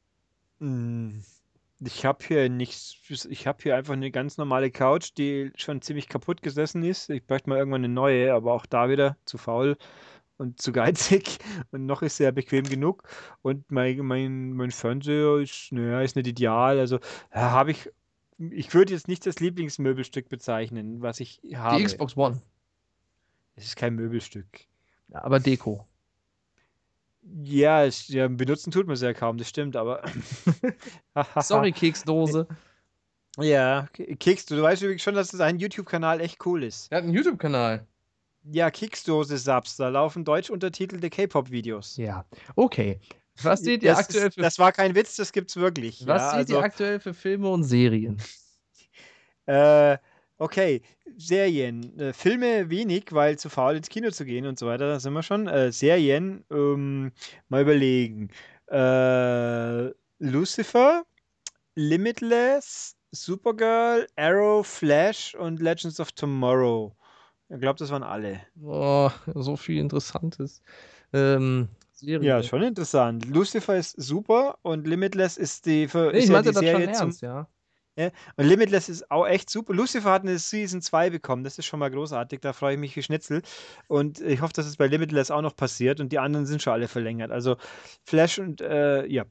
[0.58, 1.22] mh,
[1.80, 2.96] ich habe hier nichts.
[3.30, 7.10] Ich habe hier einfach eine ganz normale Couch, die schon ziemlich kaputt gesessen ist.
[7.10, 9.76] Ich bräuchte mal irgendwann eine neue, aber auch da wieder zu faul
[10.38, 11.38] und zu geizig.
[11.70, 13.02] Und noch ist ja bequem genug.
[13.42, 16.78] Und mein, mein, mein Fernseher ist, naja, ist nicht ideal.
[16.78, 16.98] Also
[17.34, 17.90] ja, habe ich.
[18.38, 21.78] Ich würde jetzt nicht das Lieblingsmöbelstück bezeichnen, was ich habe.
[21.78, 22.42] Die Xbox One.
[23.54, 24.46] Es ist kein Möbelstück.
[25.08, 25.86] Ja, aber Deko.
[27.42, 30.02] Ja, es, ja, benutzen tut man es ja kaum, das stimmt, aber.
[31.40, 32.46] Sorry, Keksdose.
[33.38, 36.90] Ja, Keks, du weißt übrigens schon, dass das ein YouTube-Kanal echt cool ist.
[36.90, 37.86] Er hat einen YouTube-Kanal.
[38.50, 41.96] Ja, Keksdose Subs, da laufen deutsch untertitelte K-Pop-Videos.
[41.96, 42.24] Ja.
[42.54, 43.00] Okay.
[43.42, 46.06] Was seht ihr Das, aktuell ist, für das war kein Witz, das gibt's wirklich.
[46.06, 48.18] Was ja, seht also, ihr aktuell für Filme und Serien?
[49.48, 49.98] Äh,
[50.38, 50.82] okay,
[51.16, 51.96] Serien.
[52.00, 55.12] Äh, Filme wenig, weil zu faul ins Kino zu gehen und so weiter, da sind
[55.12, 55.46] wir schon.
[55.46, 57.12] Äh, Serien, ähm,
[57.48, 58.30] mal überlegen.
[58.66, 61.04] Äh, Lucifer,
[61.76, 66.96] Limitless, Supergirl, Arrow, Flash und Legends of Tomorrow.
[67.48, 68.40] Ich glaube, das waren alle.
[68.62, 70.62] Oh, so viel Interessantes.
[71.12, 72.22] Ähm, Serien.
[72.22, 73.24] Ja, schon interessant.
[73.26, 76.80] Lucifer ist super und Limitless ist die, für, Nee, ich ja meinte die das schon
[76.80, 77.02] Serie zum.
[77.06, 77.48] ernst, ja.
[77.98, 79.72] Ja, und Limitless ist auch echt super.
[79.72, 81.44] Lucifer hat eine Season 2 bekommen.
[81.44, 82.40] Das ist schon mal großartig.
[82.40, 83.40] Da freue ich mich wie Schnitzel.
[83.88, 85.98] Und ich hoffe, dass es bei Limitless auch noch passiert.
[86.00, 87.30] Und die anderen sind schon alle verlängert.
[87.30, 87.56] Also
[88.04, 89.24] Flash und, äh, ja.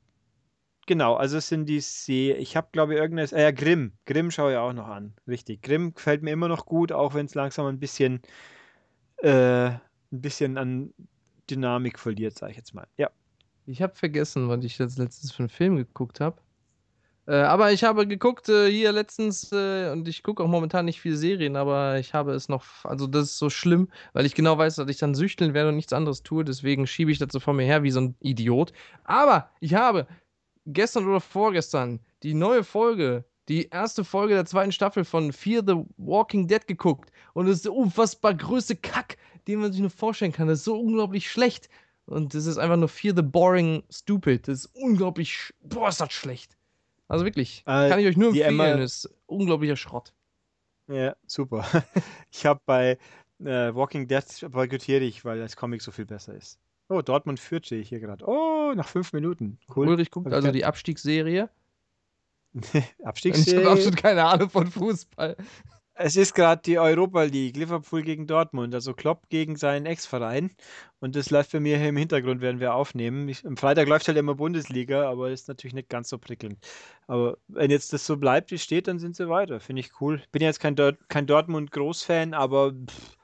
[0.88, 2.32] Genau, also es sind die See.
[2.34, 3.34] Ich habe, glaube ich, irgendeines.
[3.34, 3.94] Äh, ja, Grimm.
[4.06, 5.16] Grimm schaue ich auch noch an.
[5.28, 5.62] Richtig.
[5.64, 8.22] Grimm gefällt mir immer noch gut, auch wenn es langsam ein bisschen,
[9.18, 9.82] äh, ein
[10.12, 10.94] bisschen an
[11.50, 12.88] Dynamik verliert, sage ich jetzt mal.
[12.98, 13.10] Ja.
[13.66, 16.40] Ich habe vergessen, was ich jetzt letztens für einen Film geguckt habe.
[17.28, 21.02] Äh, aber ich habe geguckt äh, hier letztens äh, und ich gucke auch momentan nicht
[21.02, 24.60] viele Serien, aber ich habe es noch, also das ist so schlimm, weil ich genau
[24.60, 26.46] weiß, dass ich dann süchteln werde und nichts anderes tue.
[26.46, 28.74] Deswegen schiebe ich das so vor mir her wie so ein Idiot.
[29.04, 30.06] Aber ich habe
[30.66, 35.76] gestern oder vorgestern die neue Folge, die erste Folge der zweiten Staffel von Fear the
[35.98, 40.32] Walking Dead geguckt und es ist der unfassbar größte Kack, den man sich nur vorstellen
[40.32, 40.48] kann.
[40.48, 41.70] Das ist so unglaublich schlecht.
[42.08, 44.48] Und das ist einfach nur Fear the Boring Stupid.
[44.48, 46.56] Das ist unglaublich, boah, ist das schlecht.
[47.08, 48.50] Also wirklich, Äh, kann ich euch nur empfehlen.
[48.50, 50.14] Emma- ist unglaublicher Schrott.
[50.88, 51.66] Ja, super.
[52.32, 52.98] Ich habe bei
[53.40, 56.60] äh, Walking Dead boykottiere ich, weil das Comic so viel besser ist.
[56.90, 58.26] Oh, Dortmund führt sehe ich hier gerade.
[58.28, 59.58] Oh, nach fünf Minuten.
[59.76, 59.90] Cool.
[59.90, 61.50] Ulrich guckt also die Abstiegsserie.
[62.54, 63.70] Und ich habe Abstiegsserie.
[63.70, 65.36] absolut keine Ahnung von Fußball.
[65.98, 70.52] Es ist gerade die Europa League, Liverpool gegen Dortmund, also Klopp gegen seinen Ex-Verein.
[71.00, 73.30] Und das läuft bei mir hier im Hintergrund, werden wir aufnehmen.
[73.30, 76.58] Ich, am Freitag läuft halt immer Bundesliga, aber ist natürlich nicht ganz so prickelnd.
[77.08, 79.62] Aber wenn jetzt das so bleibt, wie steht, dann sind sie weiter.
[79.62, 80.22] Finde ich cool.
[80.34, 83.16] Bin jetzt kein, Dort kein Dortmund-Großfan, aber pff,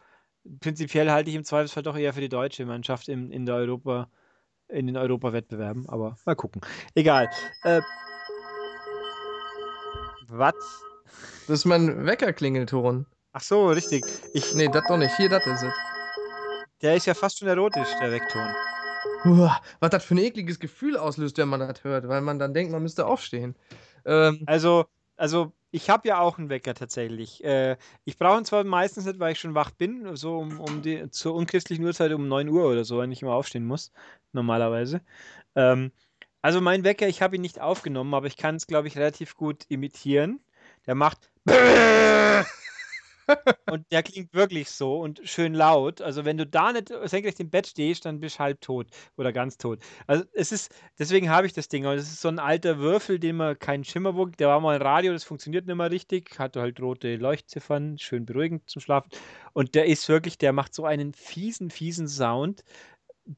[0.60, 4.10] prinzipiell halte ich im Zweifelsfall doch eher für die deutsche Mannschaft in, in der Europa,
[4.68, 5.88] in den Europa-Wettbewerben.
[5.90, 6.62] Aber mal gucken.
[6.96, 7.30] Egal.
[7.64, 7.82] Äh,
[10.28, 10.54] was?
[11.48, 13.06] Das ist mein Weckerklingelton.
[13.34, 14.04] Ach so, richtig.
[14.34, 15.16] Ich, Nee, das doch nicht.
[15.18, 15.74] Hier, das ist es.
[16.82, 18.54] Der ist ja fast schon erotisch, der.
[19.26, 22.54] Uah, was das für ein ekliges Gefühl auslöst, wenn man das hört, weil man dann
[22.54, 23.56] denkt, man müsste aufstehen.
[24.06, 24.86] Ähm, Also,
[25.16, 27.44] also ich habe ja auch einen Wecker tatsächlich.
[27.44, 30.82] Äh, ich brauche ihn zwar meistens nicht, weil ich schon wach bin, so um, um
[30.82, 33.92] die, zur unchristlichen Uhrzeit um 9 Uhr oder so, wenn ich immer aufstehen muss,
[34.34, 35.02] normalerweise.
[35.56, 35.92] Ähm,
[36.42, 39.36] also mein Wecker, ich habe ihn nicht aufgenommen, aber ich kann es, glaube ich, relativ
[39.36, 40.42] gut imitieren.
[40.86, 41.32] Der macht
[43.70, 46.02] und der klingt wirklich so und schön laut.
[46.02, 49.32] Also wenn du da nicht senkrecht im Bett stehst, dann bist du halb tot oder
[49.34, 49.80] ganz tot.
[50.08, 51.86] Also es ist, deswegen habe ich das Ding.
[51.86, 54.38] Und es ist so ein alter Würfel, den man keinen Schimmer wog.
[54.38, 56.38] Der war mal ein Radio, das funktioniert nicht mehr richtig.
[56.40, 59.10] Hatte halt rote Leuchtziffern, schön beruhigend zum Schlafen.
[59.54, 62.64] Und der ist wirklich, der macht so einen fiesen, fiesen Sound.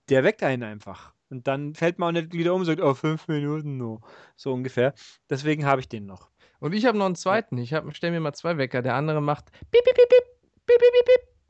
[0.10, 1.14] Der weckt einen einfach.
[1.30, 4.02] Und dann fällt man auch nicht wieder um und sagt, oh, fünf Minuten nur.
[4.36, 4.94] So ungefähr.
[5.30, 6.30] Deswegen habe ich den noch.
[6.64, 7.58] Und ich habe noch einen zweiten.
[7.58, 8.82] Ich stelle mir mal zwei Wecker.
[8.82, 10.24] Der andere macht piep, piep, piep, piep,
[10.66, 11.06] piep, piep,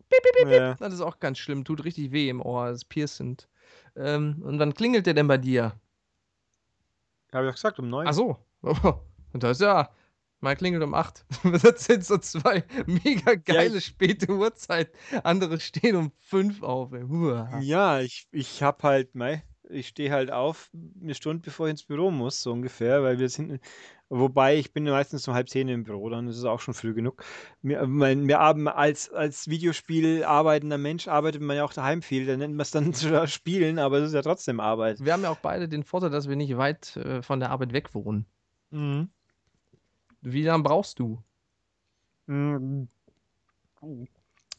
[0.10, 0.48] piep, piep, piep.
[0.52, 0.74] Ja.
[0.74, 1.64] Das ist auch ganz schlimm.
[1.64, 2.70] Tut richtig weh im Ohr.
[2.70, 3.48] Das ist piercend.
[3.96, 5.74] Ähm, und wann klingelt der denn bei dir?
[7.32, 8.08] Habe ich auch gesagt, um neun.
[8.08, 8.40] Ach so.
[8.62, 9.92] Und das ist ja.
[10.40, 11.26] Mein klingelt um 8.
[11.62, 14.92] Das sind so zwei mega geile späte Uhrzeit.
[15.24, 16.92] Andere stehen um 5 auf.
[16.92, 17.06] Ey.
[17.62, 19.44] Ja, ich, ich hab halt, mei,
[19.74, 20.70] ich stehe halt auf,
[21.02, 23.60] eine Stunde bevor ich ins Büro muss, so ungefähr, weil wir sind,
[24.10, 26.94] wobei ich bin meistens um halb zehn im Büro, dann ist es auch schon früh
[26.94, 27.24] genug.
[27.62, 32.40] Wir, mein, haben als, als Videospiel arbeitender Mensch arbeitet man ja auch daheim viel, dann
[32.40, 32.94] nennt man es dann
[33.28, 35.04] Spielen, aber es ist ja trotzdem Arbeit.
[35.04, 37.74] Wir haben ja auch beide den Vorteil, dass wir nicht weit äh, von der Arbeit
[37.74, 38.26] weg wohnen.
[38.72, 39.10] Mhm.
[40.22, 41.22] Wie lange brauchst du?
[42.28, 42.88] Mhm.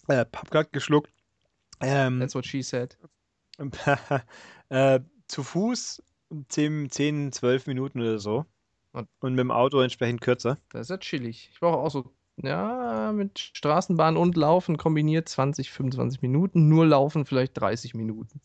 [0.08, 1.10] Äh, hab grad geschluckt.
[1.80, 2.96] Ähm, That's what she said.
[4.68, 6.02] äh, zu Fuß
[6.48, 8.44] 10, 10, 12 Minuten oder so.
[8.92, 10.58] Und- Und mit dem Auto entsprechend kürzer.
[10.70, 11.50] Das ist ja chillig.
[11.52, 16.68] Ich brauche auch so, ja, mit Straßenbahn und Laufen kombiniert 20, 25 Minuten.
[16.68, 18.40] Nur Laufen vielleicht 30 Minuten.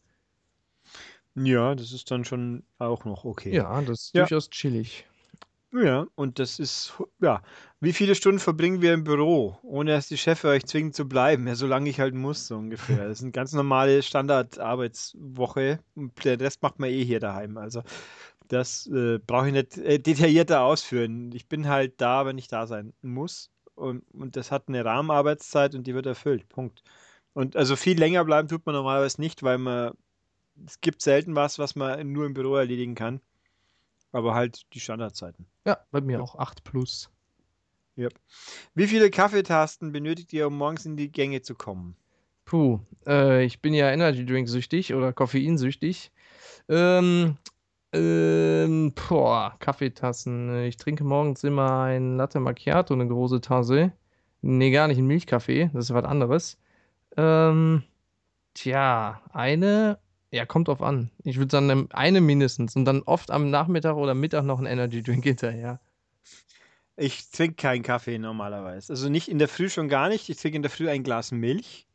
[1.36, 3.54] Ja, das ist dann schon auch noch okay.
[3.56, 4.24] Ja, das ist Ja.
[4.24, 5.06] durchaus chillig.
[5.72, 7.44] Ja, und das ist, ja,
[7.80, 11.46] wie viele Stunden verbringen wir im Büro, ohne dass die Chefs euch zwingen zu bleiben?
[11.48, 13.08] Ja, solange ich halt muss, so ungefähr.
[13.08, 15.80] Das ist eine ganz normale Standardarbeitswoche.
[15.94, 17.58] Und Der Rest macht man eh hier daheim.
[17.58, 17.84] Also,
[18.48, 21.32] das äh, brauche ich nicht äh, detaillierter ausführen.
[21.34, 23.52] Ich bin halt da, wenn ich da sein muss.
[23.76, 26.50] Und, und das hat eine Rahmenarbeitszeit und die wird erfüllt.
[26.50, 26.84] Punkt.
[27.34, 29.94] Und also viel länger bleiben tut man normalerweise nicht, weil man,
[30.66, 33.22] es gibt selten was, was man nur im Büro erledigen kann.
[34.12, 35.46] Aber halt die Standardzeiten.
[35.66, 37.10] Ja, bei mir auch 8 plus.
[38.74, 41.96] Wie viele Kaffeetasten benötigt ihr, um morgens in die Gänge zu kommen?
[42.46, 46.12] Puh, äh, ich bin ja Energy Drink süchtig oder Koffeinsüchtig.
[46.70, 47.38] Ähm,
[47.92, 50.64] ähm, boah, Kaffeetassen.
[50.64, 53.92] Ich trinke morgens immer ein Latte Macchiato, eine große Tasse.
[54.42, 56.58] Nee, gar nicht ein Milchkaffee, das ist was anderes.
[57.18, 57.84] Ähm,
[58.54, 60.00] tja, eine,
[60.32, 61.10] ja, kommt drauf an.
[61.24, 65.02] Ich würde sagen, eine- mindestens und dann oft am Nachmittag oder Mittag noch ein Energy
[65.02, 65.80] Drink hinterher.
[66.96, 68.92] Ich trinke keinen Kaffee normalerweise.
[68.92, 70.28] Also nicht in der Früh schon gar nicht.
[70.30, 71.88] Ich trinke in der Früh ein Glas Milch,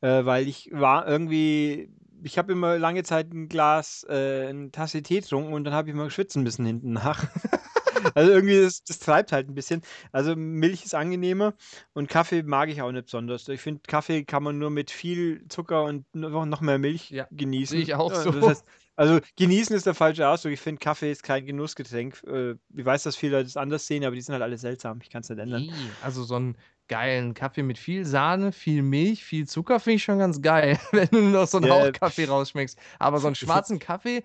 [0.00, 1.90] äh, weil ich war irgendwie,
[2.22, 5.90] ich habe immer lange Zeit ein Glas, äh, eine Tasse Tee getrunken und dann habe
[5.90, 7.26] ich mal schwitzen müssen hinten nach.
[8.14, 9.82] also irgendwie, das, das treibt halt ein bisschen.
[10.12, 11.54] Also Milch ist angenehmer
[11.92, 13.48] und Kaffee mag ich auch nicht besonders.
[13.48, 17.26] Ich finde, Kaffee kann man nur mit viel Zucker und noch noch mehr Milch Ja,
[17.30, 17.74] genießen.
[17.76, 18.30] sehe ich auch so.
[18.30, 18.64] Das heißt,
[18.96, 20.52] also genießen ist der falsche Ausdruck.
[20.52, 22.22] Ich finde, Kaffee ist kein Genussgetränk.
[22.26, 25.00] Äh, Ich weiß, dass viele Leute es anders sehen, aber die sind halt alle seltsam.
[25.02, 25.68] Ich kann es nicht ändern.
[26.02, 26.56] Also so einen
[26.88, 31.08] geilen Kaffee mit viel Sahne, viel Milch, viel Zucker finde ich schon ganz geil, wenn
[31.08, 31.74] du noch so einen Ja.
[31.74, 32.78] Hauch Kaffee rausschmeckst.
[32.98, 34.22] Aber so einen schwarzen Kaffee,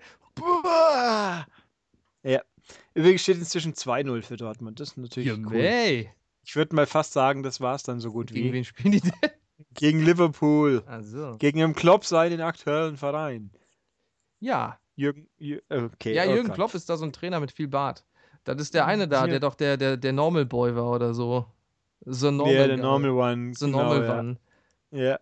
[2.22, 2.42] Ja.
[2.96, 4.80] Übrigens steht inzwischen 2-0 für Dortmund.
[4.80, 5.52] Das ist natürlich cool.
[5.52, 6.10] Hey,
[6.42, 8.52] Ich würde mal fast sagen, das war es dann so gut gegen wie.
[8.54, 9.12] wen spielen die denn?
[9.74, 10.82] Gegen Liverpool.
[10.86, 13.50] Also, Gegen den Klopp seinen aktuellen Verein.
[14.40, 14.78] ja.
[14.98, 16.14] Jürgen, Jür- okay.
[16.14, 16.54] Ja, oh Jürgen Gott.
[16.54, 18.06] Klopp ist da so ein Trainer mit viel Bart.
[18.44, 19.26] Das ist der eine da, Ja.
[19.26, 21.44] der doch der, der, der Normal Boy war oder so.
[22.06, 22.54] So Normal.
[22.54, 22.82] Ja, der Guy.
[22.82, 23.52] Normal One.
[23.54, 24.18] So genau, Normal ja.
[24.18, 24.36] One.
[24.92, 25.18] Ja.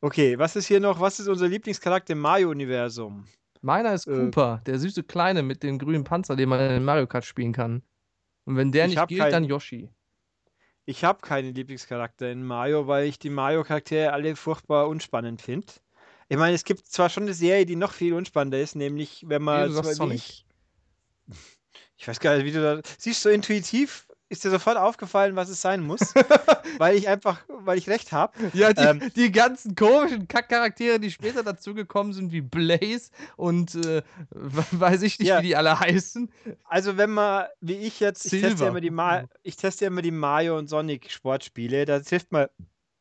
[0.00, 1.00] Okay, was ist hier noch?
[1.00, 3.26] Was ist unser Lieblingscharakter im Mario-Universum?
[3.62, 4.14] Meiner ist Äh.
[4.14, 7.82] Cooper, der süße Kleine mit dem grünen Panzer, den man in Mario Kart spielen kann.
[8.44, 9.90] Und wenn der Ich nicht gilt, keinen- dann Yoshi.
[10.84, 15.66] Ich habe keinen Lieblingscharakter in Mario, weil ich die Mario-Charaktere alle furchtbar unspannend finde.
[16.28, 19.42] Ich meine, es gibt zwar schon eine Serie, die noch viel unspannender ist, nämlich wenn
[19.42, 19.66] Nee, man.
[19.68, 20.16] du sagst Sonic.
[20.16, 20.46] Ich,
[21.96, 22.80] ich weiß gar nicht, wie du da.
[22.98, 26.00] Siehst du, so intuitiv ist dir sofort aufgefallen, was es sein muss,
[26.78, 28.32] weil ich einfach, weil ich recht habe.
[28.52, 29.10] Ja, die, Ähm.
[29.14, 35.28] die ganzen komischen Kackcharaktere, die später dazugekommen sind, wie Blaze und äh, weiß ich nicht,
[35.28, 35.38] Ja.
[35.38, 36.30] wie die alle heißen.
[36.64, 39.90] Also wenn man, wie ich jetzt, ich teste ja immer die, Ma ich teste ja
[39.90, 42.48] immer die Mario und Sonic Sportspiele, da trifft man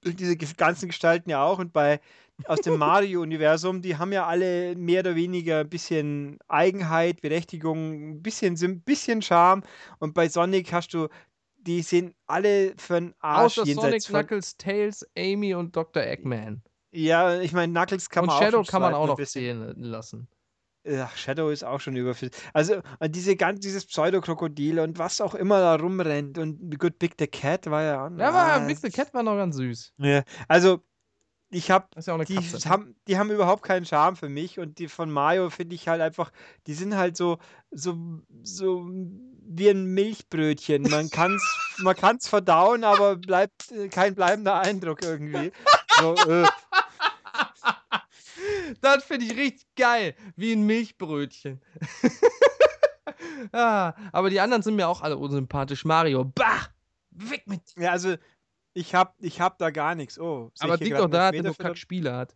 [0.04, 2.00] diese ganzen Gestalten ja auch und bei
[2.46, 8.22] aus dem Mario-Universum, die haben ja alle mehr oder weniger ein bisschen Eigenheit, Berechtigung, ein
[8.22, 9.64] bisschen, Sym- bisschen Charme
[10.00, 11.08] und bei Sonic hast du,
[11.58, 16.04] die sind alle für einen Arsch Außer jenseits Sonic, von, Knuckles, Tails, Amy und Dr.
[16.04, 16.62] Eggman.
[16.92, 19.42] ja, ich meine, Knuckles kann und man Shadow auch kann man auch ein noch bisschen.
[19.42, 20.28] zählen lassen.
[20.88, 22.38] Ach, Shadow ist auch schon überflüssig.
[22.54, 27.26] Also, diese ganz, dieses Pseudokrokodil und was auch immer da rumrennt und Good Big the
[27.26, 28.12] Cat war ja auch.
[28.20, 29.94] Ja, aber Big the Cat war noch ganz süß.
[29.98, 30.82] Ja, also,
[31.56, 35.10] ich habe ja die haben, die haben überhaupt keinen Charme für mich und die von
[35.10, 36.32] Mario finde ich halt einfach,
[36.68, 37.38] die sind halt so,
[37.72, 37.98] so,
[38.44, 40.84] so wie ein Milchbrötchen.
[40.84, 41.44] Man kann's,
[41.78, 45.54] man kann's verdauen, aber bleibt äh, kein bleibender Eindruck irgendwie.
[46.00, 46.46] So, äh,
[48.82, 50.14] Das finde ich richtig geil.
[50.36, 51.62] Wie ein Milchbrötchen.
[53.54, 55.86] ah, aber die anderen sind mir auch alle unsympathisch.
[55.86, 56.68] Mario, bah!
[57.12, 57.84] Weg mit dir.
[57.84, 58.18] ja, also
[58.76, 60.20] ich hab, ich hab da gar nichts.
[60.20, 62.36] Oh, Aber liegt doch da, einen dass er nur Elfmeter für Kack-Spiele hat.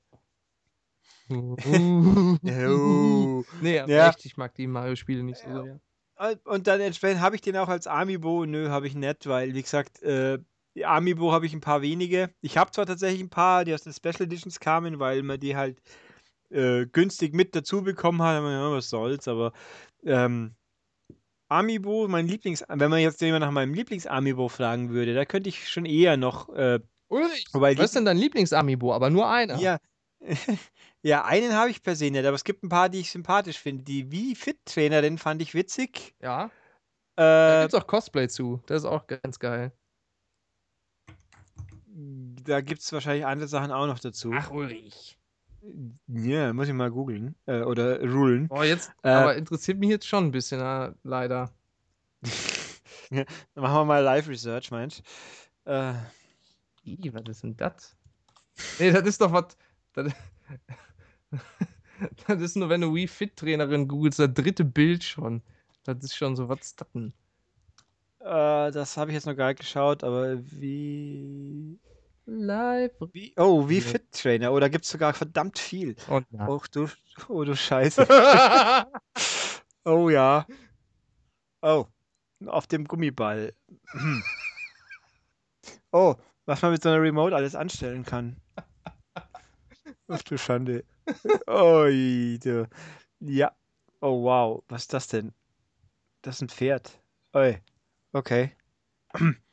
[2.41, 3.43] Oh.
[3.61, 4.09] nee, Ja.
[4.09, 5.79] echt, ich mag die Mario-Spiele nicht so sehr.
[6.45, 8.45] Und- dann entsprechend habe ich den auch als Amiibo.
[8.45, 10.39] Nö, habe ich nicht, weil, wie gesagt, äh,
[10.83, 12.33] Amiibo habe ich ein paar wenige.
[12.41, 15.55] Ich habe zwar tatsächlich ein paar, die aus den Special Editions kamen, weil man die
[15.55, 15.79] halt
[16.49, 18.41] äh, günstig mit dazu bekommen hat.
[18.41, 19.53] Ja, was soll's, aber
[20.03, 20.55] ähm,
[21.49, 22.63] Amiibo, mein Lieblings...
[22.67, 26.49] Wenn man jetzt jemand nach meinem Lieblings-Amiibo fragen würde, da könnte ich schon eher noch...
[26.49, 28.93] Äh, Ulrich, Wobei was ist denn dein Lieblings-Amiibo?
[28.93, 29.57] Aber nur einer.
[29.57, 29.79] ja,
[31.01, 33.57] ja, einen habe ich per se nicht, aber es gibt ein paar, die ich sympathisch
[33.57, 33.83] finde.
[33.83, 36.15] Die Wii-Fit-Trainerin fand ich witzig.
[36.21, 36.51] Ja.
[37.15, 38.61] Da Äh, gibt's auch Cosplay zu.
[38.67, 39.73] Das ist auch ganz geil.
[42.45, 44.31] Da gibt es wahrscheinlich andere Sachen auch noch dazu.
[44.33, 45.18] Ach, Ulrich.
[46.07, 47.35] Ja, muss ich mal googeln.
[47.45, 48.47] Äh, oder rulen.
[48.49, 51.51] Oh, jetzt, Äh, aber interessiert mich jetzt schon ein bisschen, äh, leider.
[53.09, 53.25] Dann
[53.55, 55.03] machen wir mal Live-Research, meinst
[55.65, 55.71] du?
[55.71, 55.93] Äh,
[56.85, 57.95] Ih, was ist denn das?
[58.79, 59.57] Nee, das ist doch was.
[59.93, 60.11] Das,
[62.27, 65.41] das ist nur, wenn du Wii Fit Trainerin googelst, das dritte Bild schon.
[65.83, 67.13] Das ist schon so, was ist das denn?
[68.19, 71.79] äh, das habe ich jetzt noch gar nicht geschaut, aber wie.
[72.29, 72.91] Live.
[73.13, 73.81] wie oh, wie Ja.
[73.81, 74.51] Fit-Trainer.
[74.51, 75.95] Oh, da gibt es sogar verdammt viel.
[76.07, 76.25] Und.
[76.33, 76.87] Och, du,
[77.27, 78.07] oh, du Scheiße.
[79.85, 80.45] Oh ja.
[81.61, 81.85] Oh,
[82.45, 83.53] auf dem Gummiball.
[85.91, 86.15] Oh,
[86.45, 88.37] was man mit so einer Remote alles anstellen kann.
[90.07, 90.83] Ach du Schande.
[91.49, 92.69] Ui, du.
[93.19, 93.51] Ja.
[93.99, 95.33] Oh wow, was ist das denn?
[96.21, 97.01] Das ist ein Pferd.
[97.33, 97.57] Oi.
[98.13, 98.55] Okay.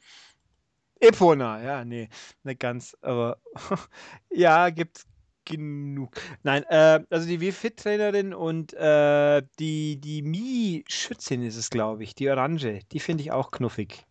[1.00, 2.08] Epona, ja, nee,
[2.42, 3.38] nicht ganz, aber
[4.30, 5.06] ja, gibt's
[5.44, 6.14] genug.
[6.42, 12.28] Nein, äh, also die W-Fit-Trainerin und äh, die, die Mi-Schützin ist es, glaube ich, die
[12.28, 14.04] Orange, die finde ich auch knuffig.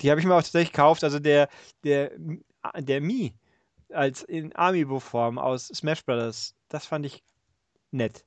[0.00, 1.48] Die habe ich mir auch tatsächlich gekauft, also der,
[1.84, 2.10] der,
[2.78, 3.34] der Mi
[3.92, 7.22] als in Amiibo-Form aus Smash Brothers, das fand ich
[7.92, 8.24] nett.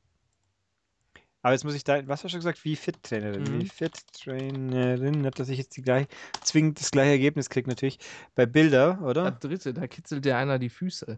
[1.41, 2.63] Aber jetzt muss ich da, was hast du gesagt?
[2.65, 3.43] Wie fit Trainerin?
[3.43, 3.61] Mhm.
[3.61, 5.21] Wie fit Trainerin?
[5.21, 6.07] Nicht, dass ich jetzt die gleich,
[6.41, 7.99] zwingend das gleiche Ergebnis kriege, natürlich.
[8.35, 9.31] Bei Bilder, oder?
[9.31, 11.17] Das dritte, da kitzelt dir einer die Füße.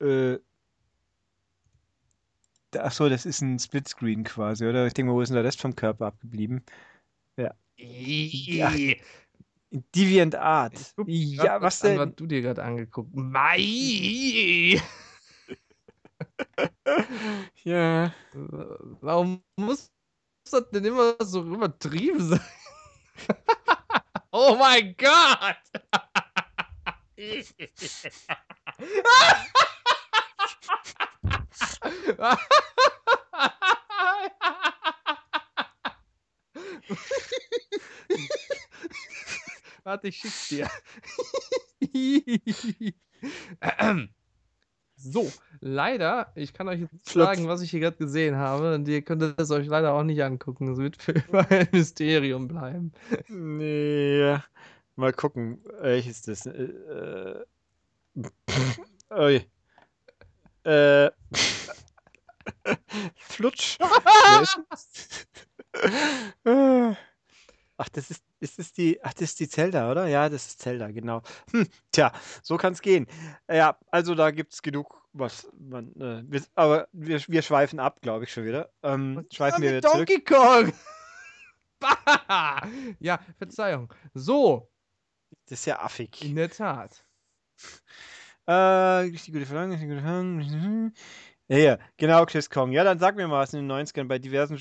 [0.00, 0.38] Äh,
[2.70, 4.86] da- ach so, das ist ein Splitscreen quasi, oder?
[4.86, 6.62] Ich denke mal, wo ist denn der Rest vom Körper abgeblieben?
[7.36, 7.54] Ja.
[9.94, 10.94] Deviant Art.
[11.06, 11.98] Ja, was an, denn?
[11.98, 13.14] was du dir gerade angeguckt.
[13.14, 14.80] Mai!
[17.64, 18.12] Ja.
[19.00, 19.90] Warum muss
[20.50, 22.40] das denn immer so übertrieben sein?
[24.32, 25.56] oh mein Gott!
[39.84, 40.68] Warte, ich schick's dir.
[44.98, 45.30] So,
[45.60, 49.22] leider, ich kann euch jetzt sagen, was ich hier gerade gesehen habe, und ihr könnt
[49.22, 50.68] es euch leider auch nicht angucken.
[50.72, 52.92] Es wird für immer ein Mysterium bleiben.
[53.28, 54.36] Nee.
[54.96, 56.46] Mal gucken, welches das.
[56.46, 57.44] Äh,
[59.10, 59.40] äh.
[60.64, 61.10] Äh.
[63.14, 63.78] Flutsch.
[67.80, 70.06] Ach, das ist, ist das die, ach, das ist die Zelda, oder?
[70.08, 71.22] Ja, das ist Zelda, genau.
[71.52, 73.06] Hm, tja, so kann es gehen.
[73.48, 78.00] Ja, also da gibt es genug, was man, äh, wir, aber wir, wir schweifen ab,
[78.02, 78.70] glaube ich schon wieder.
[78.82, 80.08] Ähm, schweifen wir wieder zurück.
[80.08, 80.72] Donkey Kong!
[81.80, 82.66] Bah!
[82.98, 83.94] ja, Verzeihung.
[84.12, 84.68] So,
[85.46, 86.24] Das ist ja affig.
[86.24, 87.04] in der Tat.
[88.46, 90.92] Äh, richtig gute Frage, richtig gute Frage.
[91.48, 92.72] Ja, ja, genau, Chris Kong.
[92.72, 94.58] Ja, dann sag mir mal, was in den 90ern bei diversen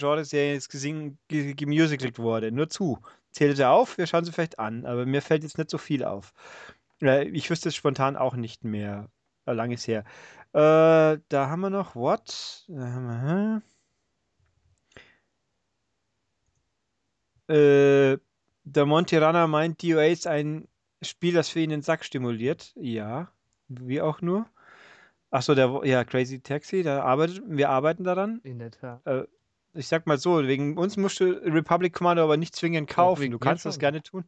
[0.69, 2.51] gesingen, ge- gemusicalt wurde.
[2.51, 2.99] Nur zu.
[3.31, 3.97] Zählt er auf?
[3.97, 6.33] Wir schauen sie vielleicht an, aber mir fällt jetzt nicht so viel auf.
[7.01, 9.09] Ich wüsste es spontan auch nicht mehr.
[9.45, 10.03] Lang ist her.
[10.53, 12.65] Äh, da haben wir noch What?
[12.69, 13.61] Da haben
[17.47, 18.13] wir?
[18.13, 18.17] Äh,
[18.63, 20.67] der Montirana meint, DOA ist ein
[21.01, 22.73] Spiel, das für ihn den Sack stimuliert.
[22.75, 23.31] Ja,
[23.67, 24.47] wie auch nur.
[25.29, 28.39] Achso, der, ja, Crazy Taxi, da arbeitet, wir arbeiten daran.
[28.43, 29.01] In der Tat.
[29.73, 33.29] Ich sag mal so, wegen uns musst du Republic Commando aber nicht zwingend kaufen.
[33.31, 33.81] Du kannst das schon.
[33.81, 34.23] gerne tun.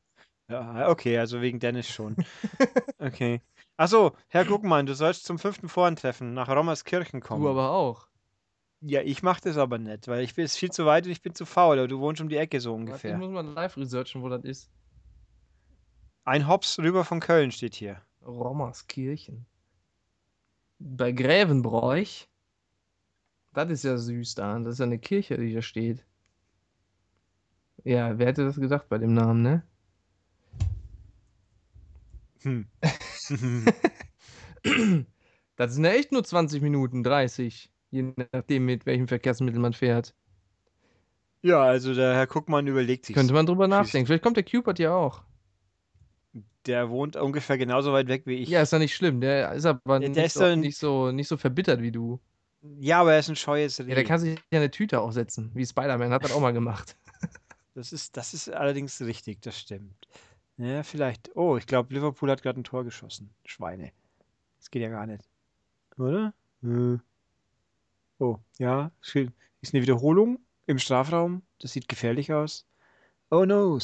[0.50, 2.16] Ja, okay, also wegen Dennis schon.
[3.00, 3.42] Okay.
[3.78, 7.44] Achso, Herr Guckmann, du sollst zum fünften Vorentreffen nach Rommerskirchen kommen.
[7.44, 8.08] Du aber auch.
[8.82, 11.22] Ja, ich mach das aber nicht, weil ich bin ist viel zu weit und ich
[11.22, 13.18] bin zu faul, aber du wohnst um die Ecke so Warte, Ich ungefähr.
[13.18, 14.70] muss mal live researchen, wo das ist.
[16.26, 18.02] Ein Hops rüber von Köln steht hier.
[18.26, 19.46] Rommerskirchen.
[20.80, 22.28] Bei Grävenbräuch.
[23.54, 24.58] Das ist ja süß da.
[24.60, 26.06] Das ist ja eine Kirche, die hier steht.
[27.84, 29.64] Ja, wer hätte das gedacht bei dem Namen, ne?
[32.42, 32.68] Hm.
[35.56, 37.70] Das sind ja echt nur 20 Minuten, 30.
[37.92, 40.16] Je nachdem, mit welchem Verkehrsmittel man fährt.
[41.42, 43.14] ja, also der Herr Guckmann überlegt sich.
[43.16, 44.08] Könnte man drüber nachdenken.
[44.08, 45.24] Vielleicht kommt der Cupid ja auch.
[46.66, 48.50] Der wohnt ungefähr genauso weit weg wie ich.
[48.50, 49.22] Ja, ist ja nicht schlimm.
[49.22, 52.20] Der ist aber Der- nicht, ist so, ein- nicht, so, nicht so verbittert wie du.
[52.80, 53.88] Ja, aber er ist ein scheues Reh.
[53.88, 55.52] Ja, der kann sich ja eine Tüte auch setzen.
[55.54, 56.96] Wie Spider-Man hat das auch mal gemacht.
[57.76, 60.06] Das ist, das ist allerdings richtig, das stimmt.
[60.58, 61.34] Ja, vielleicht.
[61.38, 63.30] Oh, ich glaube, Liverpool hat gerade ein Tor geschossen.
[63.46, 63.94] Schweine.
[64.58, 65.24] Das geht ja gar nicht.
[65.98, 66.34] Oder?
[66.62, 66.98] Äh.
[68.18, 68.92] Oh, ja.
[69.62, 71.42] Ist eine Wiederholung im Strafraum.
[71.60, 72.66] Das sieht gefährlich aus.
[73.32, 73.80] Oh no.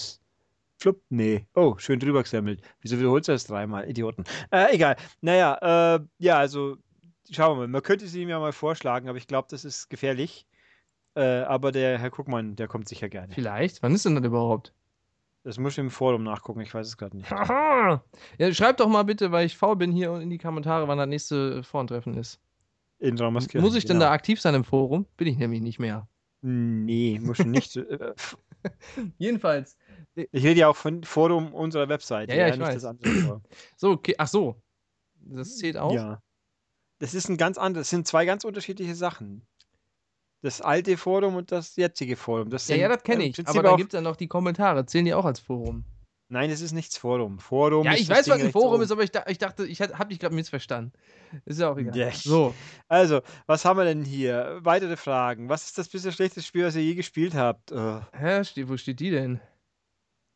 [0.78, 1.02] Flupp.
[1.10, 1.48] Nee.
[1.56, 2.62] Oh, schön drüber gesammelt.
[2.82, 3.90] Wieso wiederholst du das dreimal?
[3.90, 4.24] Idioten.
[4.52, 4.98] Äh, egal.
[5.22, 6.78] Naja, äh, ja, also
[7.32, 7.68] schauen wir mal.
[7.68, 10.46] Man könnte sie ihm ja mal vorschlagen, aber ich glaube, das ist gefährlich.
[11.16, 13.34] Äh, aber der Herr Guckmann, der kommt sicher gerne.
[13.34, 13.82] Vielleicht.
[13.82, 14.74] Wann ist denn das überhaupt?
[15.44, 17.30] Das muss ich im Forum nachgucken, ich weiß es gerade nicht.
[17.30, 18.04] Haha.
[18.40, 21.08] Ja, schreibt doch mal bitte, weil ich faul bin, hier in die Kommentare, wann das
[21.08, 22.42] nächste Vorentreffen ist.
[22.98, 23.62] In Raumerskirchen.
[23.62, 24.08] Muss ich denn genau.
[24.08, 25.06] da aktiv sein im Forum?
[25.18, 26.08] Bin ich nämlich nicht mehr.
[26.42, 27.78] Nee, muss ich nicht.
[28.66, 28.72] Äh,
[29.20, 29.78] Jedenfalls.
[30.16, 32.76] Ich rede ja auch von Forum unserer Webseite, Ja, ja, ich weiß.
[32.76, 33.42] das andere Forum.
[33.78, 34.16] So, okay.
[34.18, 34.56] Ach so.
[35.22, 35.94] Das zählt auch?
[35.94, 36.22] Ja.
[37.00, 39.46] Das ist ein ganz anderes, das sind zwei ganz unterschiedliche Sachen.
[40.42, 42.50] Das alte Forum und das jetzige Forum.
[42.50, 43.48] Das Ja, ja, das kenne ich.
[43.48, 44.86] Aber da gibt es ja noch die Kommentare.
[44.86, 45.84] Zählen die auch als Forum?
[46.28, 47.40] Nein, das ist nichts Forum.
[47.40, 50.08] Forum Ja, ich weiß, was ein Forum ist, aber ich, da, ich dachte, ich habe
[50.10, 50.92] dich gerade missverstanden.
[51.46, 51.96] Ist ja auch egal.
[51.96, 52.12] Ja.
[52.12, 52.56] So,
[52.88, 54.60] Also, was haben wir denn hier?
[54.62, 55.50] Weitere Fragen.
[55.50, 57.72] Was ist das bisher schlechteste Spiel, was ihr je gespielt habt?
[57.72, 59.40] Äh, hä, wo steht die denn?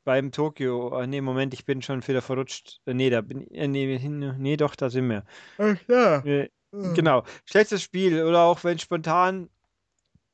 [0.10, 1.06] Beim Tokio.
[1.06, 2.81] Nee, Moment, ich bin schon wieder verrutscht.
[2.88, 3.52] Nee, da bin ich.
[3.52, 5.23] Äh, nee, hin, nee, doch, da sind wir.
[5.60, 6.26] Ach ja.
[6.26, 7.23] Äh, Genau.
[7.45, 9.49] Schlechtes Spiel oder auch wenn spontan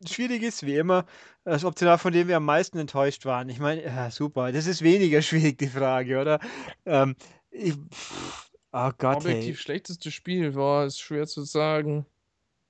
[0.06, 1.06] schwierig ist, wie immer,
[1.44, 3.50] das optional, von dem wir am meisten enttäuscht waren.
[3.50, 6.40] Ich meine, ja, super, das ist weniger schwierig, die Frage, oder?
[6.86, 7.16] Ähm,
[7.52, 9.62] ich, pff, oh Gott, Objektiv hey.
[9.62, 12.06] schlechteste Spiel war, ist schwer zu sagen.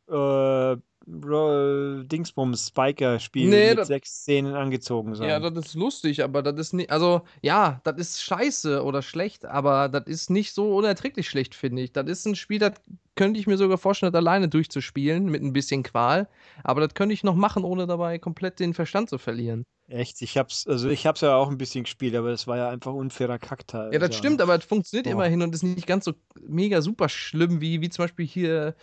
[0.07, 0.77] Äh,
[1.07, 5.29] Dingsbums Spiker-Spiel Nee, mit das- sechs Szenen angezogen sein.
[5.29, 6.89] Ja, das ist lustig, aber das ist nicht.
[6.91, 11.81] Also, ja, das ist scheiße oder schlecht, aber das ist nicht so unerträglich schlecht, finde
[11.83, 11.91] ich.
[11.93, 12.73] Das ist ein Spiel, das
[13.15, 16.27] könnte ich mir sogar vorstellen, das alleine durchzuspielen, mit ein bisschen Qual.
[16.63, 19.65] Aber das könnte ich noch machen, ohne dabei komplett den Verstand zu verlieren.
[19.87, 22.69] Echt, ich hab's, also ich hab's ja auch ein bisschen gespielt, aber das war ja
[22.69, 23.93] einfach unfairer Kackteil.
[23.93, 25.11] Ja, das stimmt, aber es funktioniert Boah.
[25.11, 28.75] immerhin und ist nicht ganz so mega super schlimm, wie, wie zum Beispiel hier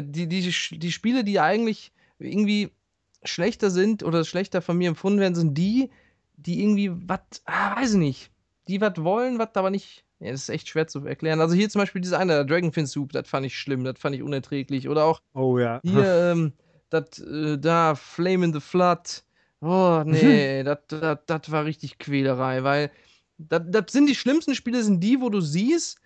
[0.00, 2.70] die, die, Sch- die Spiele, die eigentlich irgendwie
[3.24, 5.90] schlechter sind oder schlechter von mir empfunden werden, sind die,
[6.36, 8.30] die irgendwie was, ah, weiß ich nicht,
[8.68, 10.04] die was wollen, was aber nicht.
[10.20, 11.40] Ja, das ist echt schwer zu erklären.
[11.40, 14.14] Also hier zum Beispiel dieser eine, der Dragonfin Soup, das fand ich schlimm, das fand
[14.16, 14.88] ich unerträglich.
[14.88, 15.82] Oder auch Oh ja.
[15.82, 16.52] hier, ähm,
[16.90, 19.24] das, äh, da, Flame in the Flood.
[19.60, 20.78] Oh, nee, das
[21.26, 22.90] das war richtig Quälerei, weil
[23.38, 25.98] das sind die schlimmsten Spiele, sind die, wo du siehst,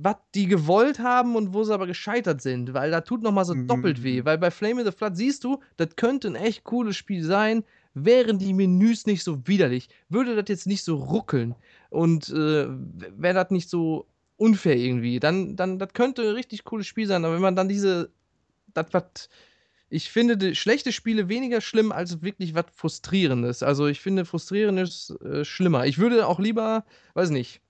[0.00, 3.54] was die gewollt haben und wo sie aber gescheitert sind, weil da tut nochmal so
[3.54, 3.66] Mhm.
[3.66, 6.96] doppelt weh, weil bei Flame in the Flood siehst du, das könnte ein echt cooles
[6.96, 7.64] Spiel sein,
[7.94, 11.56] wären die Menüs nicht so widerlich, würde das jetzt nicht so ruckeln
[11.90, 14.06] und äh, wäre das nicht so
[14.36, 17.68] unfair irgendwie, dann, dann, das könnte ein richtig cooles Spiel sein, aber wenn man dann
[17.68, 18.10] diese,
[18.74, 19.28] das, was,
[19.90, 23.62] ich finde schlechte Spiele weniger schlimm als wirklich was Frustrierendes.
[23.62, 25.86] Also ich finde Frustrierendes äh, schlimmer.
[25.86, 26.84] Ich würde auch lieber,
[27.14, 27.62] weiß nicht,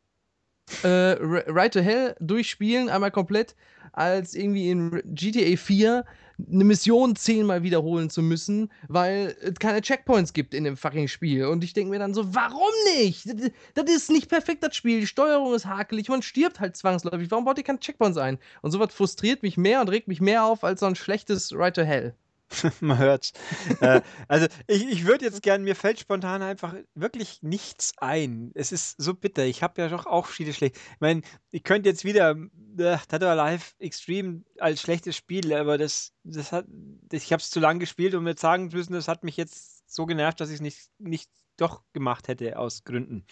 [0.85, 3.55] äh, R- Ride to Hell durchspielen, einmal komplett,
[3.93, 6.05] als irgendwie in GTA 4
[6.53, 11.47] eine Mission zehnmal wiederholen zu müssen, weil es keine Checkpoints gibt in dem fucking Spiel.
[11.47, 13.27] Und ich denke mir dann so, warum nicht?
[13.27, 15.01] Das, das ist nicht perfekt, das Spiel.
[15.01, 17.28] Die Steuerung ist hakelig, man stirbt halt zwangsläufig.
[17.32, 18.39] Warum baut ihr keine Checkpoints ein?
[18.62, 21.73] Und sowas frustriert mich mehr und regt mich mehr auf als so ein schlechtes Ride
[21.73, 22.15] to Hell.
[22.81, 23.33] Man hört's.
[23.81, 28.51] äh, also ich, ich würde jetzt gern, mir fällt spontan einfach wirklich nichts ein.
[28.55, 29.45] Es ist so bitter.
[29.45, 30.79] Ich habe ja doch auch viele schlechte.
[30.79, 32.37] Ich meine, ich könnte jetzt wieder
[32.79, 37.51] äh, or Alive Extreme als schlechtes Spiel, aber das, das hat, das, ich habe es
[37.51, 40.49] zu lang gespielt, um jetzt sagen zu müssen, das hat mich jetzt so genervt, dass
[40.49, 43.27] ich es nicht, nicht doch gemacht hätte aus Gründen.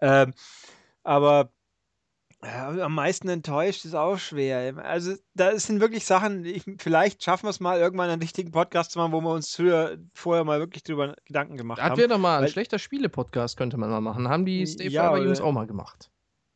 [0.00, 0.34] Ähm,
[1.02, 1.52] aber
[2.44, 4.78] ja, am meisten enttäuscht ist auch schwer.
[4.78, 8.92] Also, da sind wirklich Sachen, ich, vielleicht schaffen wir es mal, irgendwann einen richtigen Podcast
[8.92, 11.98] zu machen, wo wir uns früher, vorher mal wirklich drüber Gedanken gemacht Das haben.
[11.98, 14.28] wäre doch mal ein weil- schlechter Spiele-Podcast, könnte man mal machen.
[14.28, 16.10] Haben die Stay Ja, Forever Jungs auch mal gemacht.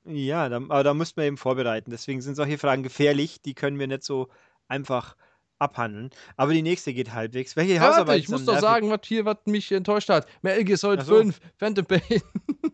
[0.06, 1.90] Ja, da, aber da müssten wir eben vorbereiten.
[1.90, 4.28] Deswegen sind solche Fragen gefährlich, die können wir nicht so
[4.68, 5.16] einfach
[5.58, 6.10] abhandeln.
[6.36, 7.56] Aber die nächste geht halbwegs.
[7.56, 10.26] Welche Ja, warte, Hausarbeit ich muss doch nervig- sagen, was hier, was mich enttäuscht hat.
[10.42, 11.16] Metal Gear Solid Ach so.
[11.16, 12.00] 5, Phantom Pain.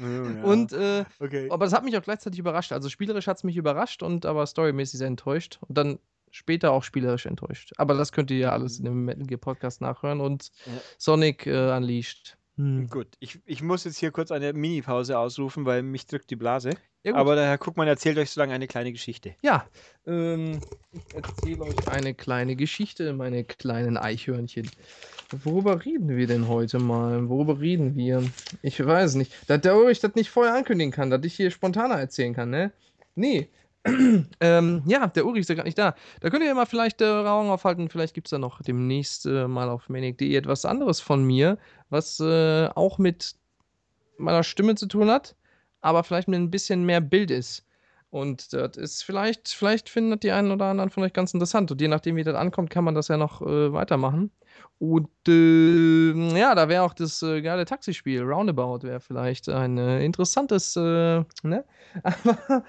[0.00, 0.42] Ja.
[0.44, 1.48] Und, äh, okay.
[1.50, 2.72] aber es hat mich auch gleichzeitig überrascht.
[2.72, 5.58] Also spielerisch hat es mich überrascht und aber storymäßig sehr enttäuscht.
[5.68, 5.98] Und dann
[6.30, 7.72] später auch spielerisch enttäuscht.
[7.76, 10.20] Aber das könnt ihr ja alles in dem Metal Gear Podcast nachhören.
[10.20, 10.72] Und Ja.
[10.98, 12.36] Sonic äh, Unleashed.
[12.56, 12.88] Hm.
[12.88, 16.70] Gut, ich, ich muss jetzt hier kurz eine Mini-Pause ausrufen, weil mich drückt die Blase.
[17.02, 17.14] Ja.
[17.14, 19.34] Aber der Herr Guckmann erzählt euch so lange eine kleine Geschichte.
[19.42, 19.66] Ja,
[20.06, 20.60] ähm,
[20.92, 24.70] ich erzähle euch eine kleine Geschichte, meine kleinen Eichhörnchen.
[25.32, 27.28] Worüber reden wir denn heute mal?
[27.28, 28.24] Worüber reden wir?
[28.62, 29.32] Ich weiß nicht.
[29.46, 32.72] Da der ich das nicht vorher ankündigen kann, dass ich hier spontaner erzählen kann, ne?
[33.14, 33.48] Nee.
[34.40, 35.94] ähm, ja, der Uri ist ja gar nicht da.
[36.20, 37.88] Da könnt ihr ja mal vielleicht äh, Augen aufhalten.
[37.88, 41.58] Vielleicht gibt es da noch demnächst äh, mal auf manic.de etwas anderes von mir,
[41.88, 43.36] was äh, auch mit
[44.18, 45.36] meiner Stimme zu tun hat,
[45.80, 47.64] aber vielleicht mit ein bisschen mehr Bild ist.
[48.10, 51.70] Und das ist vielleicht, vielleicht finden das die einen oder anderen von euch ganz interessant.
[51.70, 54.32] Und je nachdem, wie das ankommt, kann man das ja noch äh, weitermachen.
[54.78, 60.04] Und äh, ja, da wäre auch das äh, geile Taxispiel, Roundabout, wäre vielleicht ein äh,
[60.04, 61.64] interessantes, äh, ne?
[62.02, 62.64] Aber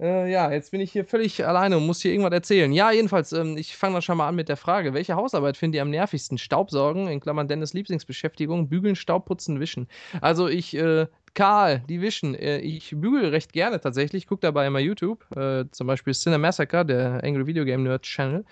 [0.00, 2.72] äh, ja, jetzt bin ich hier völlig alleine und muss hier irgendwas erzählen.
[2.72, 5.76] Ja, jedenfalls, ähm, ich fange dann schon mal an mit der Frage, welche Hausarbeit findet
[5.76, 6.38] ihr am nervigsten?
[6.38, 9.88] Staubsaugen, in Klammern Dennis Lieblingsbeschäftigung, bügeln, Staubputzen, wischen.
[10.20, 11.06] Also ich, äh,
[11.38, 12.34] Karl, die wischen.
[12.34, 17.22] Äh, ich bügel recht gerne tatsächlich, gucke dabei immer YouTube, äh, zum Beispiel Cinemassacre, der
[17.22, 18.44] Angry Video Game Nerd Channel.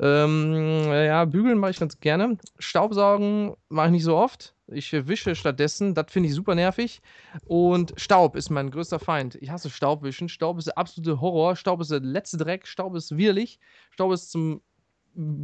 [0.00, 2.36] Ähm, ja, bügeln mache ich ganz gerne.
[2.58, 4.54] Staubsaugen mache ich nicht so oft.
[4.66, 7.00] Ich äh, wische stattdessen, das finde ich super nervig.
[7.46, 9.36] Und Staub ist mein größter Feind.
[9.36, 10.28] Ich hasse Staubwischen.
[10.28, 11.56] Staub ist der absolute Horror.
[11.56, 12.66] Staub ist der letzte Dreck.
[12.66, 13.58] Staub ist widerlich.
[13.92, 14.60] Staub ist zum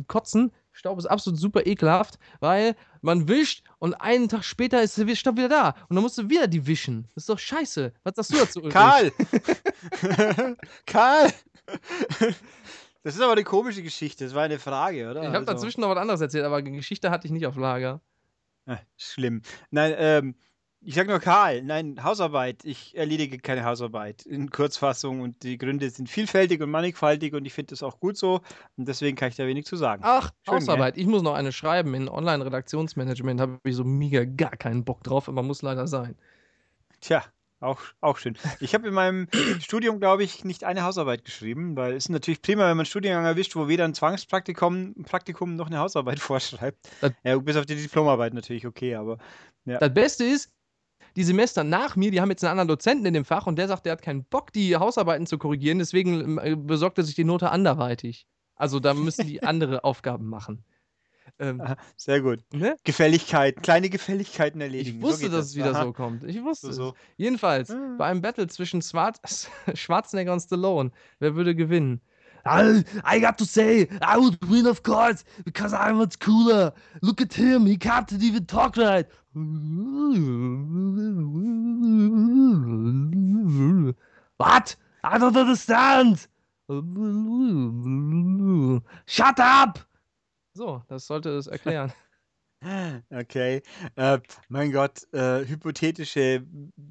[0.09, 0.53] Kotzen.
[0.73, 5.37] Staub ist absolut super ekelhaft, weil man wischt und einen Tag später ist der Staub
[5.37, 5.69] wieder da.
[5.89, 7.09] Und dann musst du wieder die wischen.
[7.15, 7.93] Das ist doch scheiße.
[8.05, 8.61] Was sagst du dazu?
[8.63, 9.13] Karl!
[10.87, 11.33] Karl!
[13.03, 14.25] Das ist aber eine komische Geschichte.
[14.25, 15.21] Das war eine Frage, oder?
[15.23, 18.01] Ich habe Also- dazwischen noch was anderes erzählt, aber Geschichte hatte ich nicht auf Lager.
[18.67, 19.43] Ah, schlimm.
[19.71, 20.35] Nein, ähm,
[20.85, 22.65] ich sag nur Karl, nein, Hausarbeit.
[22.65, 27.53] Ich erledige keine Hausarbeit in Kurzfassung und die Gründe sind vielfältig und mannigfaltig und ich
[27.53, 28.41] finde das auch gut so
[28.77, 30.03] und deswegen kann ich da wenig zu sagen.
[30.05, 30.97] Ach, Schön, Hausarbeit.
[30.97, 31.95] Ich muss noch eine schreiben.
[31.95, 36.17] In Online-Redaktionsmanagement habe ich so mega gar keinen Bock drauf, aber muss leider sein.
[37.01, 37.25] Tja,
[37.61, 38.37] Auch, auch schön.
[38.59, 39.29] Ich habe in meinem
[39.61, 42.87] Studium, glaube ich, nicht eine Hausarbeit geschrieben, weil es ist natürlich prima, wenn man einen
[42.87, 46.89] Studiengang erwischt, wo weder ein Zwangspraktikum Praktikum noch eine Hausarbeit vorschreibt.
[47.01, 49.19] Das, Ja, bis auf die Diplomarbeit natürlich okay, aber
[49.65, 49.79] ja.
[49.79, 50.51] das Beste ist,
[51.17, 53.69] die Semester nach mir, die haben jetzt einen anderen Dozenten in dem Fach und der
[53.69, 57.25] sagt, der hat keinen Bock, die Hausarbeiten zu korrigieren, deswegen äh, besorgt er sich die
[57.25, 58.27] Note anderweitig.
[58.57, 60.65] Also da müssen die andere Aufgaben machen.
[61.39, 61.63] Ähm,
[61.97, 62.41] sehr gut.
[62.53, 62.77] ne?
[62.85, 65.01] Gefälligkeiten, kleine Gefälligkeiten Ich erledigen.
[65.01, 65.49] So wusste, geht dass das.
[65.51, 65.85] es wieder Aha.
[65.85, 66.25] so kommt.
[66.25, 66.77] Ich wusste So, es.
[66.77, 66.95] so.
[67.17, 67.95] Jedenfalls, Ah.
[67.99, 69.17] bei einem Battle zwischen Swart
[69.75, 72.01] Schwarzenegger und Stallone, wer würde gewinnen?
[72.45, 76.75] I, I got to say, I would win, of course, because I'm much cooler.
[77.01, 79.07] Look at him, he can't even talk right.
[84.37, 84.77] What?
[85.05, 86.29] I don't understand.
[89.07, 89.79] Shut up!
[90.55, 91.93] So, das sollte es erklären.
[93.11, 93.61] Okay.
[93.97, 96.47] Äh, mein Gott, äh, hypothetische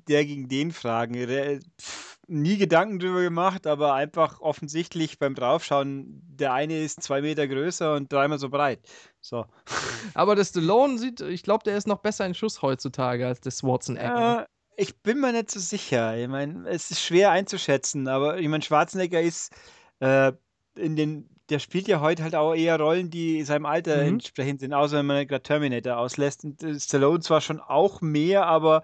[0.09, 1.15] der gegen den Fragen.
[1.15, 7.21] Re pf, nie Gedanken drüber gemacht, aber einfach offensichtlich beim Draufschauen, der eine ist zwei
[7.21, 8.79] Meter größer und dreimal so breit.
[9.19, 9.45] So.
[10.13, 13.51] Aber der Stallone sieht, ich glaube, der ist noch besser in Schuss heutzutage als der
[13.51, 14.41] Schwarzenegger.
[14.41, 16.17] Äh, ich bin mir nicht so sicher.
[16.17, 19.53] Ich meine, es ist schwer einzuschätzen, aber ich meine, Schwarzenegger ist
[19.99, 20.31] äh,
[20.75, 24.07] in den, der spielt ja heute halt auch eher Rollen, die seinem Alter Mhm.
[24.13, 26.45] entsprechend sind, außer wenn man gerade Terminator auslässt.
[26.45, 28.83] Und äh, Stallone zwar schon auch mehr, aber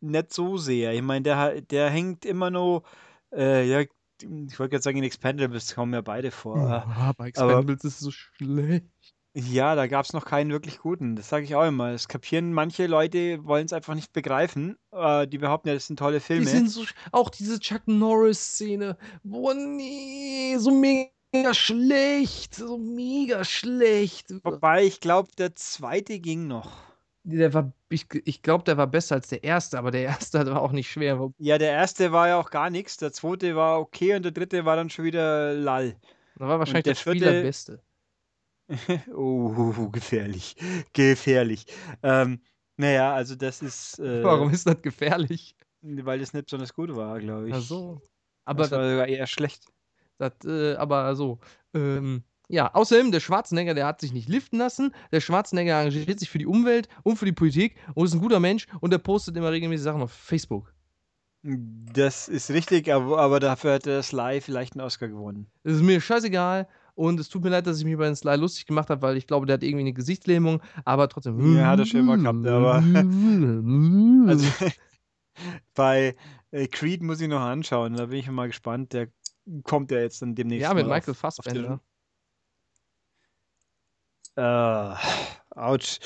[0.00, 0.92] nicht so sehr.
[0.94, 2.82] Ich meine, der, der hängt immer noch,
[3.34, 6.56] äh, ja, ich wollte gerade sagen, in Expendables kommen ja beide vor.
[6.58, 8.84] Ah, bei aber- Expendables ist es so schlecht.
[9.38, 11.14] Ja, da gab es noch keinen wirklich guten.
[11.14, 11.92] Das sage ich auch immer.
[11.92, 14.78] Das kapieren manche Leute, wollen es einfach nicht begreifen.
[14.92, 16.46] Äh, die behaupten ja, das sind tolle Die Filme.
[16.46, 18.96] sind so, auch diese Chuck Norris-Szene.
[19.24, 22.54] Boah, nee, so mega schlecht.
[22.54, 24.32] So mega schlecht.
[24.42, 26.70] Wobei, ich glaube, der zweite ging noch.
[27.28, 30.62] Der war, ich, ich glaube, der war besser als der erste, aber der erste war
[30.62, 31.32] auch nicht schwer.
[31.38, 32.96] Ja, der erste war ja auch gar nichts.
[32.98, 35.96] Der zweite war okay und der dritte war dann schon wieder lall.
[36.36, 37.82] Das war wahrscheinlich der der Spieler vierte- Beste.
[39.14, 40.56] Oh, gefährlich.
[40.92, 41.66] Gefährlich.
[42.02, 42.40] Ähm,
[42.76, 45.56] naja, also das ist, äh, Warum ist das gefährlich?
[45.82, 47.54] weil das nicht besonders gut war, glaube ich.
[47.54, 48.00] Ach so.
[48.44, 49.66] Aber das war sogar eher schlecht.
[50.18, 51.38] Das, äh, aber so.
[51.74, 54.92] Ähm, ja, außerdem, der Schwarzenegger, der hat sich nicht liften lassen.
[55.12, 58.40] Der Schwarzenegger engagiert sich für die Umwelt und für die Politik und ist ein guter
[58.40, 60.72] Mensch und der postet immer regelmäßig Sachen auf Facebook.
[61.42, 65.46] Das ist richtig, aber, aber dafür hat er Sly vielleicht einen Oscar gewonnen.
[65.62, 68.36] Es ist mir scheißegal und es tut mir leid, dass ich mich über den Sly
[68.36, 71.56] lustig gemacht habe, weil ich glaube, der hat irgendwie eine Gesichtslähmung, aber trotzdem.
[71.56, 72.82] Ja, hat er schon immer gehabt, aber-
[74.28, 74.46] Also
[75.74, 76.16] bei
[76.50, 78.92] äh, Creed muss ich noch anschauen, da bin ich mal gespannt.
[78.92, 79.08] Der
[79.62, 80.62] kommt ja jetzt dann demnächst.
[80.62, 81.80] ja, mit mal Michael Fassbender.
[84.36, 84.94] Äh,
[85.54, 85.98] ouch.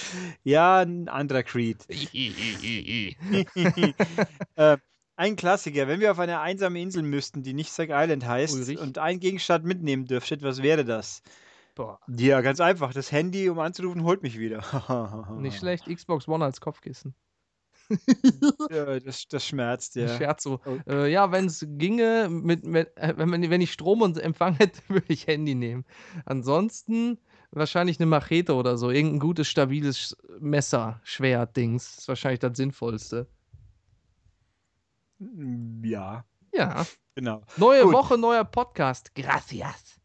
[0.44, 1.78] Ja, ein anderer Creed.
[4.54, 4.76] äh,
[5.16, 5.88] ein Klassiker.
[5.88, 8.78] Wenn wir auf eine einsame Insel müssten, die nicht Sack Island heißt, Ulrich?
[8.78, 11.22] und einen Gegenstand mitnehmen dürftet, was wäre das?
[11.74, 12.92] Boah, Ja, ganz einfach.
[12.92, 14.62] Das Handy, um anzurufen, holt mich wieder.
[15.38, 15.86] nicht schlecht.
[15.86, 17.14] Xbox One als Kopfkissen.
[18.70, 20.16] Ja, das, das schmerzt, ja.
[20.16, 20.60] Scherz so.
[20.64, 20.78] Oh.
[20.88, 24.80] Äh, ja, wenn es ginge, mit, mit, äh, wenn, wenn ich Strom und Empfang hätte,
[24.88, 25.84] würde ich Handy nehmen.
[26.24, 27.18] Ansonsten
[27.52, 28.90] wahrscheinlich eine Machete oder so.
[28.90, 31.98] Irgendein gutes, stabiles Messer, Schwert, Dings.
[31.98, 33.26] Ist wahrscheinlich das Sinnvollste.
[35.82, 36.24] Ja,
[36.54, 36.86] Ja.
[37.14, 37.42] genau.
[37.56, 37.92] Neue Gut.
[37.92, 39.14] Woche, neuer Podcast.
[39.14, 40.00] Gracias.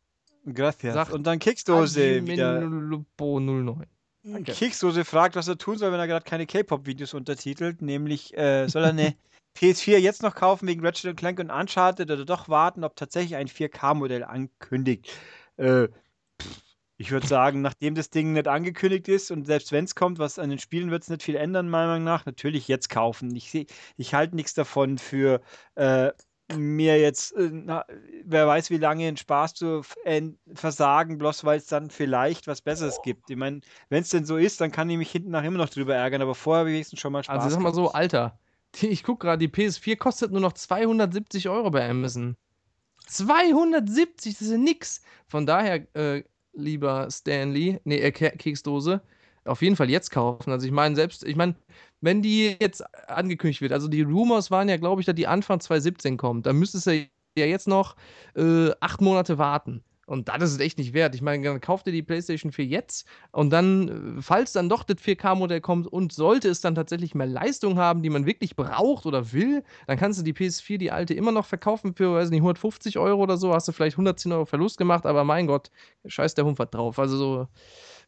[0.45, 0.93] Gracias.
[0.93, 2.57] Sagt Und dann Keksdose wieder.
[2.57, 3.85] Agimenilupo 09.
[4.23, 4.53] Danke.
[4.53, 7.81] Keksdose fragt, was er tun soll, wenn er gerade keine K-Pop-Videos untertitelt.
[7.81, 9.15] Nämlich, äh, soll er eine
[9.57, 13.47] PS4 jetzt noch kaufen wegen Ratchet Clank und Uncharted oder doch warten, ob tatsächlich ein
[13.47, 15.11] 4K-Modell ankündigt?
[15.57, 15.87] Äh,
[16.41, 16.61] pff,
[16.97, 20.39] ich würde sagen, nachdem das Ding nicht angekündigt ist und selbst wenn es kommt, was
[20.39, 23.35] an den Spielen wird es nicht viel ändern, meiner Meinung nach, natürlich jetzt kaufen.
[23.35, 23.67] Ich,
[23.97, 25.41] ich halte nichts davon für
[25.75, 26.11] äh,
[26.53, 27.85] mir jetzt, äh, na,
[28.23, 30.21] wer weiß, wie lange einen Spaß zu äh,
[30.53, 33.29] versagen, bloß weil es dann vielleicht was Besseres gibt.
[33.29, 35.69] Ich meine, wenn es denn so ist, dann kann ich mich hinten nach immer noch
[35.69, 37.43] drüber ärgern, aber vorher habe ich wenigstens schon mal Spaß.
[37.43, 37.91] Also sag mal so.
[37.91, 38.39] Alter.
[38.75, 42.37] Die, ich guck gerade, die PS4 kostet nur noch 270 Euro bei Amazon.
[43.07, 45.01] 270, das ist ja nix.
[45.27, 46.23] Von daher, äh,
[46.55, 49.01] lieber Stanley, nee, äh, Ke- Keksdose,
[49.45, 50.51] auf jeden Fall jetzt kaufen.
[50.51, 51.55] Also ich meine, selbst, ich meine,
[52.01, 55.59] wenn die jetzt angekündigt wird, also die Rumors waren ja, glaube ich, dass die Anfang
[55.59, 56.91] 2017 kommt, dann müsstest du
[57.37, 57.95] ja jetzt noch
[58.35, 59.83] äh, acht Monate warten.
[60.05, 61.15] Und das ist es echt nicht wert.
[61.15, 64.83] Ich meine, dann kauft ihr die PlayStation 4 jetzt und dann, äh, falls dann doch
[64.83, 69.07] das 4K-Modell kommt und sollte es dann tatsächlich mehr Leistung haben, die man wirklich braucht
[69.07, 72.41] oder will, dann kannst du die PS4, die alte, immer noch verkaufen für, weiß nicht,
[72.41, 73.53] 150 Euro oder so.
[73.53, 75.71] Hast du vielleicht 110 Euro Verlust gemacht, aber mein Gott,
[76.05, 76.99] scheiß der Humpert drauf.
[76.99, 77.47] Also so,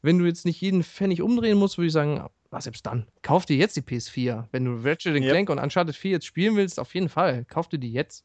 [0.04, 3.46] wenn du jetzt nicht jeden Pfennig umdrehen musst, würde ich sagen, was selbst dann, kauf
[3.46, 4.46] dir jetzt die PS4.
[4.52, 5.30] Wenn du Ratchet Yep.
[5.30, 8.24] Clank und Uncharted 4 jetzt spielen willst, auf jeden Fall, kauf dir die jetzt.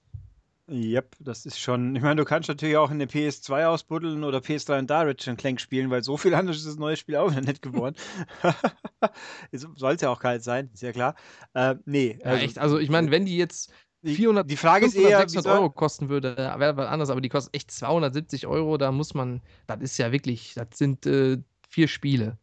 [0.73, 1.95] Yep, das ist schon.
[1.97, 5.37] Ich meine, du kannst natürlich auch in der PS2 ausbuddeln oder PS3 und da Ratchet
[5.37, 7.95] Clank spielen, weil so viel anders ist das neue Spiel auch wieder nicht geworden.
[9.53, 11.15] Sollte auch kalt sein, ist ja klar.
[11.55, 12.59] Äh, nee, Ja, echt.
[12.59, 13.73] Also, ich meine, wenn die jetzt
[14.03, 17.11] die, 400, die Frage ist 500, eher, 600 wieso- Euro kosten würde, wäre was anderes,
[17.11, 18.79] aber die kostet echt 270 Euro.
[18.79, 21.39] Da muss man, das ist ja wirklich, das sind äh,
[21.69, 22.39] vier Spiele.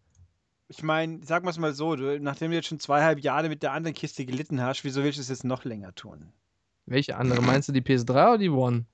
[0.68, 3.64] ich meine, sagen wir es mal so, du, nachdem du jetzt schon zweieinhalb Jahre mit
[3.64, 6.32] der anderen Kiste gelitten hast, wieso willst du es jetzt noch länger tun?
[6.90, 7.42] Welche andere?
[7.42, 8.86] Meinst du die PS3 oder die One?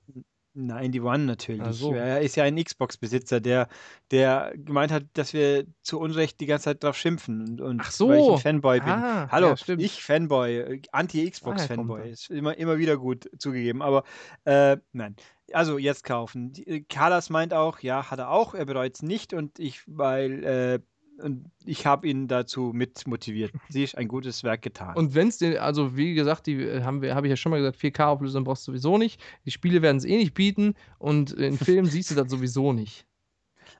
[0.58, 1.62] Nein, die One natürlich.
[1.76, 1.92] So.
[1.92, 3.68] Er ist ja ein Xbox-Besitzer, der,
[4.10, 7.42] der gemeint hat, dass wir zu Unrecht die ganze Zeit drauf schimpfen.
[7.42, 8.08] Und, und Ach so.
[8.08, 8.88] weil ich ein Fanboy bin.
[8.88, 12.08] Ah, Hallo, ja, ich Fanboy, äh, Anti-Xbox-Fanboy.
[12.08, 12.20] das.
[12.20, 14.04] Ist immer, immer wieder gut zugegeben, aber
[14.44, 15.16] äh, nein.
[15.52, 16.54] Also jetzt kaufen.
[16.64, 20.42] Äh, Carlos meint auch, ja, hat er auch, er bereut es nicht und ich, weil,
[20.42, 20.78] äh,
[21.20, 23.52] und ich habe ihn dazu mit motiviert.
[23.68, 24.96] Sie ist ein gutes Werk getan.
[24.96, 27.50] Und wenn es den, also wie gesagt, die äh, haben wir, habe ich ja schon
[27.50, 29.20] mal gesagt, 4K-Auflösung brauchst du sowieso nicht.
[29.44, 33.06] Die Spiele werden es eh nicht bieten und in Filmen siehst du das sowieso nicht.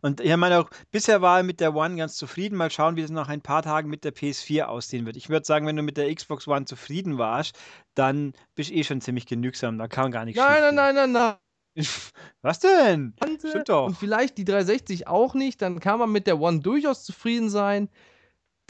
[0.02, 2.56] Und ich meine auch, bisher war er mit der One ganz zufrieden.
[2.56, 5.16] Mal schauen, wie es nach ein paar Tagen mit der PS4 aussehen wird.
[5.16, 7.58] Ich würde sagen, wenn du mit der Xbox One zufrieden warst,
[7.94, 9.78] dann bist du eh schon ziemlich genügsam.
[9.78, 11.34] Da kann gar nichts Nein, nein, nein, nein, nein.
[12.42, 13.14] Was denn?
[13.20, 13.86] Kante Stimmt doch.
[13.86, 17.88] Und vielleicht die 360 auch nicht, dann kann man mit der One durchaus zufrieden sein.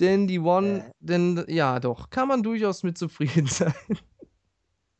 [0.01, 0.91] Denn die One, Äh.
[1.01, 3.74] denn ja, doch, kann man durchaus mit zufrieden sein.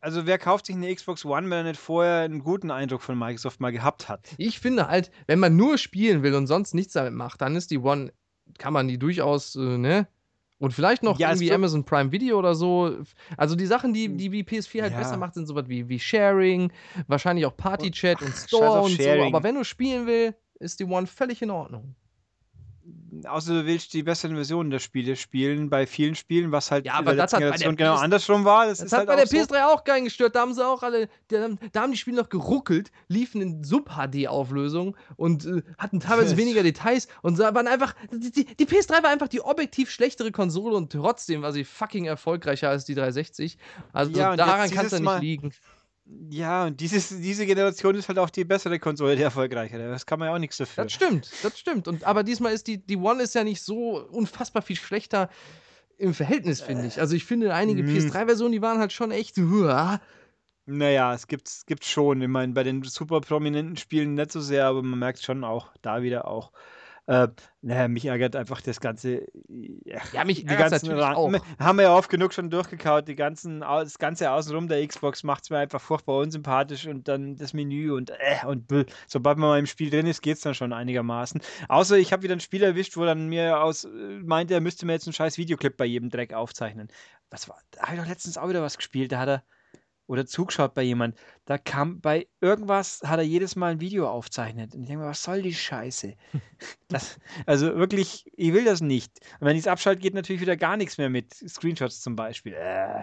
[0.01, 3.19] Also wer kauft sich eine Xbox One, wenn er nicht vorher einen guten Eindruck von
[3.19, 4.29] Microsoft mal gehabt hat?
[4.39, 7.71] Ich finde halt, wenn man nur spielen will und sonst nichts damit macht, dann ist
[7.71, 8.13] die One,
[8.59, 10.07] kann man die durchaus, äh, ne?
[10.59, 12.97] Und vielleicht noch Ja, irgendwie Amazon Prime Video oder so.
[13.37, 14.99] Also die Sachen, die, die wie PS4 halt Ja.
[14.99, 16.73] besser macht, sind sowas wie, wie Sharing,
[17.09, 19.11] wahrscheinlich auch Party-Chat und scheiß Store und so.
[19.25, 21.95] Aber wenn du spielen will, ist die One völlig in Ordnung.
[23.27, 26.93] Außer du willst die besseren Versionen der Spiele spielen, bei vielen Spielen, was halt Ja,
[26.95, 28.67] in aber der das letzten hat bei der Generation genau PS andersrum war.
[28.67, 29.37] Das, Das hat halt bei der so.
[29.37, 30.35] PS3 auch keinen gestört.
[30.35, 34.97] Da haben sie auch alle, da, da haben die Spiele noch geruckelt, liefen in Sub-HD-Auflösung
[35.17, 37.95] und äh, hatten teilweise weniger Details und waren einfach.
[38.13, 42.05] Die, die, die PS3 war einfach die objektiv schlechtere Konsole und trotzdem war sie fucking
[42.07, 43.59] erfolgreicher als die 360.
[43.93, 45.53] Also Ja, daran kann es ja nicht liegen.
[46.31, 49.89] Ja, und dieses, diese Generation ist halt auch die bessere Konsole, die erfolgreichere.
[49.89, 50.85] Das kann man ja auch nichts dafür.
[50.85, 51.89] Das stimmt, das stimmt.
[51.89, 55.29] Und, aber diesmal ist die, die One ist ja nicht so unfassbar viel schlechter
[55.99, 57.01] im Verhältnis, finde ich.
[57.01, 57.87] Also ich finde, einige mm.
[57.87, 59.39] PS3-Versionen, die waren halt schon echt.
[59.39, 60.01] uah.
[60.67, 62.21] Naja, es gibt's, gibt's schon.
[62.21, 65.73] Ich meine, bei den super prominenten Spielen nicht so sehr, aber man merkt schon auch,
[65.83, 66.53] da wieder auch.
[67.09, 67.29] Äh,
[67.63, 69.27] naja, mich ärgert einfach das ganze.
[69.49, 71.33] Ja, Ja, mich die ganzen natürlich Ran- auch.
[71.61, 73.07] Haben wir ja oft genug schon durchgekaut.
[73.07, 77.37] Die ganzen, das ganze Außenrum der Xbox macht es mir einfach furchtbar unsympathisch und dann
[77.37, 78.87] das Menü und äh, und bäh.
[79.07, 81.41] sobald man mal im Spiel drin ist, geht's dann schon einigermaßen.
[81.69, 83.89] Außer ich habe wieder ein Spiel erwischt, wo dann mir aus äh,
[84.25, 86.89] meinte, er müsste mir jetzt einen scheiß Videoclip bei jedem Dreck aufzeichnen.
[87.31, 87.59] Was war?
[87.71, 89.13] Da habe ich doch letztens auch wieder was gespielt.
[89.13, 89.45] Da hat er
[90.07, 91.17] oder zugeschaut bei jemand.
[91.45, 94.75] Da kam bei irgendwas, hat er jedes Mal ein Video aufzeichnet.
[94.75, 96.15] Und ich denke mir, was soll die Scheiße?
[96.89, 99.11] Das, also wirklich, ich will das nicht.
[99.41, 102.53] Und wenn ich es abschalte, geht natürlich wieder gar nichts mehr mit Screenshots zum Beispiel.
[102.55, 103.03] Äh,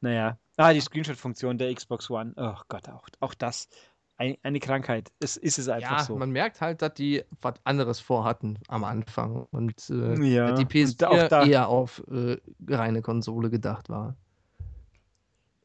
[0.00, 0.38] naja.
[0.56, 2.32] Ah, die Screenshot-Funktion der Xbox One.
[2.36, 3.68] Oh Gott, auch, auch das.
[4.16, 5.10] Ein, eine Krankheit.
[5.18, 6.14] Es ist es einfach Ja, so.
[6.16, 11.04] man merkt halt, dass die was anderes vorhatten am Anfang und äh, Ja, die und
[11.04, 12.36] auch PS4 da- eher auf äh,
[12.68, 14.16] reine Konsole gedacht war.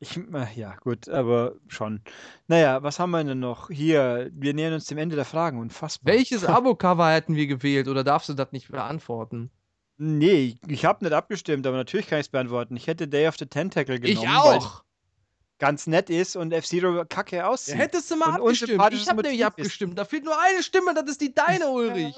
[0.01, 2.01] Ich, äh, ja, gut, aber schon.
[2.47, 3.69] Naja, was haben wir denn noch?
[3.69, 5.59] Hier, wir nähern uns dem Ende der Fragen.
[5.59, 6.13] Unfassbar.
[6.13, 9.51] Welches Abo-Cover hätten wir gewählt oder darfst du das nicht beantworten?
[9.97, 12.77] Nee, ich, habe nicht abgestimmt, aber natürlich kann ich es beantworten.
[12.77, 14.23] Ich hätte Day of the Tentacle genommen.
[14.23, 14.84] ich auch!
[15.59, 17.76] ganz nett ist und F-Zero kacke aussieht.
[17.76, 18.93] Ja, hättest du mal Und abgestimmt.
[18.93, 19.99] Ich habe nämlich abgestimmt.
[19.99, 22.15] Da fehlt nur eine Stimme, das ist die deine, Ulrich.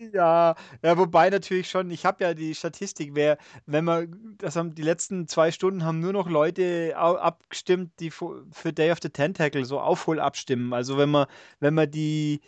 [0.00, 4.74] Ja, ja, wobei natürlich schon, ich habe ja die Statistik, wer, wenn man, das haben
[4.74, 9.64] die letzten zwei Stunden haben nur noch Leute abgestimmt, die für Day of the Tentacle
[9.64, 10.72] so Aufhol abstimmen.
[10.72, 11.26] Also wenn man,
[11.60, 12.40] wenn man die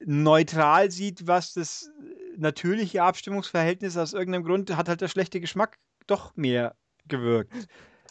[0.00, 1.90] neutral sieht, was das
[2.38, 6.76] natürliche Abstimmungsverhältnis aus irgendeinem Grund hat halt der schlechte Geschmack doch mehr
[7.08, 7.52] gewirkt.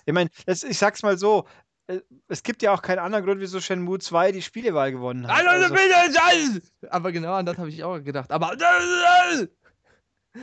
[0.05, 1.68] Ich meine, ich sag's mal so, äh,
[2.27, 5.37] es gibt ja auch keinen anderen Grund, wieso Shenmue 2 die Spielewahl gewonnen hat.
[5.61, 5.73] Also-
[6.89, 8.31] Aber genau an das habe ich auch gedacht.
[8.31, 8.55] Aber.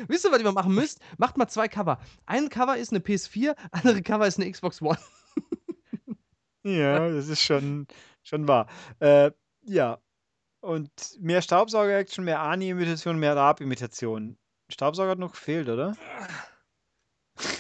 [0.09, 1.01] Wisst ihr, was ihr mal machen müsst?
[1.17, 2.01] Macht mal zwei Cover.
[2.27, 4.99] Ein Cover ist eine PS4, andere Cover ist eine Xbox One.
[6.65, 7.87] Ja, das ist schon,
[8.25, 8.67] schon wahr.
[8.99, 9.31] Äh,
[9.67, 9.99] ja.
[10.61, 10.91] Und
[11.21, 14.37] mehr Staubsauger-Action, mehr Ani-Imitation, mehr Raab-Imitation.
[14.69, 15.97] Staubsauger hat noch gefehlt, oder?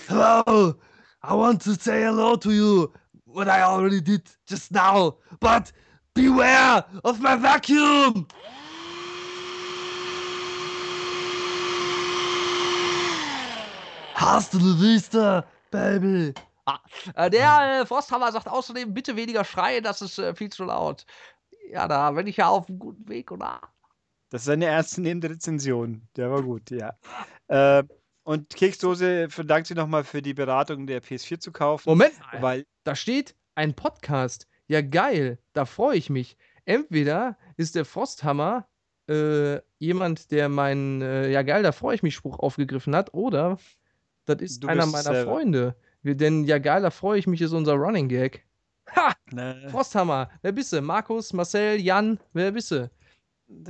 [0.08, 0.74] Hello,
[1.22, 2.88] I want to say hello to you
[3.36, 5.18] what I already did just now.
[5.40, 5.70] But
[6.14, 8.26] beware of my vacuum!
[14.14, 16.32] Hast du vista, baby!
[16.64, 16.80] Ah,
[17.14, 21.04] äh, der äh, Frosthammer sagt außerdem, bitte weniger schreien, das ist äh, viel zu laut.
[21.70, 23.60] Ja, da bin ich ja auf einem guten Weg, oder?
[24.30, 26.08] Das ist seine erste neben Rezension.
[26.16, 26.94] Der war gut, ja.
[27.48, 27.84] Äh,
[28.26, 31.88] und Keksdose verdankt sie nochmal für die Beratung der PS4 zu kaufen.
[31.88, 34.48] Moment, weil da steht ein Podcast.
[34.66, 36.36] Ja, geil, da freue ich mich.
[36.64, 38.66] Entweder ist der Frosthammer
[39.08, 43.58] äh, jemand, der meinen äh, Ja, geil, da freue ich mich Spruch aufgegriffen hat, oder
[44.24, 45.30] das ist Du einer meiner selber.
[45.30, 45.76] Freunde.
[46.02, 48.44] Wir, denn Ja, geil, da freue ich mich ist unser Running Gag.
[48.96, 49.12] Ha!
[49.30, 50.80] ne, Frosthammer, wer bist du?
[50.80, 52.90] Markus, Marcel, Jan, wer bist du?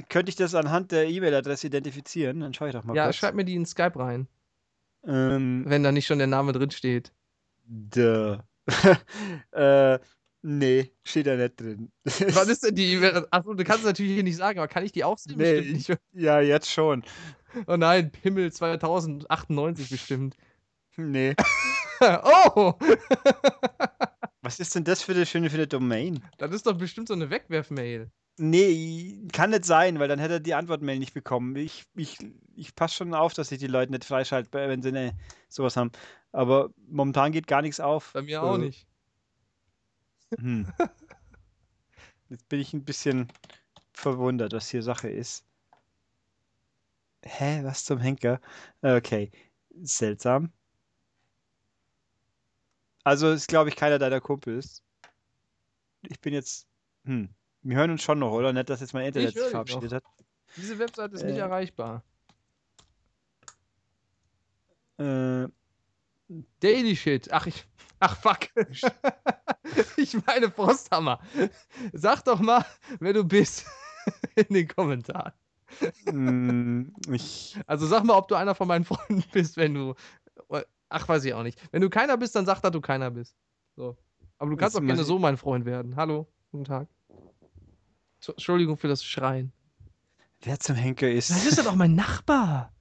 [0.09, 2.41] könnte ich das anhand der E-Mail-Adresse identifizieren?
[2.41, 3.17] Dann schaue ich doch mal Ja, kurz.
[3.17, 4.27] schreib mir die in Skype rein,
[5.07, 7.13] Ähm, wenn da nicht schon der Name drin steht.
[7.65, 8.39] duh.
[9.53, 9.99] äh,
[10.43, 11.93] nee, steht da nicht drin.
[12.05, 12.99] Was ist denn die?
[13.31, 15.37] Achso, du kannst es natürlich hier nicht sagen, aber kann ich die auch sehen?
[15.39, 15.97] Nee, nicht.
[16.13, 17.05] ja, jetzt schon.
[17.67, 20.37] Oh nein, Pimmel 2098 bestimmt.
[20.97, 21.35] Nee.
[22.01, 22.75] oh!
[24.43, 26.23] Was ist denn das für eine schöne für eine Domain?
[26.39, 28.11] Das ist doch bestimmt so eine Wegwerfmail.
[28.39, 31.57] Nee, kann nicht sein, weil dann hätte er die Antwortmail nicht bekommen.
[31.57, 32.19] Ich, ich,
[32.55, 35.17] ich passe schon auf, dass ich die Leute nicht freischalte, wenn sie ne,
[35.49, 35.91] sowas haben.
[36.33, 38.13] Aber momentan geht gar nichts auf.
[38.13, 38.87] Bei mir auch Äh, nicht.
[40.39, 40.67] Hm.
[42.29, 43.33] Jetzt bin ich ein bisschen
[43.93, 45.45] verwundert, was hier Sache ist.
[47.25, 48.41] Hä, was zum Henker?
[48.83, 49.31] Okay,
[49.83, 50.53] seltsam.
[53.05, 54.83] Also ist, glaube ich, keiner deiner Kumpels.
[56.03, 56.67] Ich bin jetzt.
[57.05, 57.29] Hm.
[57.67, 58.53] Wir hören uns schon noch, oder?
[58.53, 60.05] Nicht, dass jetzt mein Internet sich verabschiedet hat.
[60.57, 61.41] Diese Webseite ist nicht Äh.
[61.41, 62.05] erreichbar.
[64.99, 65.49] Äh,
[66.61, 67.33] Daily Shit.
[67.33, 67.67] Ach, ich.
[67.99, 68.39] Ach, fuck.
[69.97, 71.19] ich meine Frosthammer.
[71.93, 72.65] Sag doch mal,
[73.01, 73.67] wer du bist.
[74.37, 75.33] In den Kommentaren.
[76.13, 76.93] mm,
[77.67, 79.95] Also sag mal, ob du einer von meinen Freunden bist, wenn du.
[80.89, 81.61] Ach, weiß ich auch nicht.
[81.73, 83.35] Wenn du keiner bist, dann sag, dass du keiner bist.
[83.75, 83.97] So.
[84.39, 85.97] Aber du kannst auch gerne so mein Freund werden.
[85.97, 86.87] Hallo, guten Tag.
[88.27, 89.53] Entschuldigung für das Schreien.
[90.43, 91.31] wer zum Henker ist.
[91.31, 92.73] Das ist doch mein Nachbar.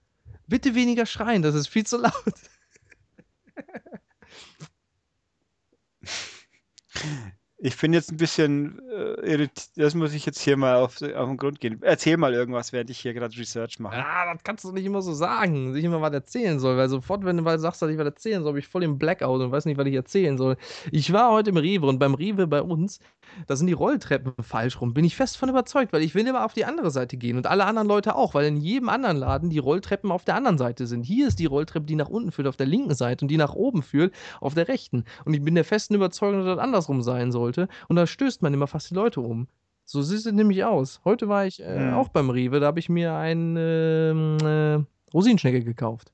[0.48, 2.14] Bitte weniger schreien, das ist viel zu laut.
[7.66, 9.70] Ich bin jetzt ein bisschen äh, irritiert.
[9.76, 11.80] Das muss ich jetzt hier mal auf, auf den Grund gehen.
[11.82, 13.96] Erzähl mal irgendwas, während ich hier gerade Research mache.
[13.96, 16.90] Ah, das kannst du nicht immer so sagen, dass ich immer was erzählen soll, weil
[16.90, 19.52] sofort, wenn du sagst, dass ich was erzählen soll, bin ich voll im Blackout und
[19.52, 20.58] weiß nicht, was ich erzählen soll.
[20.92, 23.00] Ich war heute im Rewe und beim Rewe bei uns,
[23.48, 24.94] da sind die Rolltreppen falsch rum.
[24.94, 27.48] Bin ich fest von überzeugt, weil ich will immer auf die andere Seite gehen und
[27.48, 30.86] alle anderen Leute auch, weil in jedem anderen Laden die Rolltreppen auf der anderen Seite
[30.86, 31.02] sind.
[31.02, 33.56] Hier ist die Rolltreppe, die nach unten führt, auf der linken Seite und die nach
[33.56, 35.04] oben führt, auf der rechten.
[35.26, 37.55] Und ich bin der festen Überzeugung, dass das andersrum sein sollte.
[37.88, 39.48] Und da stößt man immer fast die Leute um.
[39.86, 41.00] So sieht es nämlich aus.
[41.06, 41.94] Heute war ich äh, Hm.
[41.94, 46.12] auch beim Rewe, da habe ich mir eine ähm, äh, Rosinenschnecke gekauft.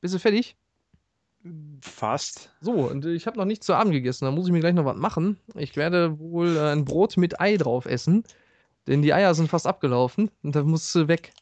[0.00, 0.56] Bist du fertig?
[1.82, 2.50] Fast.
[2.60, 4.72] So, und äh, ich habe noch nichts zu Abend gegessen, da muss ich mir gleich
[4.74, 5.38] noch was machen.
[5.54, 8.24] Ich werde wohl äh, ein Brot mit Ei drauf essen,
[8.86, 11.32] denn die Eier sind fast abgelaufen und da muss äh, weg.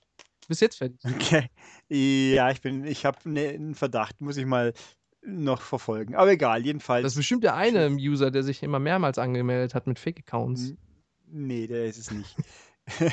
[0.48, 0.98] Bis jetzt fertig.
[1.05, 1.48] Okay.
[1.89, 4.73] Ja, ich bin, ich habe ne, einen Verdacht, muss ich mal
[5.24, 6.15] noch verfolgen.
[6.15, 7.03] Aber egal, jedenfalls.
[7.05, 10.70] Das ist bestimmt der eine User, der sich immer mehrmals angemeldet hat mit Fake-Accounts.
[10.70, 10.78] N-
[11.35, 12.36] Nee, der ist es nicht.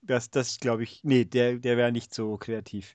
[0.00, 2.94] Das, das glaube ich, nee, der, der wäre nicht so kreativ.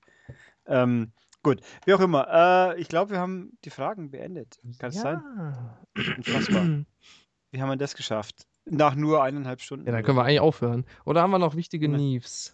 [0.66, 1.12] Ähm,
[1.44, 2.28] gut, wie auch immer.
[2.76, 4.58] Äh, ich glaube, wir haben die Fragen beendet.
[4.80, 5.22] Kann es sein?
[5.38, 5.86] Ja.
[6.18, 6.86] Unfassbar.
[7.52, 8.48] Wie haben wir das geschafft?
[8.66, 9.86] Nach nur eineinhalb Stunden.
[9.86, 10.86] Ja, dann können wir eigentlich aufhören.
[11.06, 11.98] Oder haben wir noch wichtige Ne.
[11.98, 12.53] News?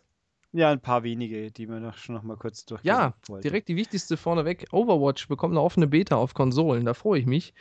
[0.51, 3.43] Ja, ein paar wenige, die wir noch schon noch mal kurz durchgehen Ja, wollten.
[3.43, 4.65] direkt die wichtigste vorneweg.
[4.71, 6.85] Overwatch bekommt eine offene Beta auf Konsolen.
[6.85, 7.53] Da freue ich mich.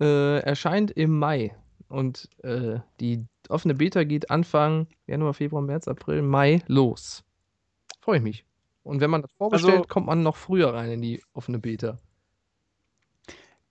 [0.00, 1.56] Äh, erscheint im Mai.
[1.88, 7.24] Und äh, die offene Beta geht Anfang Januar, Februar, März, April, Mai los.
[8.00, 8.44] Freue ich mich.
[8.84, 11.98] Und wenn man das vorbestellt, Also- kommt man noch früher rein in die offene Beta.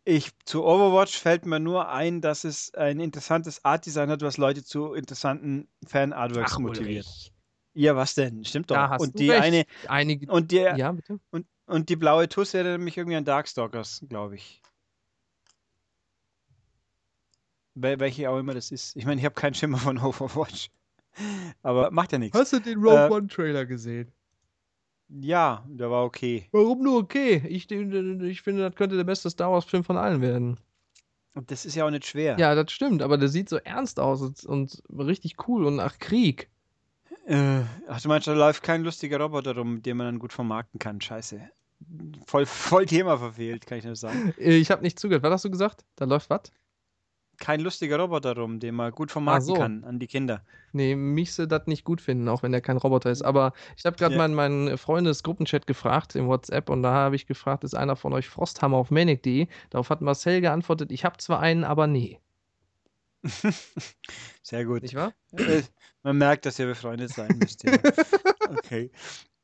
[0.03, 4.63] Ich, zu Overwatch fällt mir nur ein, dass es ein interessantes Art-Design hat, was Leute
[4.63, 7.05] zu interessanten Fan-Artworks motiviert.
[7.05, 7.31] Ulrich.
[7.75, 8.43] Ja, was denn?
[8.45, 8.75] Stimmt doch.
[8.75, 9.43] Da hast und du die recht.
[9.43, 10.31] eine Einige.
[10.31, 11.19] und der ja, bitte.
[11.29, 14.61] und, und die blaue Tusse erinnert mich irgendwie an Darkstalkers, glaube ich.
[17.75, 18.95] Wel welche auch immer das ist.
[18.95, 20.69] Ich meine, ich habe keinen Schimmer von Overwatch.
[21.61, 22.37] Aber macht ja nichts.
[22.37, 24.11] Hast du den Rogue Äh, One Trailer gesehen?
[25.09, 26.47] Ja, der war okay.
[26.51, 27.43] Warum nur okay?
[27.47, 30.57] Ich, ich finde, das könnte der beste Star Wars-Film von allen werden.
[31.33, 32.37] Und das ist ja auch nicht schwer.
[32.39, 35.99] Ja, das stimmt, aber der sieht so ernst aus und, und richtig cool und nach
[35.99, 36.49] Krieg.
[37.27, 40.79] Äh, ach, du meinst, da läuft kein lustiger Roboter rum, den man dann gut vermarkten
[40.79, 41.01] kann.
[41.01, 41.41] Scheiße.
[42.27, 44.33] Voll, voll Thema verfehlt, kann ich nur sagen.
[44.39, 45.23] Äh, Ich habe nicht zugehört.
[45.23, 45.85] Was hast du gesagt?
[45.95, 46.51] Da läuft was?
[47.37, 49.59] kein lustiger Roboter rum, den man gut vermarkten so.
[49.59, 50.45] kann an die Kinder.
[50.71, 53.23] Nee, mich sie das nicht gut finden, auch wenn der kein Roboter ist.
[53.23, 54.19] Aber ich habe gerade Ja.
[54.27, 58.29] meinen mein Freundesgruppenchat gefragt im WhatsApp und da habe ich gefragt, ist einer von euch
[58.29, 59.47] Frosthammer auf Manic.de?
[59.69, 62.19] Darauf hat Marcel geantwortet, ich habe zwar einen, aber nee.
[64.43, 64.83] Sehr gut.
[64.83, 65.13] Nicht wahr?
[66.03, 67.63] Man merkt, dass ihr befreundet sein müsst.
[67.63, 67.77] Ja.
[68.47, 68.91] Okay.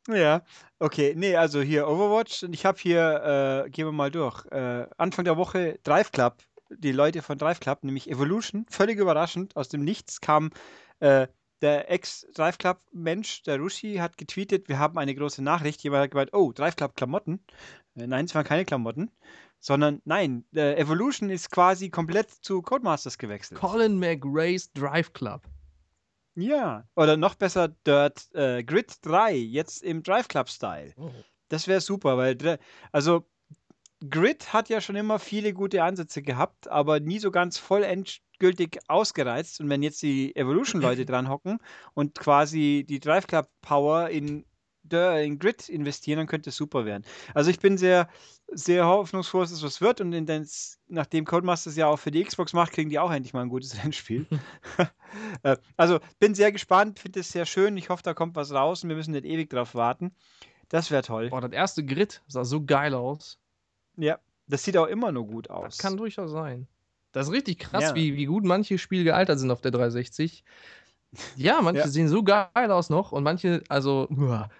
[0.07, 0.43] Ja,
[0.77, 1.13] okay.
[1.15, 2.43] Nee, also hier Overwatch.
[2.43, 4.45] Und ich habe hier, äh, gehen wir mal durch.
[4.51, 6.43] Äh, Anfang der Woche Drive Club.
[6.69, 9.55] Die Leute von Drive Club, nämlich Evolution, völlig überraschend.
[9.55, 10.51] Aus dem Nichts kam
[10.99, 11.27] äh,
[11.61, 15.81] der Ex-Drive Club-Mensch, der Rushi, hat getweetet: Wir haben eine große Nachricht.
[15.83, 17.43] Jemand hat gemeint: Oh, Drive Club Klamotten.
[17.95, 19.11] Äh, nein, es waren keine Klamotten.
[19.61, 23.59] Sondern nein, äh, Evolution ist quasi komplett zu Codemasters gewechselt.
[23.59, 25.43] Colin McRae's Drive Club.
[26.35, 30.93] Ja, oder noch besser Dirt äh, Grid 3, jetzt im Drive Club Style.
[31.49, 32.57] Das wäre super, weil
[32.91, 33.25] also
[34.09, 38.79] Grid hat ja schon immer viele gute Ansätze gehabt, aber nie so ganz voll endgültig
[38.87, 39.59] ausgereizt.
[39.61, 41.59] Und wenn jetzt die Evolution-Leute dran hocken
[41.93, 44.45] und quasi die Drive Club Power in,
[44.91, 47.03] in Grid investieren, dann könnte es super werden.
[47.35, 48.09] Also ich bin sehr,
[48.51, 50.01] sehr hoffnungsvoll, dass es was wird.
[50.01, 50.45] Und in
[50.87, 53.77] nachdem Codemasters ja auch für die Xbox macht, kriegen die auch endlich mal ein gutes
[53.83, 54.25] Rennspiel.
[55.43, 57.75] Äh, also bin sehr gespannt, finde es sehr schön.
[57.75, 60.15] Ich hoffe, da kommt was raus und wir müssen nicht ewig drauf warten.
[60.69, 61.29] Das wäre toll.
[61.29, 63.37] Boah, das erste Grid sah so geil aus.
[63.97, 65.77] Ja, das sieht auch immer nur gut Das aus.
[65.79, 66.65] kann durchaus sein.
[67.11, 67.95] Das ist richtig krass, Ja.
[67.95, 70.45] wie, wie gut manche Spiele gealtert sind auf der 360.
[71.35, 71.87] Ja, manche Ja.
[71.87, 74.07] sehen so geil aus noch und manche, also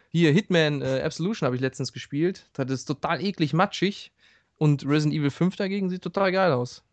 [0.09, 2.45] hier Hitman äh, Absolution habe ich letztens gespielt.
[2.53, 4.11] Das ist total eklig matschig
[4.57, 6.83] und Resident Evil 5 dagegen sieht total geil aus.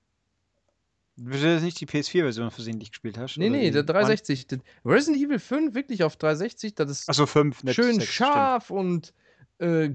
[1.16, 3.36] Du das nicht die PS4-Version versehentlich gespielt hast?
[3.38, 4.46] Nee, nee, der 360.
[4.46, 8.28] das- Resident Evil 5 wirklich auf 360, das ist Achso, 5, nicht schön sechs, stimmt.
[8.30, 9.12] scharf und
[9.58, 9.90] äh,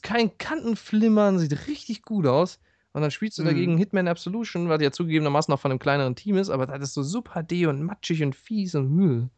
[0.00, 2.58] kein Kantenflimmern, sieht richtig gut aus.
[2.96, 3.46] Und dann spielst du Mhm.
[3.48, 6.94] dagegen Hitman Absolution, was ja zugegebenermaßen noch von einem kleineren Team ist, aber das ist
[6.94, 9.28] so super D und matschig und fies und Müll.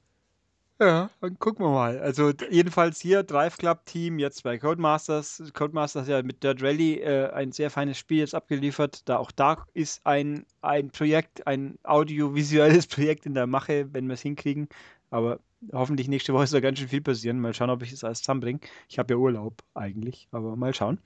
[0.81, 1.99] Ja, dann gucken wir mal.
[1.99, 5.43] Also jedenfalls hier Drive Club Team jetzt bei Codemasters.
[5.53, 9.09] Codemasters hat ja mit Dirt Rally äh, ein sehr feines Spiel jetzt abgeliefert.
[9.09, 14.15] Da auch da ist ein, ein Projekt, ein audiovisuelles Projekt in der Mache, wenn wir
[14.15, 14.69] es hinkriegen.
[15.11, 15.41] Aber
[15.73, 17.41] hoffentlich nächste Woche soll ganz schön viel passieren.
[17.41, 18.61] Mal schauen, ob ich es alles zusammenbringe.
[18.89, 21.01] Ich habe ja Urlaub eigentlich, aber mal schauen.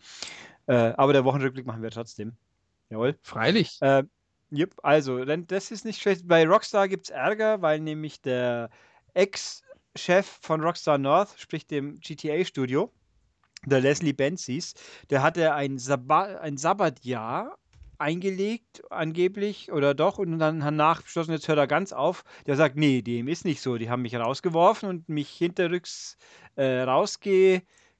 [0.72, 2.32] Äh, aber der Wochenrückblick machen wir trotzdem.
[2.88, 3.18] Jawohl.
[3.22, 3.76] Freilich.
[3.82, 4.04] Äh,
[4.50, 6.26] yep, also, denn das ist nicht schlecht.
[6.26, 8.70] Bei Rockstar gibt es Ärger, weil nämlich der
[9.12, 12.90] Ex-Chef von Rockstar North, sprich dem GTA-Studio,
[13.66, 14.72] der Leslie Benzies,
[15.10, 17.58] der hatte ein, Sabba ein Sabbatjahr
[17.98, 22.24] eingelegt, angeblich, oder doch, und dann danach beschlossen, jetzt hört er ganz auf.
[22.46, 23.76] Der sagt, nee, dem ist nicht so.
[23.76, 26.16] Die haben mich rausgeworfen und mich hinterrücks
[26.56, 26.80] äh,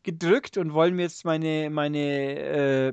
[0.03, 2.93] rausgedrückt und wollen mir jetzt meine, meine äh,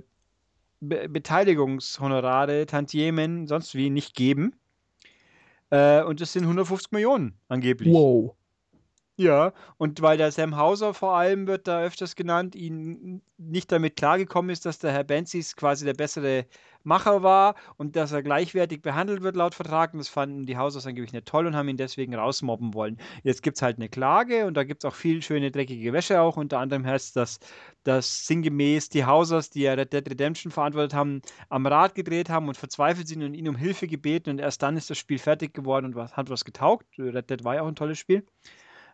[0.81, 4.55] Be Beteiligungshonorare, Tantiemen, sonst wie nicht geben.
[5.71, 7.93] Äh, und das sind 150 Millionen angeblich.
[7.93, 8.35] Wow.
[9.21, 13.97] Ja, und weil der Sam Hauser vor allem wird da öfters genannt, ihn nicht damit
[13.97, 16.45] klargekommen ist, dass der Herr Benzis quasi der bessere
[16.83, 19.91] Macher war und dass er gleichwertig behandelt wird laut Vertrag.
[19.91, 22.97] Und das fanden die Hausers angeblich nicht toll und haben ihn deswegen rausmobben wollen.
[23.23, 26.21] Jetzt gibt es halt eine Klage und da gibt es auch viel schöne dreckige Wäsche
[26.21, 26.37] auch.
[26.37, 27.39] Unter anderem heißt das,
[27.83, 32.47] dass sinngemäß die Hausers, die ja Red Dead Redemption verantwortet haben, am Rad gedreht haben
[32.47, 35.53] und verzweifelt sind und ihn um Hilfe gebeten und erst dann ist das Spiel fertig
[35.53, 36.85] geworden und hat was getaugt.
[36.97, 38.25] Red Dead war ja auch ein tolles Spiel.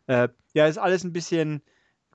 [0.08, 1.62] Äh, ja, ist alles ein bisschen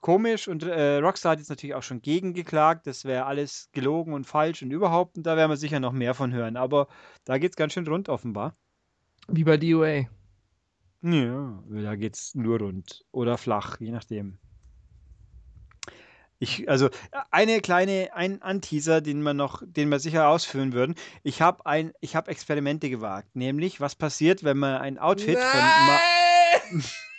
[0.01, 2.87] komisch und äh, Rockstar hat jetzt natürlich auch schon gegengeklagt.
[2.87, 5.17] Das wäre alles gelogen und falsch und überhaupt.
[5.17, 6.57] Und da werden wir sicher noch mehr von hören.
[6.57, 6.89] Aber
[7.25, 8.57] da geht es ganz schön rund offenbar.
[9.29, 10.07] Wie bei DOA.
[11.03, 14.39] Ja, da geht es nur rund oder flach, je nachdem.
[16.43, 16.89] Ich, also
[17.31, 20.95] eine kleine, ein Anteaser, den wir noch, den wir sicher ausführen würden.
[21.23, 25.61] Ich habe ein, ich habe Experimente gewagt, nämlich was passiert, wenn man ein Outfit von
[25.61, 26.01] Ma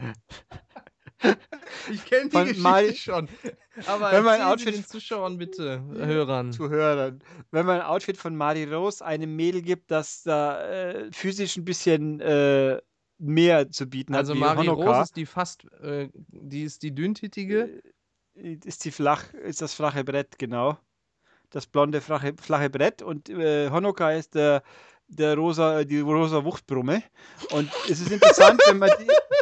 [1.90, 3.28] ich kenne die Von Geschichte Mari- schon.
[3.86, 6.52] Aber Wenn man ein erzähl sie Outfit- den Zuschauern bitte, Hörern.
[6.52, 7.22] Zuhörern.
[7.50, 11.64] Wenn man ein Outfit von Mari Rose einem Mädel gibt, das da äh, physisch ein
[11.64, 12.80] bisschen äh,
[13.18, 16.94] mehr zu bieten Also hat, Marie Honoka, Rose ist die fast, äh, die ist die
[16.94, 17.82] dünntittige.
[18.34, 20.78] äh, ist die flach, ist das flache Brett, genau.
[21.50, 24.62] Das blonde flache, flache Brett und äh, Honoka ist der,
[25.08, 27.02] der rosa, die rosa Wuchtbrumme.
[27.50, 29.06] Und es ist interessant, wenn man die,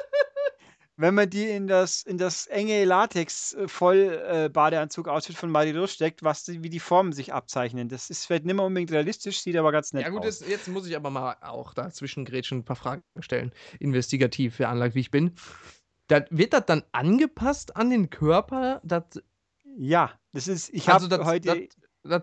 [0.98, 5.94] wenn man die in das, in das enge Latex äh, voll äh, Badeanzug-Outfit von Maridos
[5.94, 7.88] steckt, was die, wie die Formen sich abzeichnen.
[7.88, 10.40] Das ist vielleicht nicht mehr unbedingt realistisch, sieht aber ganz nett Ja gut, aus.
[10.40, 13.52] jetzt, jetzt muss ich aber mal auch dazwischen grätschen ein paar Fragen stellen.
[13.78, 15.34] Investigativ veranlagt, wie ich bin.
[16.08, 18.80] Da, wird das dann angepasst an den Körper?
[18.82, 19.04] Das,
[19.76, 21.68] Ja, das ist, ich also habe das, heute,
[22.02, 22.22] das,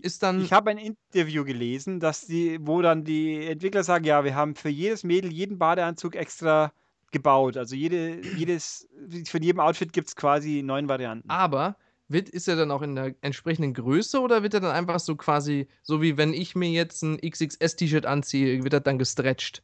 [0.00, 0.44] ist dann.
[0.44, 4.54] Ich habe ein Interview gelesen, dass die, wo dann die Entwickler sagen, ja, wir haben
[4.54, 6.72] für jedes Mädel jeden Badeanzug extra
[7.12, 7.56] gebaut.
[7.56, 8.88] Also jede, jedes,
[9.26, 11.28] von jedem Outfit gibt es quasi neun Varianten.
[11.30, 11.76] Aber
[12.08, 15.16] wird, ist er dann auch in der entsprechenden Größe oder wird er dann einfach so
[15.16, 19.62] quasi, so wie wenn ich mir jetzt ein XXS-T-Shirt anziehe, wird er dann gestretched?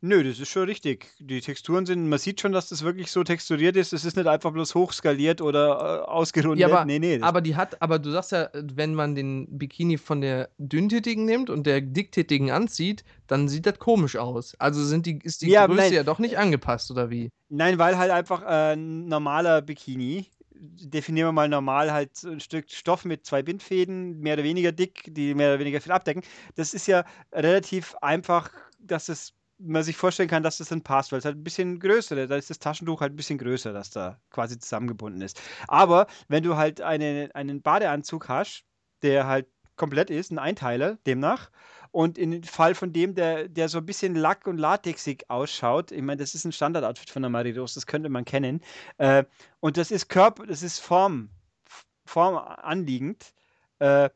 [0.00, 1.08] Nö, das ist schon richtig.
[1.18, 3.92] Die Texturen sind, man sieht schon, dass das wirklich so texturiert ist.
[3.92, 6.60] Es ist nicht einfach bloß hochskaliert oder äh, ausgerundet.
[6.60, 7.18] Ja, aber, nee, nee.
[7.20, 11.50] aber die hat, aber du sagst ja, wenn man den Bikini von der dünntätigen nimmt
[11.50, 14.54] und der dicktätigen anzieht, dann sieht das komisch aus.
[14.58, 15.92] Also sind die, ist die Ja, Größe nein.
[15.94, 17.30] ja doch nicht angepasst, oder wie?
[17.48, 20.26] Nein, weil halt einfach äh, ein normaler Bikini,
[20.58, 25.04] definieren wir mal normal, halt ein Stück Stoff mit zwei Bindfäden, mehr oder weniger dick,
[25.14, 26.22] die mehr oder weniger viel abdecken.
[26.54, 28.50] Das ist ja relativ einfach,
[28.80, 31.80] dass es man sich vorstellen kann, dass das dann passt, weil es halt ein bisschen
[31.80, 32.30] größer ist.
[32.30, 35.40] Da ist das Taschentuch halt ein bisschen größer, das da quasi zusammengebunden ist.
[35.68, 38.64] Aber wenn du halt eine, einen Badeanzug hast,
[39.02, 39.46] der halt
[39.76, 41.50] komplett ist, ein Einteiler demnach,
[41.92, 45.92] und in dem Fall von dem, der, der so ein bisschen lack- und latexig ausschaut,
[45.92, 48.60] ich meine, das ist ein Standardoutfit von der Maridos, das könnte man kennen,
[48.98, 49.24] äh,
[49.60, 51.30] und das ist Körper, das ist Form,
[52.04, 53.32] Form anliegend,
[53.78, 54.10] äh,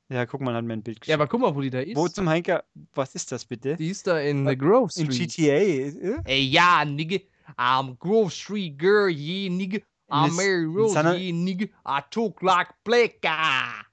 [0.09, 1.15] Ja, guck mal, hat mir ein Bild Ja, geschickt.
[1.15, 1.95] aber guck mal, wo die da ist.
[1.95, 2.63] Wo zum Henker,
[2.93, 3.77] was ist das bitte?
[3.77, 5.35] die ist da in The Grove In Street.
[5.35, 5.53] GTA?
[5.53, 6.18] äh?
[6.26, 7.19] Ey, ja, nigga.
[7.57, 9.82] I'm Grove Street girl, yeah, nigga.
[10.10, 11.69] I'm Mary Rose, Sana- yeah, nigga.
[11.86, 13.84] I talk like black guy.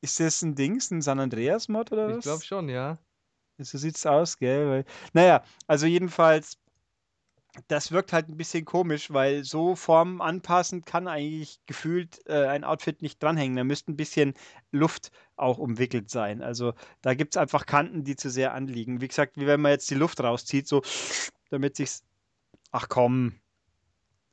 [0.00, 2.24] Ist das ein Dings, ein San Andreas-Mod oder Ich was?
[2.24, 2.98] glaube schon, ja.
[3.58, 4.68] So sieht's aus, gell?
[4.68, 6.58] Weil, naja, also jedenfalls,
[7.66, 12.62] das wirkt halt ein bisschen komisch, weil so Form anpassend kann eigentlich gefühlt äh, ein
[12.64, 13.56] Outfit nicht dranhängen.
[13.56, 14.34] Da müsste ein bisschen
[14.70, 16.40] Luft auch umwickelt sein.
[16.42, 16.72] Also
[17.02, 19.00] da gibt es einfach Kanten, die zu sehr anliegen.
[19.00, 20.82] Wie gesagt, wie wenn man jetzt die Luft rauszieht, so
[21.50, 22.04] damit sich's.
[22.70, 23.34] Ach komm.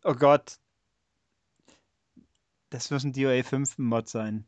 [0.04, 0.60] Oh Gott.
[2.70, 4.46] Das muss ein DOA 5 Mod sein.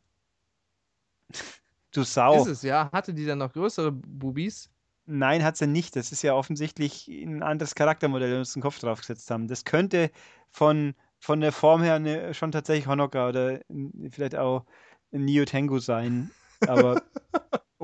[1.91, 2.41] Du Sau.
[2.41, 2.91] Ist es, ja.
[2.91, 4.69] Hatte die dann noch größere Bubis?
[5.05, 5.95] Nein, hat sie nicht.
[5.95, 9.47] Das ist ja offensichtlich ein anderes Charaktermodell, das wir uns den Kopf draufgesetzt haben.
[9.47, 10.11] Das könnte
[10.49, 13.61] von, von der Form her eine, schon tatsächlich Honoka oder
[14.11, 14.65] vielleicht auch
[15.13, 16.29] ein Neo Tengu sein.
[16.67, 17.01] Aber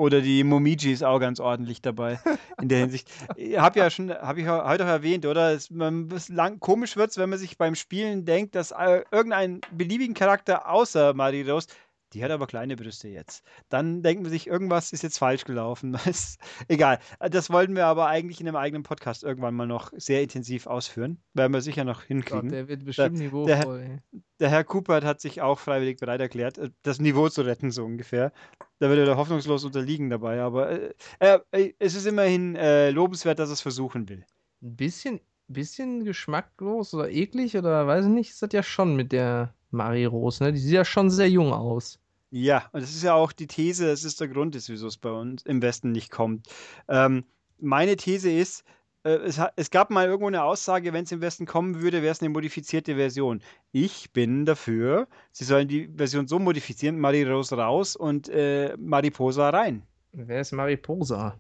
[0.04, 2.20] oder die Momiji ist auch ganz ordentlich dabei
[2.62, 3.10] in der Hinsicht.
[3.38, 5.54] Ich habe ja schon, habe ich heute auch erwähnt, oder?
[5.54, 9.62] Es, man, es lang, komisch wird wenn man sich beim Spielen denkt, dass äh, irgendein
[9.72, 11.68] beliebigen Charakter außer Maridos
[12.14, 13.44] die hat aber kleine Brüste jetzt.
[13.70, 15.98] Dann denken wir sich, irgendwas ist jetzt falsch gelaufen.
[16.68, 17.00] Egal.
[17.20, 21.18] Das wollten wir aber eigentlich in einem eigenen Podcast irgendwann mal noch sehr intensiv ausführen.
[21.34, 22.50] Werden wir sicher noch Gott, hinkriegen.
[22.50, 24.00] der wird bestimmt der- niveauvoll.
[24.14, 24.22] ey.
[24.40, 27.86] Der Herr Cooper hat sich auch freiwillig bereit erklärt, äh, das Niveau zu retten, so
[27.86, 28.32] ungefähr.
[28.80, 33.40] Da würde er hoffnungslos unterliegen dabei, aber äh, äh, äh, es ist immerhin äh, lobenswert,
[33.40, 34.26] dass er es versuchen will.
[34.62, 39.12] Ein bisschen, bisschen geschmacklos oder eklig oder weiß ich nicht, ist das ja schon mit
[39.14, 40.52] der Marie Rose, ne?
[40.52, 42.00] Die sieht ja schon sehr jung aus.
[42.36, 45.12] Ja, und das ist ja auch die These, das ist der Grund, wieso es bei
[45.12, 46.48] uns im Westen nicht kommt.
[46.88, 47.26] Ähm,
[47.60, 48.64] meine These ist,
[49.04, 52.12] äh, es, es gab mal irgendwo eine Aussage, wenn es im Westen kommen würde, wäre
[52.12, 53.44] es eine modifizierte Version.
[53.72, 59.52] Ich bin dafür, sie sollen die Version so modifizieren, Marie Rose raus und äh, Mariposa
[59.52, 59.84] rein.
[60.12, 61.40] Wer ist Mariposa?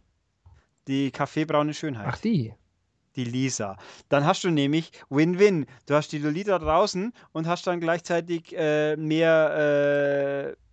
[0.87, 2.05] Die kaffeebraune Schönheit.
[2.07, 2.53] Ach, die.
[3.15, 3.77] die Lisa.
[4.09, 5.65] Dann hast du nämlich Win-Win.
[5.87, 10.63] Du hast die Lolita draußen und hast dann gleichzeitig äh, mehr äh,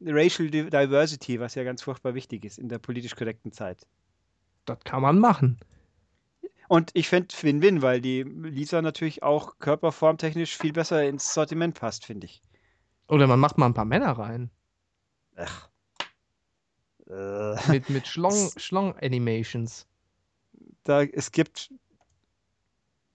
[0.00, 3.86] Racial Di- Diversity, was ja ganz furchtbar wichtig ist in der politisch korrekten Zeit.
[4.64, 5.58] Das kann man machen.
[6.68, 12.06] Und ich finde Win-Win, weil die Lisa natürlich auch körperformtechnisch viel besser ins Sortiment passt,
[12.06, 12.42] finde ich.
[13.08, 14.50] Oder man macht mal ein paar Männer rein.
[15.36, 15.68] Ach.
[17.06, 19.86] Äh, Mit, mit Schlong, Schlong-Animations.
[20.84, 21.70] da, es gibt.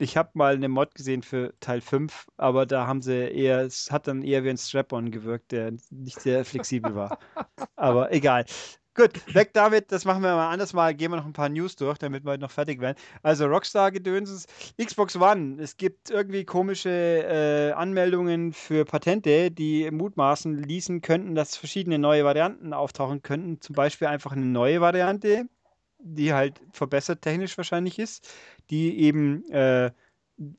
[0.02, 3.92] Ich habe mal eine Mod gesehen für Teil 5, aber da haben sie eher, es
[3.92, 7.20] hat dann eher wie ein Strap-on gewirkt, der nicht sehr flexibel war.
[7.76, 8.46] Aber egal.
[8.96, 10.96] Gut, weg damit, das machen wir mal anders mal.
[10.96, 12.98] Gehen wir noch ein paar News durch, damit wir heute noch fertig werden.
[13.24, 14.46] Also Rockstar-Gedönsens,
[14.82, 15.62] Xbox One.
[15.62, 22.24] Es gibt irgendwie komische äh, Anmeldungen für Patente, die mutmaßen ließen könnten, dass verschiedene neue
[22.24, 23.60] Varianten auftauchen könnten.
[23.60, 25.46] Zum Beispiel einfach eine neue Variante,
[26.00, 28.30] die halt verbessert technisch wahrscheinlich ist,
[28.70, 29.92] die eben, äh,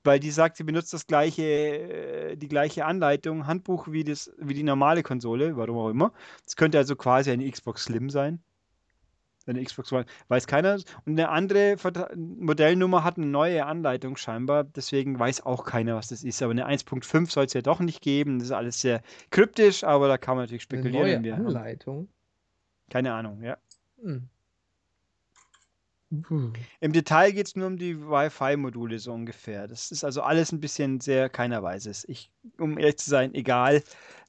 [0.04, 4.54] weil die sagt, sie benutzt das gleiche, äh, die gleiche Anleitung, Handbuch wie, das, wie
[4.54, 6.12] die normale Konsole, warum auch immer.
[6.46, 8.40] Es könnte also quasi eine Xbox Slim sein.
[9.46, 10.04] Eine Xbox One.
[10.28, 10.74] Weiß keiner.
[11.06, 14.64] Und eine andere Vertra Modellnummer hat eine neue Anleitung scheinbar.
[14.64, 16.42] Deswegen weiß auch keiner, was das ist.
[16.42, 18.38] Aber eine 1.5 soll es ja doch nicht geben.
[18.38, 21.06] Das ist alles sehr kryptisch, aber da kann man natürlich spekulieren.
[21.06, 22.08] Eine neue Anleitung?
[22.90, 23.56] Keine Ahnung, ja.
[24.02, 24.28] Hm.
[26.10, 26.52] Hm.
[26.80, 29.68] Im Detail geht es nur um die Wi-Fi-Module so ungefähr.
[29.68, 32.08] Das ist also alles ein bisschen sehr keiner weiß es.
[32.08, 33.82] Ich, um ehrlich zu sein, egal.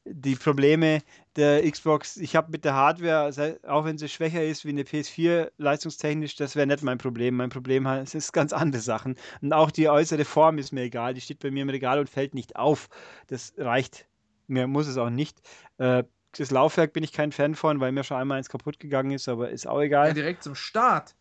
[0.05, 1.01] Die Probleme
[1.35, 5.51] der Xbox, ich habe mit der Hardware, auch wenn sie schwächer ist wie eine PS4
[5.57, 7.35] leistungstechnisch, das wäre nicht mein Problem.
[7.35, 9.15] Mein Problem es ist ganz andere Sachen.
[9.41, 11.13] Und auch die äußere Form ist mir egal.
[11.15, 12.89] Die steht bei mir im Regal und fällt nicht auf.
[13.27, 14.07] Das reicht.
[14.47, 15.39] Mir muss es auch nicht.
[15.77, 16.03] Äh,
[16.37, 19.27] das Laufwerk bin ich kein Fan von, weil mir schon einmal eins kaputt gegangen ist,
[19.27, 20.09] aber ist auch egal.
[20.09, 21.15] Ja, direkt zum Start.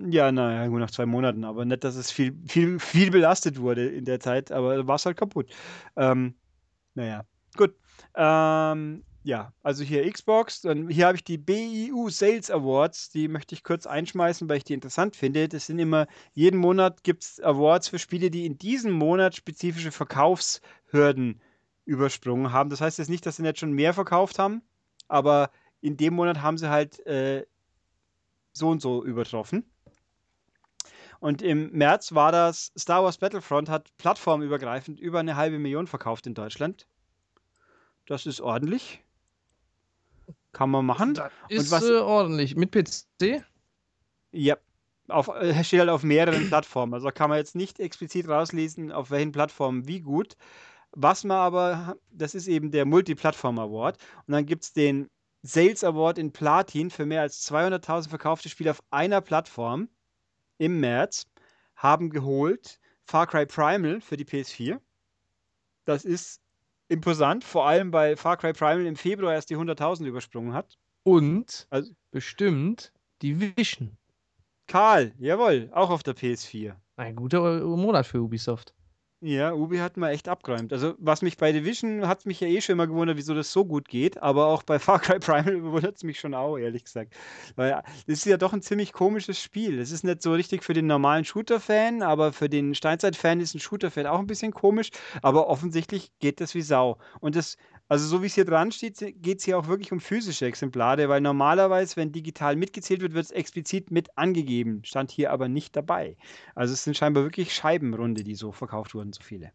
[0.00, 3.88] Ja, naja, gut, nach zwei Monaten, aber nicht, dass es viel, viel, viel belastet wurde
[3.88, 5.50] in der Zeit, aber war es halt kaputt.
[5.96, 6.36] Ähm,
[6.94, 7.24] naja,
[7.56, 7.74] gut.
[8.14, 13.56] Ähm, ja, also hier Xbox, dann hier habe ich die BIU Sales Awards, die möchte
[13.56, 15.48] ich kurz einschmeißen, weil ich die interessant finde.
[15.48, 19.90] Das sind immer, jeden Monat gibt es Awards für Spiele, die in diesem Monat spezifische
[19.90, 21.40] Verkaufshürden
[21.84, 22.70] übersprungen haben.
[22.70, 24.62] Das heißt jetzt nicht, dass sie nicht schon mehr verkauft haben,
[25.08, 25.50] aber
[25.80, 27.44] in dem Monat haben sie halt äh,
[28.52, 29.64] so und so übertroffen.
[31.20, 36.26] Und im März war das Star Wars Battlefront, hat plattformübergreifend über eine halbe Million verkauft
[36.26, 36.86] in Deutschland.
[38.06, 39.02] Das ist ordentlich.
[40.52, 41.14] Kann man machen.
[41.14, 42.56] Das ist was, äh, ordentlich.
[42.56, 43.44] Mit PC?
[44.32, 44.56] Ja.
[45.08, 46.94] Auf, äh, steht halt auf mehreren Plattformen.
[46.94, 50.36] Also kann man jetzt nicht explizit rauslesen, auf welchen Plattformen wie gut.
[50.92, 53.98] Was man aber, das ist eben der Multiplattform Award.
[54.26, 55.08] Und dann gibt es den
[55.42, 59.88] Sales Award in Platin für mehr als 200.000 verkaufte Spiele auf einer Plattform
[60.58, 61.26] im März
[61.76, 64.80] haben geholt Far Cry Primal für die PS4.
[65.84, 66.42] Das ist
[66.88, 70.76] imposant, vor allem weil Far Cry Primal im Februar erst die 100.000 übersprungen hat.
[71.04, 73.96] Und also, bestimmt die Vision.
[74.66, 76.74] Karl, jawohl, auch auf der PS4.
[76.96, 78.74] Ein guter Monat für Ubisoft.
[79.20, 80.72] Ja, Ubi hat mal echt abgeräumt.
[80.72, 83.64] Also, was mich bei Division hat mich ja eh schon immer gewundert, wieso das so
[83.64, 87.14] gut geht, aber auch bei Far Cry Primal wundert es mich schon auch, ehrlich gesagt.
[87.56, 89.80] Weil das ist ja doch ein ziemlich komisches Spiel.
[89.80, 93.60] Es ist nicht so richtig für den normalen Shooter-Fan, aber für den Steinzeit-Fan ist ein
[93.60, 94.90] Shooter-Fan auch ein bisschen komisch,
[95.20, 96.98] aber offensichtlich geht das wie Sau.
[97.18, 97.56] Und das
[97.88, 101.08] also so wie es hier dran steht, geht es hier auch wirklich um physische Exemplare,
[101.08, 104.84] weil normalerweise, wenn digital mitgezählt wird, wird es explizit mit angegeben.
[104.84, 106.16] Stand hier aber nicht dabei.
[106.54, 109.52] Also es sind scheinbar wirklich Scheibenrunde, die so verkauft wurden, so viele.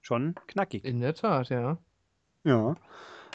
[0.00, 0.84] Schon knackig.
[0.84, 1.78] In der Tat, ja.
[2.44, 2.76] Ja.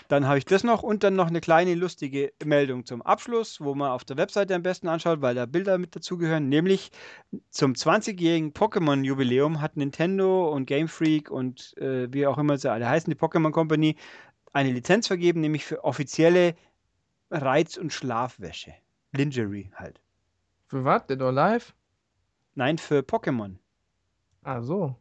[0.08, 3.76] Dann habe ich das noch und dann noch eine kleine lustige Meldung zum Abschluss, wo
[3.76, 6.48] man auf der Webseite am besten anschaut, weil da Bilder mit dazugehören.
[6.50, 6.92] Nämlich
[7.50, 12.88] zum 20-jährigen Pokémon-Jubiläum hat Nintendo und Game Freak und äh, wie auch immer sie alle
[12.88, 13.96] heißen, die Pokémon Company,
[14.54, 16.56] eine Lizenz vergeben, nämlich für offizielle
[17.30, 18.74] Reiz- und Schlafwäsche.
[19.12, 20.00] Lingerie halt.
[20.68, 21.06] Für was?
[21.08, 21.74] Dead or Alive?
[22.54, 23.58] Nein, für Pokémon.
[24.44, 24.96] Ah, so.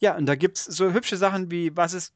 [0.00, 2.14] Ja, und da gibt es so hübsche Sachen wie, was ist,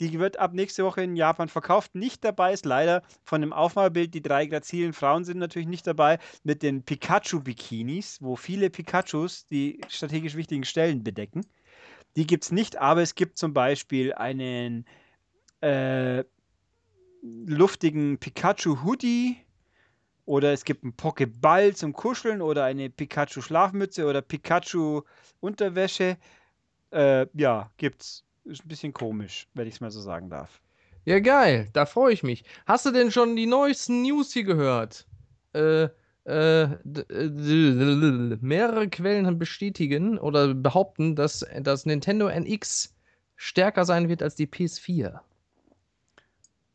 [0.00, 1.94] die wird ab nächste Woche in Japan verkauft.
[1.94, 6.18] Nicht dabei ist leider von dem Aufmalbild, die drei grazilen Frauen sind natürlich nicht dabei,
[6.44, 11.46] mit den Pikachu-Bikinis, wo viele Pikachus die strategisch wichtigen Stellen bedecken.
[12.16, 14.86] Die gibt es nicht, aber es gibt zum Beispiel einen
[15.60, 16.24] äh,
[17.22, 19.36] luftigen Pikachu-Hoodie
[20.26, 26.18] oder es gibt einen Pokéball zum Kuscheln oder eine Pikachu-Schlafmütze oder Pikachu-Unterwäsche.
[26.90, 28.24] Äh, ja, gibt's.
[28.44, 30.60] Ist ein bisschen komisch, wenn ich es mal so sagen darf.
[31.04, 31.68] Ja, geil.
[31.72, 32.44] Da freue ich mich.
[32.66, 35.06] Hast du denn schon die neuesten News hier gehört?
[35.52, 35.88] Äh,
[36.24, 36.68] äh,
[38.40, 42.94] mehrere Quellen bestätigen oder behaupten, dass das Nintendo NX
[43.36, 45.20] stärker sein wird als die PS4.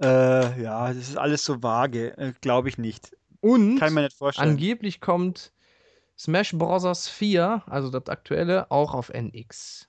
[0.02, 2.18] Äh, ja, das ist alles so vage.
[2.18, 3.16] Äh, Glaube ich nicht.
[3.42, 4.52] Und Kann man nicht vorstellen.
[4.52, 5.52] angeblich kommt
[6.18, 7.10] Smash Bros.
[7.10, 9.88] 4, also das aktuelle, auch auf NX.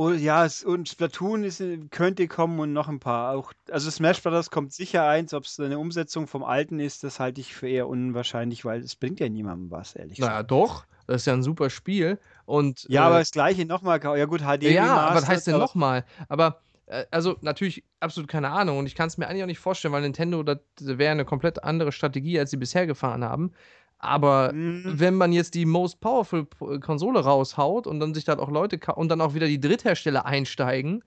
[0.00, 3.36] Oh, ja, und Splatoon ist, äh, könnte kommen und noch ein paar.
[3.36, 4.48] Auch, also Smash Bros.
[4.48, 5.34] kommt sicher eins.
[5.34, 8.94] Ob es eine Umsetzung vom alten ist, das halte ich für eher unwahrscheinlich, weil es
[8.94, 10.32] bringt ja niemandem was, ehrlich gesagt.
[10.32, 10.84] Naja, doch.
[11.08, 12.20] Das ist ja ein super Spiel.
[12.46, 14.00] Und, ja, äh, aber das gleiche nochmal.
[14.00, 14.70] Ja, gut, HD.
[14.70, 16.04] Ja, aber was heißt denn nochmal?
[16.28, 19.58] Aber äh, also natürlich absolut keine Ahnung und ich kann es mir eigentlich auch nicht
[19.58, 23.52] vorstellen, weil Nintendo, das wäre eine komplett andere Strategie, als sie bisher gefahren haben.
[23.98, 24.82] Aber mhm.
[24.84, 28.78] wenn man jetzt die Most Powerful äh, Konsole raushaut und dann sich dann auch Leute
[28.94, 31.02] und dann auch wieder die Dritthersteller einsteigen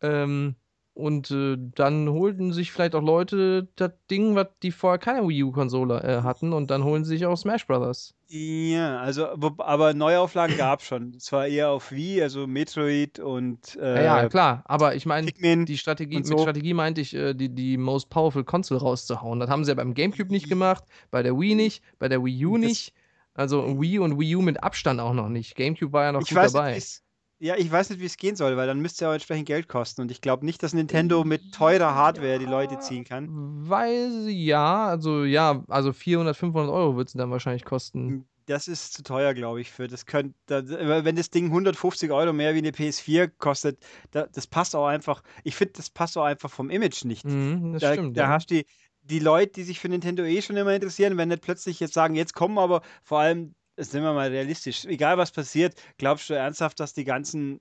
[0.00, 0.56] ähm,
[0.94, 5.44] und äh, dann holten sich vielleicht auch Leute das Ding, was die vorher keine Wii
[5.44, 8.14] U-Konsole äh, hatten und dann holen sie sich auch Smash Brothers.
[8.34, 11.18] Ja, also, wo, aber Neuauflagen gab es schon.
[11.20, 14.62] Zwar eher auf Wii, also Metroid und Ja, ja, äh, klar.
[14.64, 16.38] Aber ich meine, Pikmin die Strategie, und mit so.
[16.38, 19.38] Strategie meinte ich, äh, die, die Most Powerful Console rauszuhauen.
[19.38, 22.46] Das haben sie ja beim GameCube nicht gemacht, bei der Wii nicht, bei der Wii
[22.46, 22.94] U Das- nicht.
[23.34, 25.54] Also Wii und Wii U mit Abstand auch noch nicht.
[25.54, 26.68] GameCube war ja noch Ich gut weiß dabei.
[26.74, 27.02] nicht, wie's,
[27.42, 29.46] ja, ich weiß nicht, wie es gehen soll, weil dann müsste es ja auch entsprechend
[29.46, 30.02] Geld kosten.
[30.02, 33.28] Und ich glaube nicht, dass Nintendo mit teurer Hardware die Leute ziehen kann.
[33.68, 38.28] Weil sie, ja, also ja, also 400, 500 Euro wird es dann wahrscheinlich kosten.
[38.46, 42.54] Das ist zu teuer, glaube ich, für das könnte, wenn das Ding 150 Euro mehr
[42.54, 45.24] wie eine PS4 kostet, da, das passt auch einfach.
[45.42, 47.24] Ich finde, das passt auch einfach vom Image nicht.
[47.24, 48.16] Mhm, das da, stimmt.
[48.16, 48.28] da ja.
[48.28, 48.66] hast du die,
[49.02, 52.14] die Leute, die sich für Nintendo eh schon immer interessieren, wenn nicht plötzlich jetzt sagen,
[52.14, 56.78] jetzt kommen aber vor allem, sind wir mal realistisch, egal was passiert, glaubst du ernsthaft,
[56.80, 57.60] dass die ganzen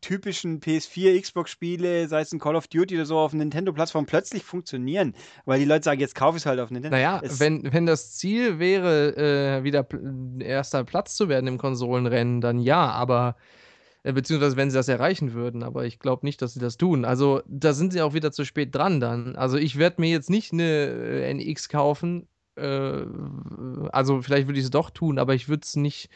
[0.00, 5.12] typischen PS4, Xbox-Spiele, sei es ein Call of Duty oder so, auf Nintendo-Plattform plötzlich funktionieren?
[5.44, 6.96] Weil die Leute sagen, jetzt kaufe ich es halt auf Nintendo.
[6.96, 9.86] Naja, Es- wenn, wenn das Ziel wäre, äh, wieder
[10.38, 13.34] erster Platz zu werden im Konsolenrennen, dann ja, aber
[14.04, 17.04] äh, beziehungsweise wenn sie das erreichen würden, aber ich glaube nicht, dass sie das tun.
[17.04, 19.34] Also da sind sie auch wieder zu spät dran dann.
[19.34, 22.28] Also ich werde mir jetzt nicht eine äh, NX kaufen,
[22.58, 26.10] äh, also vielleicht würde ich es doch tun, aber ich würde es nicht,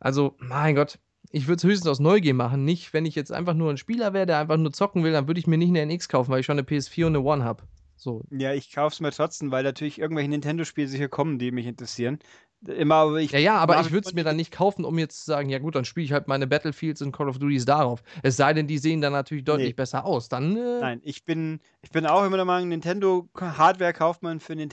[0.00, 0.98] also mein Gott.
[1.30, 4.12] Ich würde es höchstens aus Neugier machen, nicht, wenn ich jetzt einfach nur ein Spieler
[4.12, 6.40] wäre, der einfach nur zocken will, dann würde ich mir nicht eine NX kaufen, weil
[6.40, 7.64] ich schon eine PS4 und eine One habe.
[7.96, 11.66] So, Ja, ich kaufe es mir trotzdem, weil natürlich irgendwelche Nintendo-Spiele sicher kommen, die mich
[11.66, 12.18] interessieren.
[12.66, 15.20] Immer, aber ich Ja, ja, aber ich würde es mir dann nicht kaufen, um jetzt
[15.20, 18.02] zu sagen, ja gut, dann spiele ich halt meine Battlefields und Call of Duties darauf.
[18.22, 19.74] Es sei denn, die sehen dann natürlich deutlich Nee.
[19.74, 20.28] besser aus.
[20.28, 24.54] Dann, äh, Nein, ich bin, ich bin auch immer der Meinung, Nintendo-Hardware kauft man für
[24.54, 24.66] ja,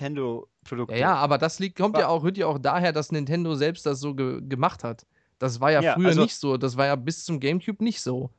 [0.63, 0.99] Nintendo-Produkte.
[0.99, 3.99] ja, aber das liegt, kommt ja auch, rührt ja auch daher, dass Nintendo selbst das
[3.99, 5.05] so ge gemacht hat.
[5.39, 6.57] Das war ja, Ja, früher also- nicht so.
[6.57, 8.29] Das war ja bis zum GameCube nicht so.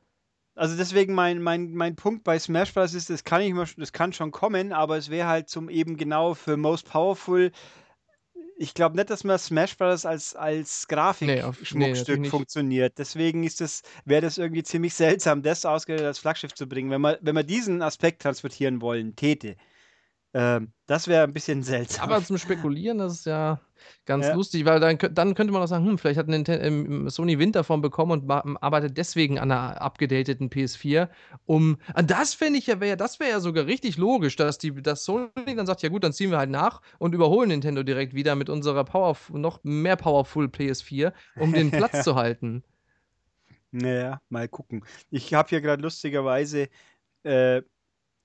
[0.55, 2.93] Also deswegen mein, mein, mein Punkt bei Smash Bros.
[2.93, 5.97] ist, das kann, ich mir, das kann schon kommen, aber es wäre halt zum eben
[5.97, 7.51] genau für Most Powerful.
[8.55, 10.05] Ich glaube nicht, dass man Smash Bros.
[10.05, 12.29] als, als Nee, nee, Grafik-Schmuckstück natürlich nicht.
[12.29, 12.97] funktioniert.
[12.99, 14.93] Deswegen ist das, wäre das irgendwie ziemlich
[15.27, 16.91] seltsam, das ausgerechnet als Flaggschiff zu bringen.
[16.91, 19.55] Wenn man, wenn man diesen Aspekt transportieren wollen täte,
[20.33, 22.09] ähm, das wäre ein bisschen seltsam.
[22.09, 23.61] Aber zum Spekulieren, das ist ja
[24.05, 24.33] ganz Ja.
[24.33, 27.81] lustig, weil dann, dann könnte man auch sagen, hm, vielleicht hat Ninten ähm, Sony davon
[27.81, 31.09] bekommen und arbeitet deswegen an einer abgedateten PS4,
[31.45, 31.77] um.
[31.93, 35.03] Ah, Das finde ich ja, wär, das wäre ja sogar richtig logisch, dass die, dass
[35.05, 38.35] Sony dann sagt, ja gut, dann ziehen wir halt nach und überholen Nintendo direkt wieder
[38.35, 42.63] mit unserer Power, noch mehr Powerful PS4, um den Platz zu halten.
[43.71, 44.85] Naja, mal gucken.
[45.09, 46.69] Ich habe hier gerade lustigerweise
[47.23, 47.63] äh,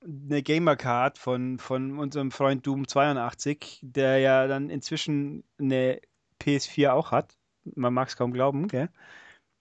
[0.05, 6.01] eine Gamer-Card von, von unserem Freund Doom82, der ja dann inzwischen eine
[6.41, 7.37] PS4 auch hat.
[7.75, 8.89] Man mag es kaum glauben, gell?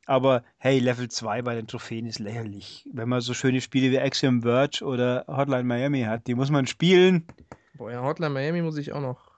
[0.05, 2.87] Aber hey, Level 2 bei den Trophäen ist lächerlich.
[2.93, 6.65] Wenn man so schöne Spiele wie Axiom Verge oder Hotline Miami hat, die muss man
[6.65, 7.27] spielen.
[7.73, 9.31] Boah, ja, Hotline Miami muss ich auch noch.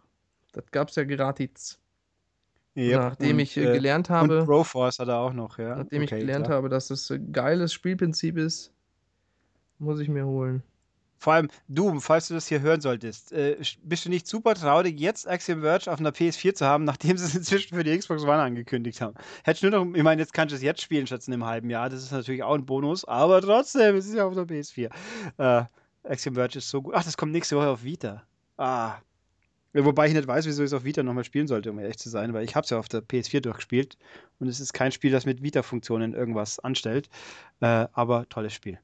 [0.51, 1.79] Das gab's ja gratis.
[2.75, 4.45] Yep, Nachdem und, ich äh, äh, gelernt und habe.
[4.45, 5.75] Broforce hat er auch noch, ja.
[5.75, 6.57] Nachdem ich Okay, gelernt klar.
[6.57, 8.71] habe, dass das ein geiles Spielprinzip ist,
[9.79, 10.61] muss ich mir holen.
[11.19, 14.97] Vor allem, du, falls du das hier hören solltest, äh, bist du nicht super traurig,
[14.97, 18.23] jetzt Axiom Verge auf einer PS4 zu haben, nachdem sie es inzwischen für die Xbox
[18.23, 19.15] One angekündigt haben?
[19.43, 21.45] Hättest du nur noch, ich meine, jetzt kannst du es jetzt spielen, statt in einem
[21.45, 24.45] halben Jahr, das ist natürlich auch ein Bonus, aber trotzdem, es ist ja auf der
[24.45, 24.89] PS4.
[25.37, 25.65] Äh,
[26.09, 26.93] Axiom Verge ist so gut.
[26.95, 28.23] Ach, das kommt nächste Woche auf Vita.
[28.57, 28.95] Ah.
[29.73, 32.09] Wobei ich nicht weiß, wieso ich es auf Vita nochmal spielen sollte, um ehrlich zu
[32.09, 33.97] sein, weil ich habe es ja auf der PS4 durchgespielt
[34.39, 37.09] und es ist kein Spiel, das mit Vita-Funktionen irgendwas anstellt,
[37.59, 38.79] äh, aber tolles Spiel.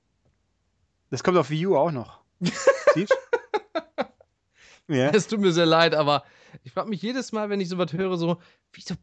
[1.10, 2.25] Das kommt auf Wii U auch noch.
[2.40, 3.14] Siehst
[4.88, 5.10] Ja.
[5.10, 6.24] Es tut mir sehr leid, aber
[6.64, 8.38] ich frage mich jedes Mal, wenn ich sowas höre, so,
[8.72, 8.94] wieso,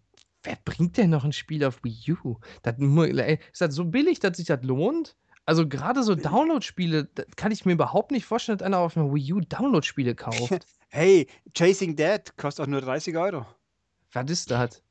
[0.44, 2.38] wer bringt denn noch ein Spiel auf Wii U?
[2.62, 5.16] Das, ist das so billig, dass sich das lohnt?
[5.44, 9.32] Also gerade so Download-Spiele, kann ich mir überhaupt nicht vorstellen, dass einer auf einer Wii
[9.32, 10.66] U Download-Spiele kauft.
[10.94, 13.46] Hey, Chasing Dead kostet auch nur 30 Euro.
[14.12, 14.82] Was ist das?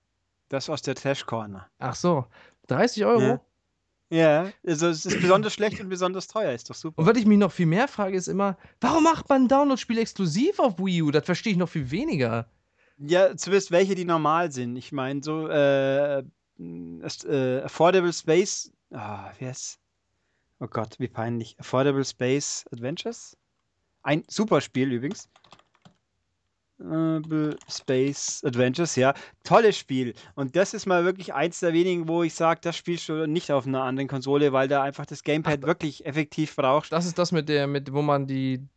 [0.49, 1.69] Das aus der Trash Corner.
[1.77, 2.25] Ach so,
[2.69, 3.21] 30 Euro?
[3.21, 3.41] Ja.
[4.11, 6.99] Ja, also es ist besonders schlecht und besonders teuer, ist doch super.
[6.99, 9.99] Und was ich mich noch viel mehr frage, ist immer, warum macht man ein Download-Spiel
[9.99, 11.11] exklusiv auf Wii U?
[11.11, 12.49] Das verstehe ich noch viel weniger.
[12.97, 14.75] Ja, zumindest welche, die normal sind.
[14.75, 16.19] Ich meine, so äh,
[16.59, 18.73] äh, Affordable Space.
[18.91, 19.79] Ah, wie heißt
[20.59, 21.55] Oh Gott, wie peinlich.
[21.57, 23.37] Affordable Space Adventures?
[24.03, 25.29] Ein super Spiel übrigens.
[27.69, 29.13] Space Adventures, ja.
[29.43, 30.13] Tolles Spiel.
[30.35, 33.51] Und das ist mal wirklich eins der wenigen, wo ich sage, das spielst du nicht
[33.51, 36.91] auf einer anderen Konsole, weil da einfach das Gamepad wirklich effektiv brauchst.
[36.91, 38.67] Das ist das mit der, mit, wo man die,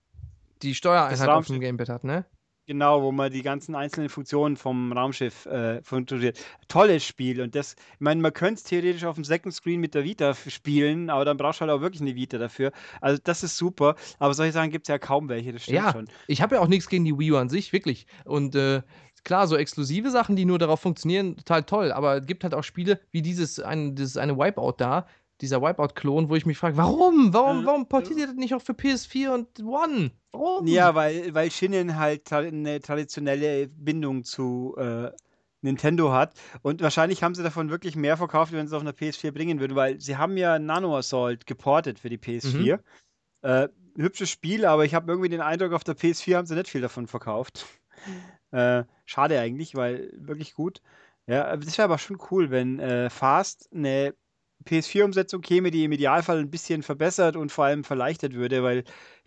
[0.63, 1.61] die Steuereinheit auf dem.
[1.61, 2.25] Gamepad hat, ne?
[2.67, 6.39] Genau, wo man die ganzen einzelnen Funktionen vom Raumschiff äh, funktioniert.
[6.67, 7.43] Tolles Spiel.
[7.43, 10.33] Und das, ich meine, man könnte es theoretisch auf dem Second Screen mit der Vita
[10.35, 12.73] spielen, aber dann brauchst du halt auch wirklich eine Vita dafür.
[13.03, 13.97] Also das ist super.
[14.19, 16.09] Aber solche Sachen gibt es ja kaum welche, das stimmt Ja, schon.
[16.27, 18.07] ich habe ja auch nichts gegen die Wii U an sich, wirklich.
[18.25, 18.81] Und äh,
[19.25, 21.93] klar, so exklusive Sachen, die nur darauf funktionieren, total toll.
[21.93, 25.07] Aber es gibt halt auch Spiele wie dieses, ein, dieses eine Wipeout da,
[25.45, 27.33] dieser Wipeout-Klon, wo ich mich frage, warum?
[27.33, 30.11] Warum, Äh, warum portiert ihr das nicht auch für PS4 und One?
[30.33, 30.67] Warum?
[30.67, 35.11] Ja, weil, weil Shinnen halt eine traditionelle Bindung zu äh,
[35.61, 36.35] Nintendo hat.
[36.63, 39.61] Und wahrscheinlich haben sie davon wirklich mehr verkauft, wenn sie es auf einer PS4 bringen
[39.61, 42.79] würden, weil sie haben ja Nano Assault geportet für die PS4.
[43.43, 46.69] Äh, hübsches Spiel, aber ich habe irgendwie den Eindruck, auf der PS4 haben sie nicht
[46.69, 47.67] viel davon verkauft.
[48.51, 50.81] Äh, schade eigentlich, weil wirklich gut.
[51.27, 54.15] Ja, das wäre aber schon cool, wenn äh, Fast eine
[54.67, 58.85] PS4-Umsetzung käme, die im Idealfall ein bisschen verbessert und vor allem verleichtert würde, weil ich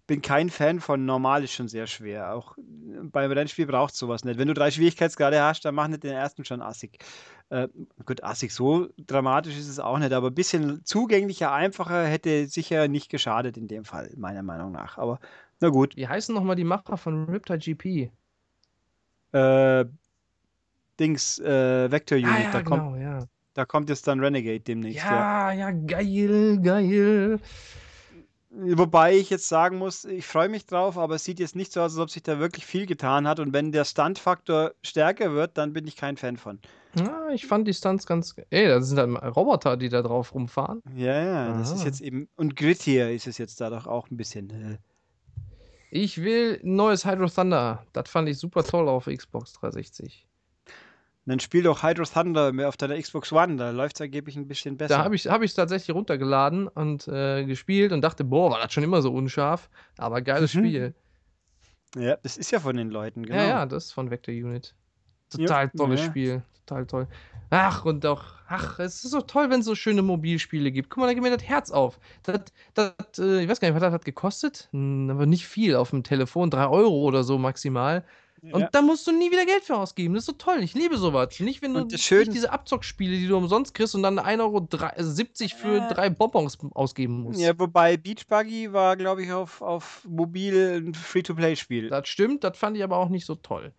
[0.08, 2.34] bin kein Fan von normal ist schon sehr schwer.
[2.34, 4.40] Auch beim Rennspiel braucht es sowas nicht.
[4.40, 7.00] Wenn du drei Schwierigkeitsgrade hast, dann mach nicht den ersten schon assig.
[7.50, 7.68] Äh,
[8.06, 12.88] gut, assig, so dramatisch ist es auch nicht, aber ein bisschen zugänglicher, einfacher hätte sicher
[12.88, 14.98] nicht geschadet in dem Fall, meiner Meinung nach.
[14.98, 15.20] Aber
[15.60, 15.96] na gut.
[15.98, 18.12] Wie heißen nochmal die Macher von Riptide GP?
[19.34, 19.86] Äh,
[21.00, 23.20] Dings, äh, Vector Unit, Ah, ja, da, kommt, genau, ja.
[23.58, 25.04] Da kommt jetzt dann Renegade demnächst.
[25.04, 25.52] Ja.
[25.52, 27.40] Ja, ja, geil, geil.
[28.52, 31.82] Wobei ich jetzt sagen muss, ich freue mich drauf, aber es sieht jetzt nicht so
[31.82, 33.40] aus, als ob sich da wirklich viel getan hat.
[33.40, 36.60] Und wenn der Stunt-Faktor stärker wird, dann bin ich kein Fan von.
[36.94, 38.36] Ja, ich fand die Stunts ganz.
[38.52, 40.84] Ey, das sind dann Roboter, die da drauf rumfahren.
[40.96, 41.86] Ja, ja, das ist Aha.
[41.88, 42.30] jetzt eben.
[42.36, 44.50] Und grittier ist es jetzt da doch auch ein bisschen.
[44.52, 44.78] Äh,
[45.90, 47.86] Ich will ein neues Hydro Thunder.
[47.94, 50.27] Das fand ich super toll auf Xbox 360.
[51.28, 54.48] dann spiel doch Hydro Thunder mehr auf deiner Xbox One, da läuft es angeblich ein
[54.48, 54.98] bisschen besser.
[54.98, 58.74] Da habe ich es hab tatsächlich runtergeladen und äh, gespielt und dachte, boah, war das
[58.74, 59.70] schon immer so unscharf.
[59.98, 60.60] Aber geiles Mhm.
[60.60, 60.96] Spiel.
[61.96, 63.40] Ja, das ist ja von den Leuten, genau.
[63.40, 64.76] Ja, ja, das ist von Vector Unit.
[65.30, 66.06] Total Ja, tolles ja.
[66.06, 66.44] Spiel.
[66.66, 67.08] Total toll.
[67.50, 70.90] Ach, und auch, ach, es ist so toll, wenn es so schöne Mobilspiele gibt.
[70.90, 72.00] Guck mal, da geht mir das Herz auf.
[72.24, 72.42] Das,
[72.74, 74.68] das, äh, ich weiß gar nicht, was das hat gekostet?
[74.72, 78.04] Hm, aber nicht viel auf dem Telefon, 3 Euro oder so maximal.
[78.42, 78.70] Und Ja.
[78.72, 80.14] da musst du nie wieder Geld für ausgeben.
[80.14, 80.60] Das ist so toll.
[80.62, 81.40] Ich liebe sowas.
[81.40, 85.78] Nicht, wenn du nicht diese Abzockspiele, die du umsonst kriegst und dann 1,70 Euro für
[85.78, 85.88] Ja.
[85.92, 87.40] drei Bonbons ausgeben musst.
[87.40, 91.90] Ja, wobei Beach Buggy war, glaube ich, auf, auf mobil ein Free-to-Play-Spiel.
[91.90, 93.74] Das stimmt, das fand ich aber auch nicht so toll.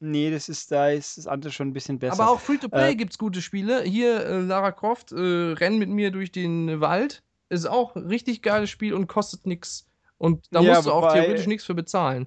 [0.00, 2.20] Nee, das ist, da ist das andere schon ein bisschen besser.
[2.20, 3.82] Aber auch Free-to-Play Äh, gibt's gute Spiele.
[3.82, 7.22] Hier, äh, Lara Croft, äh, renn mit mir durch den Wald.
[7.48, 9.86] Ist auch ein richtig geiles Spiel und kostet nix.
[10.18, 12.26] Und da Ja, musst du auch theoretisch nichts für bezahlen.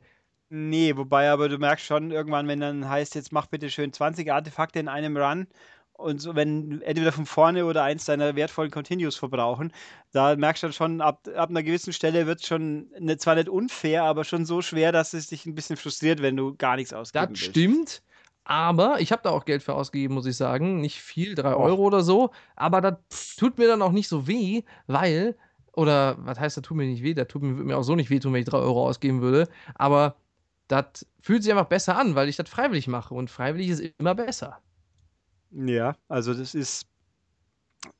[0.49, 4.31] Nee, wobei aber du merkst schon irgendwann, wenn dann heißt, jetzt mach bitte schön 20
[4.31, 5.47] Artefakte in einem Run
[5.91, 9.73] und so, wenn entweder von vorne oder eins deiner wertvollen Continues verbrauchen,
[10.11, 13.35] da merkst du dann schon, ab, ab einer gewissen Stelle wird es schon ne, zwar
[13.35, 16.77] nicht unfair, aber schon so schwer, dass es dich ein bisschen frustriert, wenn du gar
[16.77, 18.03] nichts ausgeben Das stimmt.
[18.43, 20.79] Aber ich habe da auch Geld für ausgegeben, muss ich sagen.
[20.79, 21.59] Nicht viel, 3 Och.
[21.59, 22.31] Euro oder so.
[22.55, 25.37] Aber das tut mir dann auch nicht so weh, weil,
[25.73, 27.13] oder was heißt, das tut mir nicht weh?
[27.13, 29.49] Das tut mir, mir auch so nicht wehtun, wenn ich 3 Euro ausgeben würde.
[29.75, 30.15] Aber
[30.67, 33.13] das fühlt sich einfach besser an, weil ich das freiwillig mache.
[33.13, 34.61] Und freiwillig ist immer besser.
[35.51, 36.87] Ja, also das ist,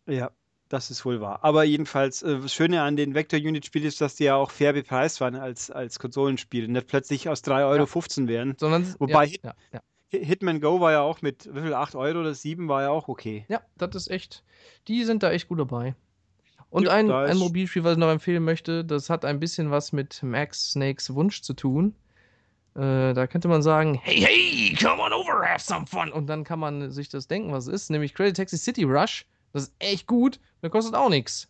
[0.05, 0.31] ja,
[0.69, 1.39] das ist wohl wahr.
[1.43, 5.21] Aber jedenfalls, äh, das Schöne an den Vector-Unit-Spielen ist, dass die ja auch fair bepreist
[5.21, 8.55] waren als, als Konsolenspiele, nicht plötzlich aus 3,15 Euro werden.
[8.59, 9.81] Sondern, Wobei- ja, ja, ja.
[10.13, 12.89] Hi- Hitman Go war ja auch mit, wie viel, 8 Euro oder 7 war ja
[12.89, 13.45] auch okay.
[13.49, 14.43] Ja, das ist echt.
[14.87, 15.95] Die sind da echt gut dabei.
[16.69, 19.93] Und Ja, ein, ein Mobilspiel, was ich noch empfehlen möchte, das hat ein bisschen was
[19.93, 21.95] mit Max Snakes Wunsch zu tun.
[22.77, 26.11] Äh, da könnte man sagen, hey, hey, come on over, have some fun.
[26.11, 29.25] Und dann kann man sich das denken, was es ist, nämlich Credit Taxi City Rush.
[29.51, 31.47] Das ist echt gut, das kostet auch nichts.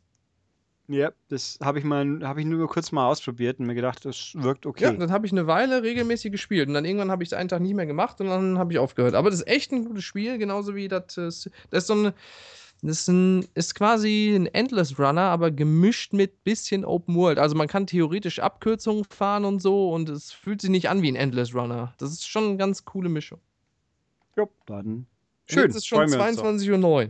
[0.90, 4.32] Ja, das habe ich mal, habe ich nur kurz mal ausprobiert und mir gedacht, das
[4.36, 4.98] wirkt Ja, okay.
[4.98, 6.70] das habe ich eine Weile regelmäßig gespielt.
[6.70, 8.80] Und dann irgendwann habe ich es einen Tag nicht mehr gemacht und dann habe ich
[8.80, 9.14] aufgehört.
[9.14, 11.18] Aber das ist echt ein gutes Spiel, genauso wie das.
[11.18, 11.24] äh,
[11.70, 12.14] Das ist so ein.
[12.82, 17.40] Das ist, ein, ist quasi ein Endless Runner, aber gemischt mit bisschen Open World.
[17.40, 21.12] Also man kann theoretisch Abkürzungen fahren und so und es fühlt sich nicht an wie
[21.12, 21.94] ein Endless Runner.
[21.98, 23.40] Das ist schon eine ganz coole Mischung.
[24.36, 25.08] Ja, dann.
[25.46, 25.60] Schön.
[25.60, 25.64] Schön.
[25.64, 26.44] Jetzt ist schon freuen wir uns doch.
[26.46, 27.10] 22.09 Uhr.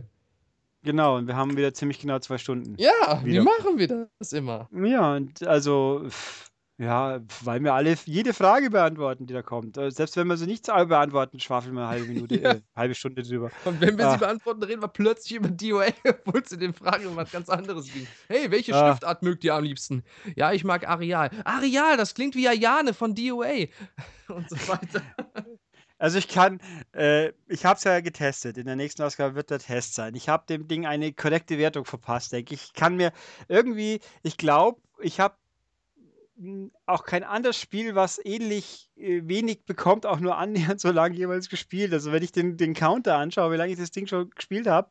[0.84, 2.74] Genau, und wir haben wieder ziemlich genau zwei Stunden.
[2.78, 3.42] Ja, wie Wieder.
[3.42, 4.68] machen wir das immer?
[4.72, 9.76] Ja, und also, pff, ja, weil wir alle jede Frage beantworten, die da kommt.
[9.76, 12.50] Äh, Selbst wenn wir sie nicht alle beantworten, schwafeln wir eine halbe Minute, Ja.
[12.52, 13.50] äh, halbe Stunde drüber.
[13.64, 14.12] Und wenn wir Ah.
[14.12, 15.88] sie beantworten, reden wir plötzlich über DOA,
[16.26, 18.06] obwohl es in den Fragen um was ganz anderes ging.
[18.28, 18.90] Hey, welche Ah.
[18.92, 20.04] Schriftart mögt ihr am liebsten?
[20.36, 21.30] Ja, ich mag Areal.
[21.44, 23.66] Areal, das klingt wie Ayane von DOA.
[24.28, 25.02] Und so weiter.
[26.00, 26.60] Also ich kann,
[26.92, 28.56] äh, ich habe es ja getestet.
[28.56, 30.14] In der nächsten Ausgabe wird der Test sein.
[30.14, 32.66] Ich habe dem Ding eine korrekte Wertung verpasst, denke ich.
[32.66, 33.10] Ich kann mir
[33.48, 35.34] irgendwie, ich glaube, ich habe
[36.86, 41.48] auch kein anderes Spiel, was ähnlich äh, wenig bekommt, auch nur annähernd so lange jeweils
[41.48, 41.92] gespielt.
[41.92, 44.90] Also wenn ich den, den Counter anschaue, wie lange ich das Ding schon gespielt habe,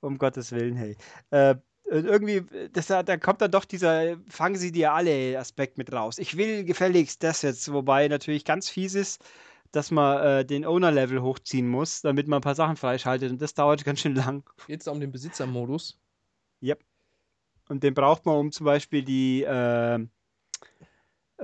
[0.00, 0.96] um Gottes Willen, hey.
[1.30, 1.56] Äh,
[1.86, 2.42] irgendwie,
[2.72, 6.18] das, da kommt dann doch dieser fangen sie dir alle Aspekt mit raus.
[6.18, 9.22] Ich will gefälligst das jetzt, wobei natürlich ganz fies ist,
[9.70, 13.54] dass man äh, den Owner-Level hochziehen muss, damit man ein paar Sachen freischaltet und das
[13.54, 14.48] dauert ganz schön lang.
[14.68, 15.98] Es um den Besitzermodus?
[16.62, 16.82] Yep.
[17.68, 20.06] Und den braucht man, um zum Beispiel die, äh,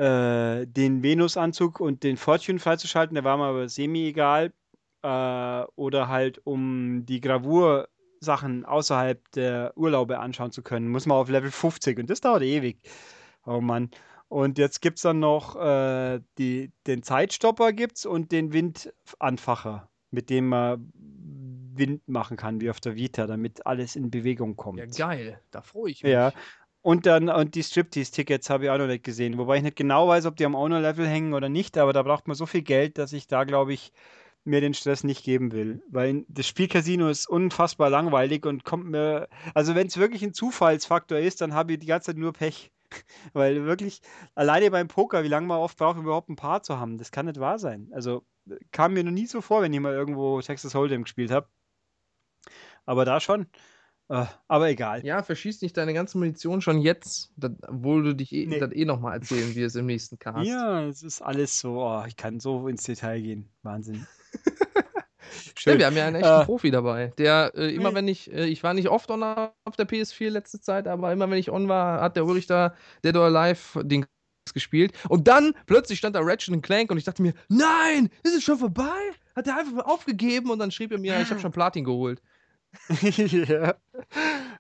[0.01, 3.15] äh, den Venus-Anzug und den Fortune freizuschalten.
[3.15, 4.53] Der war mir aber semi-egal.
[5.03, 11.29] Äh, oder halt, um die Gravur-Sachen außerhalb der Urlaube anschauen zu können, muss man auf
[11.29, 12.79] Level 50 und das dauert ewig.
[13.45, 13.91] Oh Mann.
[14.29, 20.31] Und jetzt gibt es dann noch äh, die, den Zeitstopper gibt's und den Windanfacher, mit
[20.31, 20.93] dem man
[21.75, 24.79] Wind machen kann, wie auf der Vita, damit alles in Bewegung kommt.
[24.79, 25.41] Ja, geil.
[25.51, 26.13] Da freue ich mich.
[26.13, 26.33] Ja.
[26.83, 29.37] Und dann und die Striptease-Tickets habe ich auch noch nicht gesehen.
[29.39, 32.27] Wobei ich nicht genau weiß, ob die am Owner-Level hängen oder nicht, aber da braucht
[32.27, 33.93] man so viel Geld, dass ich da, glaube ich,
[34.45, 35.83] mir den Stress nicht geben will.
[35.91, 39.29] Weil das Spielcasino ist unfassbar langweilig und kommt mir.
[39.55, 42.71] Also, wenn es wirklich ein Zufallsfaktor ist, dann habe ich die ganze Zeit nur Pech.
[43.35, 44.01] Weil wirklich,
[44.35, 47.27] alleine beim Poker, wie lange man oft braucht, überhaupt ein Paar zu haben, das kann
[47.27, 47.91] nicht wahr sein.
[47.93, 48.25] Also
[48.73, 51.49] kam mir noch nie so vor, wenn ich mal irgendwo Texas Hold'em gespielt habe.
[52.87, 53.47] Aber da schon.
[54.11, 55.07] Äh, aber egal.
[55.07, 57.33] Ja, verschieß nicht deine ganze Munition schon jetzt,
[57.69, 58.57] obwohl du dich eh, nee.
[58.59, 60.49] eh nochmal erzählen wirst im nächsten Cast.
[60.49, 63.49] Ja, es ist alles so, oh, ich kann so ins Detail gehen.
[63.63, 64.05] Wahnsinn.
[65.57, 65.75] Schön.
[65.75, 68.47] Ja, wir haben ja einen echten äh, Profi dabei, der äh, immer wenn ich, äh,
[68.47, 71.69] ich war nicht oft on auf der PS4 letzte Zeit, aber immer wenn ich on
[71.69, 72.75] war, hat der Ulrich da
[73.05, 74.07] Dead or Alive Ding
[74.53, 78.43] gespielt und dann plötzlich stand da Ratchet Clank und ich dachte mir, nein, ist es
[78.43, 78.99] schon vorbei?
[79.37, 82.21] Hat er einfach mal aufgegeben und dann schrieb er mir, ich habe schon Platin geholt.
[83.27, 83.75] ja.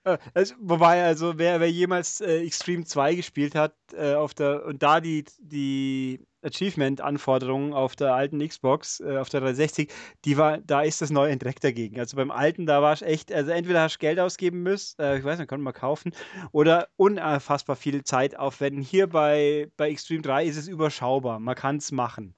[0.04, 4.64] Äh, also, wobei, also wer, wer jemals äh, Extreme 2 gespielt hat äh, auf der,
[4.64, 9.92] und da die, die Achievement-Anforderungen auf der alten Xbox, äh, auf der 360,
[10.24, 12.00] die war, da ist das neue direkt dagegen.
[12.00, 15.18] Also beim alten, da war es echt, also entweder hast du Geld ausgeben müssen, äh,
[15.18, 16.12] ich weiß nicht, konnte man kaufen,
[16.52, 18.82] oder unfassbar viel Zeit aufwenden.
[18.82, 22.34] Hier bei, bei Extreme 3 ist es überschaubar, man kann es machen.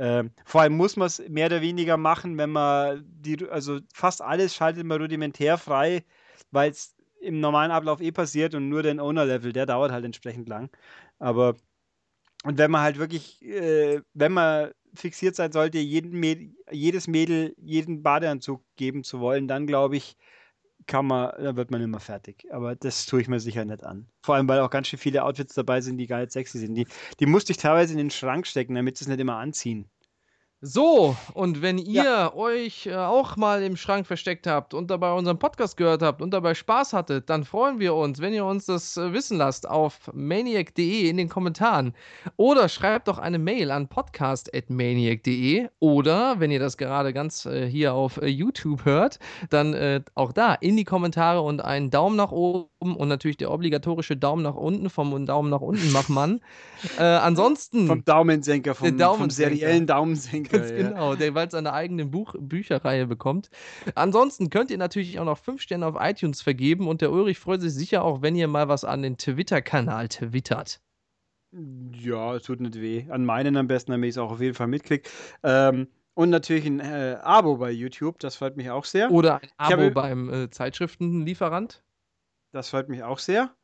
[0.00, 4.22] Ähm, vor allem muss man es mehr oder weniger machen, wenn man die, also fast
[4.22, 6.04] alles schaltet man rudimentär frei,
[6.50, 10.48] weil es im normalen Ablauf eh passiert und nur den Owner-Level, der dauert halt entsprechend
[10.48, 10.70] lang.
[11.18, 11.56] Aber
[12.44, 18.02] und wenn man halt wirklich, äh, wenn man fixiert sein sollte, Mädel, jedes Mädel jeden
[18.02, 20.16] Badeanzug geben zu wollen, dann glaube ich,
[20.90, 22.46] kann man, dann wird man immer fertig.
[22.50, 24.08] Aber das tue ich mir sicher nicht an.
[24.22, 26.74] Vor allem, weil auch ganz schön viele Outfits dabei sind, die gar nicht sexy sind.
[26.74, 26.86] Die,
[27.20, 29.88] die musste ich teilweise in den Schrank stecken, damit sie es nicht immer anziehen.
[30.62, 32.34] So, und wenn ihr ja.
[32.34, 36.32] euch äh, auch mal im Schrank versteckt habt und dabei unseren Podcast gehört habt und
[36.32, 40.10] dabei Spaß hattet, dann freuen wir uns, wenn ihr uns das äh, wissen lasst auf
[40.12, 41.94] maniac.de in den Kommentaren.
[42.36, 45.68] Oder schreibt doch eine Mail an podcast.maniac.de.
[45.78, 49.18] Oder, wenn ihr das gerade ganz äh, hier auf äh, YouTube hört,
[49.48, 53.50] dann äh, auch da in die Kommentare und einen Daumen nach oben und natürlich der
[53.50, 56.42] obligatorische Daumen nach unten vom Daumen nach unten Machmann.
[56.98, 57.86] äh, ansonsten.
[57.86, 59.16] Vom Daumensenker, vom, Daumensenker.
[59.16, 60.49] vom seriellen Daumensenker.
[60.58, 63.50] Ganz genau, der bald seine eigene Buch Bücherreihe bekommt.
[63.94, 67.60] Ansonsten könnt ihr natürlich auch noch fünf Sterne auf iTunes vergeben und der Ulrich freut
[67.60, 70.80] sich sicher auch, wenn ihr mal was an den Twitter-Kanal twittert.
[71.52, 73.06] Ja, es tut nicht weh.
[73.10, 75.08] An meinen am besten, damit ich es auch auf jeden Fall mitkriege.
[75.42, 79.10] Ähm, und natürlich ein äh, Abo bei YouTube, das freut mich auch sehr.
[79.10, 81.82] Oder ein Abo habe, beim äh, Zeitschriftenlieferant.
[82.52, 83.54] Das freut mich auch sehr.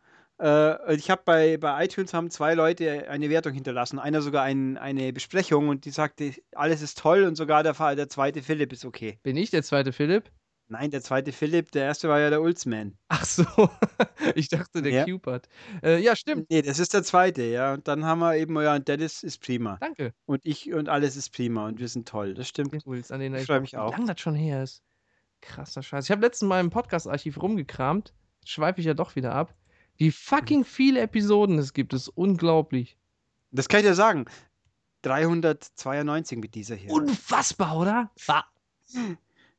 [0.40, 3.98] Äh, ich habe bei, bei iTunes haben zwei Leute eine Wertung hinterlassen.
[3.98, 8.08] Einer sogar ein, eine Besprechung und die sagte, alles ist toll und sogar der, der
[8.08, 9.18] zweite Philipp ist okay.
[9.22, 10.30] Bin ich der zweite Philipp?
[10.68, 12.98] Nein, der zweite Philipp, der erste war ja der Ulzman.
[13.06, 13.44] Ach so,
[14.34, 15.04] ich dachte der ja.
[15.04, 15.48] Cupid.
[15.82, 16.50] Äh, ja, stimmt.
[16.50, 17.74] Nee, das ist der zweite, ja.
[17.74, 19.76] Und dann haben wir eben, ja, und Dennis ist prima.
[19.80, 20.12] Danke.
[20.24, 22.34] Und ich und alles ist prima und wir sind toll.
[22.34, 22.72] Das stimmt.
[22.72, 23.92] Impuls, an den ich freue mich auch.
[23.92, 24.82] Wie lange das schon her ist.
[25.40, 26.06] Krasser Scheiß.
[26.06, 28.12] Ich habe letztens mal im Podcast-Archiv rumgekramt.
[28.44, 29.54] Schweife ich ja doch wieder ab.
[29.96, 32.96] Wie fucking viele Episoden es gibt, ist unglaublich.
[33.50, 34.26] Das kann ich dir sagen.
[35.02, 36.90] 392 mit dieser hier.
[36.90, 38.10] Unfassbar, oder?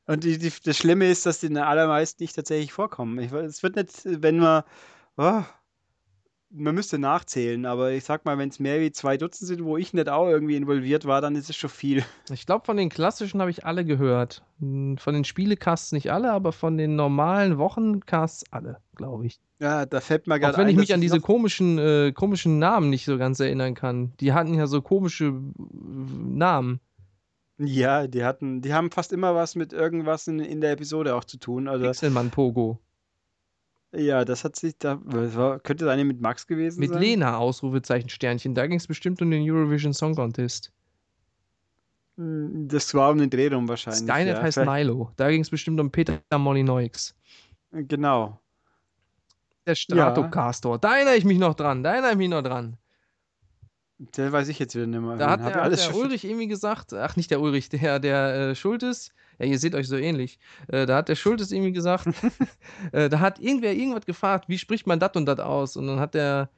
[0.06, 3.18] Und die, die, das Schlimme ist, dass die allermeisten nicht tatsächlich vorkommen.
[3.18, 4.62] es wird nicht, wenn man.
[5.16, 5.42] Oh,
[6.50, 9.76] man müsste nachzählen, aber ich sag mal, wenn es mehr wie zwei Dutzend sind, wo
[9.76, 12.04] ich nicht auch irgendwie involviert war, dann ist es schon viel.
[12.32, 14.42] Ich glaube, von den klassischen habe ich alle gehört.
[14.60, 19.40] Hm, von den Spielecasts nicht alle, aber von den normalen Wochencasts alle, glaube ich.
[19.60, 20.54] Ja, da fällt mir gerade ein.
[20.54, 24.12] Auch wenn ich mich an diese komischen, äh, komischen Namen nicht so ganz erinnern kann.
[24.20, 26.80] Die hatten ja so komische äh, Namen.
[27.58, 31.24] Ja, die hatten, die haben fast immer was mit irgendwas in, in der Episode auch
[31.24, 31.66] zu tun.
[31.66, 32.78] Also, Pixelmann Pogo.
[33.92, 34.98] Ja, das hat sich da.
[35.02, 37.00] War, könnte das eine mit Max gewesen Mit sein?
[37.00, 38.54] Lena, Ausrufezeichen, Sternchen.
[38.54, 40.72] Da ging es bestimmt um den Eurovision Song Contest.
[42.16, 44.02] Hm, Das war um den Dreh rum wahrscheinlich.
[44.02, 44.42] Skynet ja.
[44.42, 45.10] heißt Vielleicht- Milo.
[45.16, 47.14] Da ging es bestimmt um Peter Molyneux.
[47.72, 48.38] Genau.
[49.66, 50.78] Der Stratocaster.
[50.78, 51.82] Da erinnere ich mich noch dran.
[51.82, 52.76] Da erinnere ich mich noch dran.
[53.98, 55.16] Der weiß ich jetzt wieder nicht mehr.
[55.16, 57.98] Da hat der, ja hat alles der Ulrich irgendwie gesagt, ach nicht der Ulrich, der,
[57.98, 60.38] der äh, Schultes, ja, ihr seht euch so ähnlich.
[60.68, 62.06] Äh, da hat der Schultes irgendwie gesagt,
[62.92, 65.76] äh, da hat irgendwer irgendwas gefragt, wie spricht man das und das aus?
[65.76, 66.50] Und dann hat der,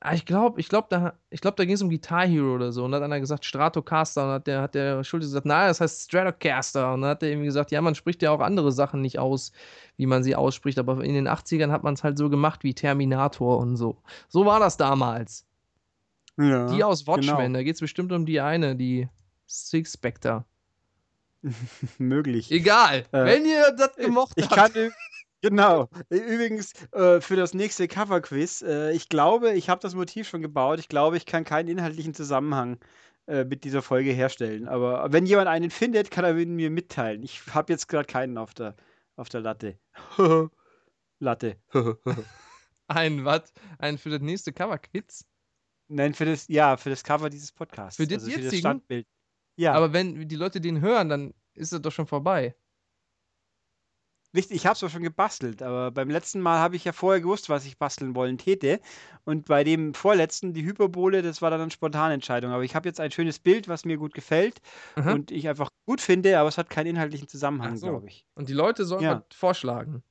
[0.00, 2.72] ah, ich glaube, ich glaube, da, ich glaub, da ging es um Guitar Hero oder
[2.72, 2.84] so.
[2.84, 5.80] Und dann hat einer gesagt Stratocaster und hat der, hat der Schultes gesagt, nein, das
[5.80, 6.94] heißt Stratocaster.
[6.94, 9.52] Und dann hat der irgendwie gesagt, ja, man spricht ja auch andere Sachen nicht aus,
[9.96, 10.78] wie man sie ausspricht.
[10.78, 13.96] Aber in den 80ern hat man es halt so gemacht wie Terminator und so.
[14.28, 15.44] So war das damals.
[16.38, 17.58] Ja, Die aus Watchmen, genau.
[17.58, 19.08] da geht es bestimmt um die eine, die
[19.46, 20.44] Six Spectre.
[21.98, 22.50] Möglich.
[22.50, 24.74] Egal, Äh, wenn ihr das gemocht Ich habt.
[24.74, 24.92] kann.
[25.42, 25.88] Genau.
[26.08, 30.78] Übrigens, äh, für das nächste Cover-Quiz, äh, ich glaube, ich habe das Motiv schon gebaut.
[30.80, 32.78] Ich glaube, ich kann keinen inhaltlichen Zusammenhang
[33.26, 34.66] äh, mit dieser Folge herstellen.
[34.66, 37.22] Aber wenn jemand einen findet, kann er mir mitteilen.
[37.22, 38.74] Ich habe jetzt gerade keinen auf der,
[39.16, 39.78] auf der Latte.
[41.20, 41.56] Latte.
[42.88, 43.52] Ein was?
[43.78, 45.24] Ein für das nächste Cover-Quiz?
[45.88, 47.96] Nein, für das, ja, für das Cover dieses Podcasts.
[47.96, 48.56] Für den also für das?
[48.56, 49.06] Standbild.
[49.56, 52.54] Ja, Aber wenn die Leute den hören, dann ist es doch schon vorbei.
[54.34, 57.22] Richtig, ich habe es auch schon gebastelt, aber beim letzten Mal habe ich ja vorher
[57.22, 58.80] gewusst, was ich basteln wollen täte.
[59.24, 62.52] Und bei dem vorletzten, die Hyperbole, das war dann eine spontane Entscheidung.
[62.52, 64.60] Aber ich habe jetzt ein schönes Bild, was mir gut gefällt
[64.96, 65.12] Aha.
[65.12, 67.86] und ich einfach gut finde, aber es hat keinen inhaltlichen Zusammenhang, so.
[67.86, 68.26] glaube ich.
[68.34, 69.24] Und die Leute sollen Ja.
[69.30, 70.02] was vorschlagen.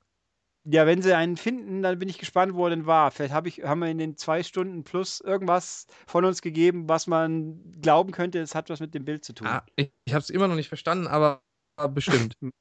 [0.67, 3.11] Ja, wenn sie einen finden, dann bin ich gespannt, wo er denn war.
[3.11, 7.05] Vielleicht hab ich, haben wir in den zwei Stunden plus irgendwas von uns gegeben, was
[7.05, 9.47] man glauben könnte, es hat was mit dem Bild zu tun.
[9.47, 11.43] Ah, ich ich habe es immer noch nicht verstanden, aber
[11.89, 12.35] bestimmt.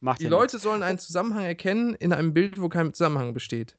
[0.00, 0.62] Macht die Leute nichts.
[0.62, 3.78] sollen einen Zusammenhang erkennen in einem Bild, wo kein Zusammenhang besteht.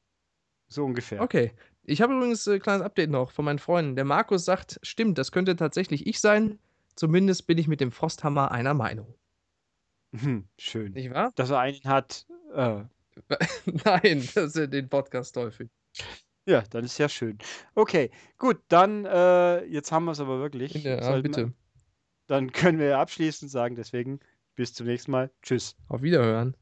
[0.68, 1.22] So ungefähr.
[1.22, 1.52] Okay.
[1.84, 3.96] Ich habe übrigens ein kleines Update noch von meinen Freunden.
[3.96, 6.58] Der Markus sagt, stimmt, das könnte tatsächlich ich sein.
[6.96, 9.14] Zumindest bin ich mit dem Frosthammer einer Meinung.
[10.14, 10.92] Hm, schön.
[10.92, 11.32] Nicht wahr?
[11.36, 12.26] Dass er einen hat.
[12.52, 12.84] Äh,
[13.84, 15.68] Nein, das ist den Podcast Teufel.
[16.46, 17.38] Ja, dann ist ja schön.
[17.74, 20.72] Okay, gut, dann, äh, jetzt haben wir es aber wirklich.
[20.72, 21.52] Ja, Sollten bitte.
[22.26, 24.20] Dann können wir abschließend sagen, deswegen
[24.54, 25.30] bis zum nächsten Mal.
[25.42, 25.76] Tschüss.
[25.88, 26.56] Auf Wiederhören.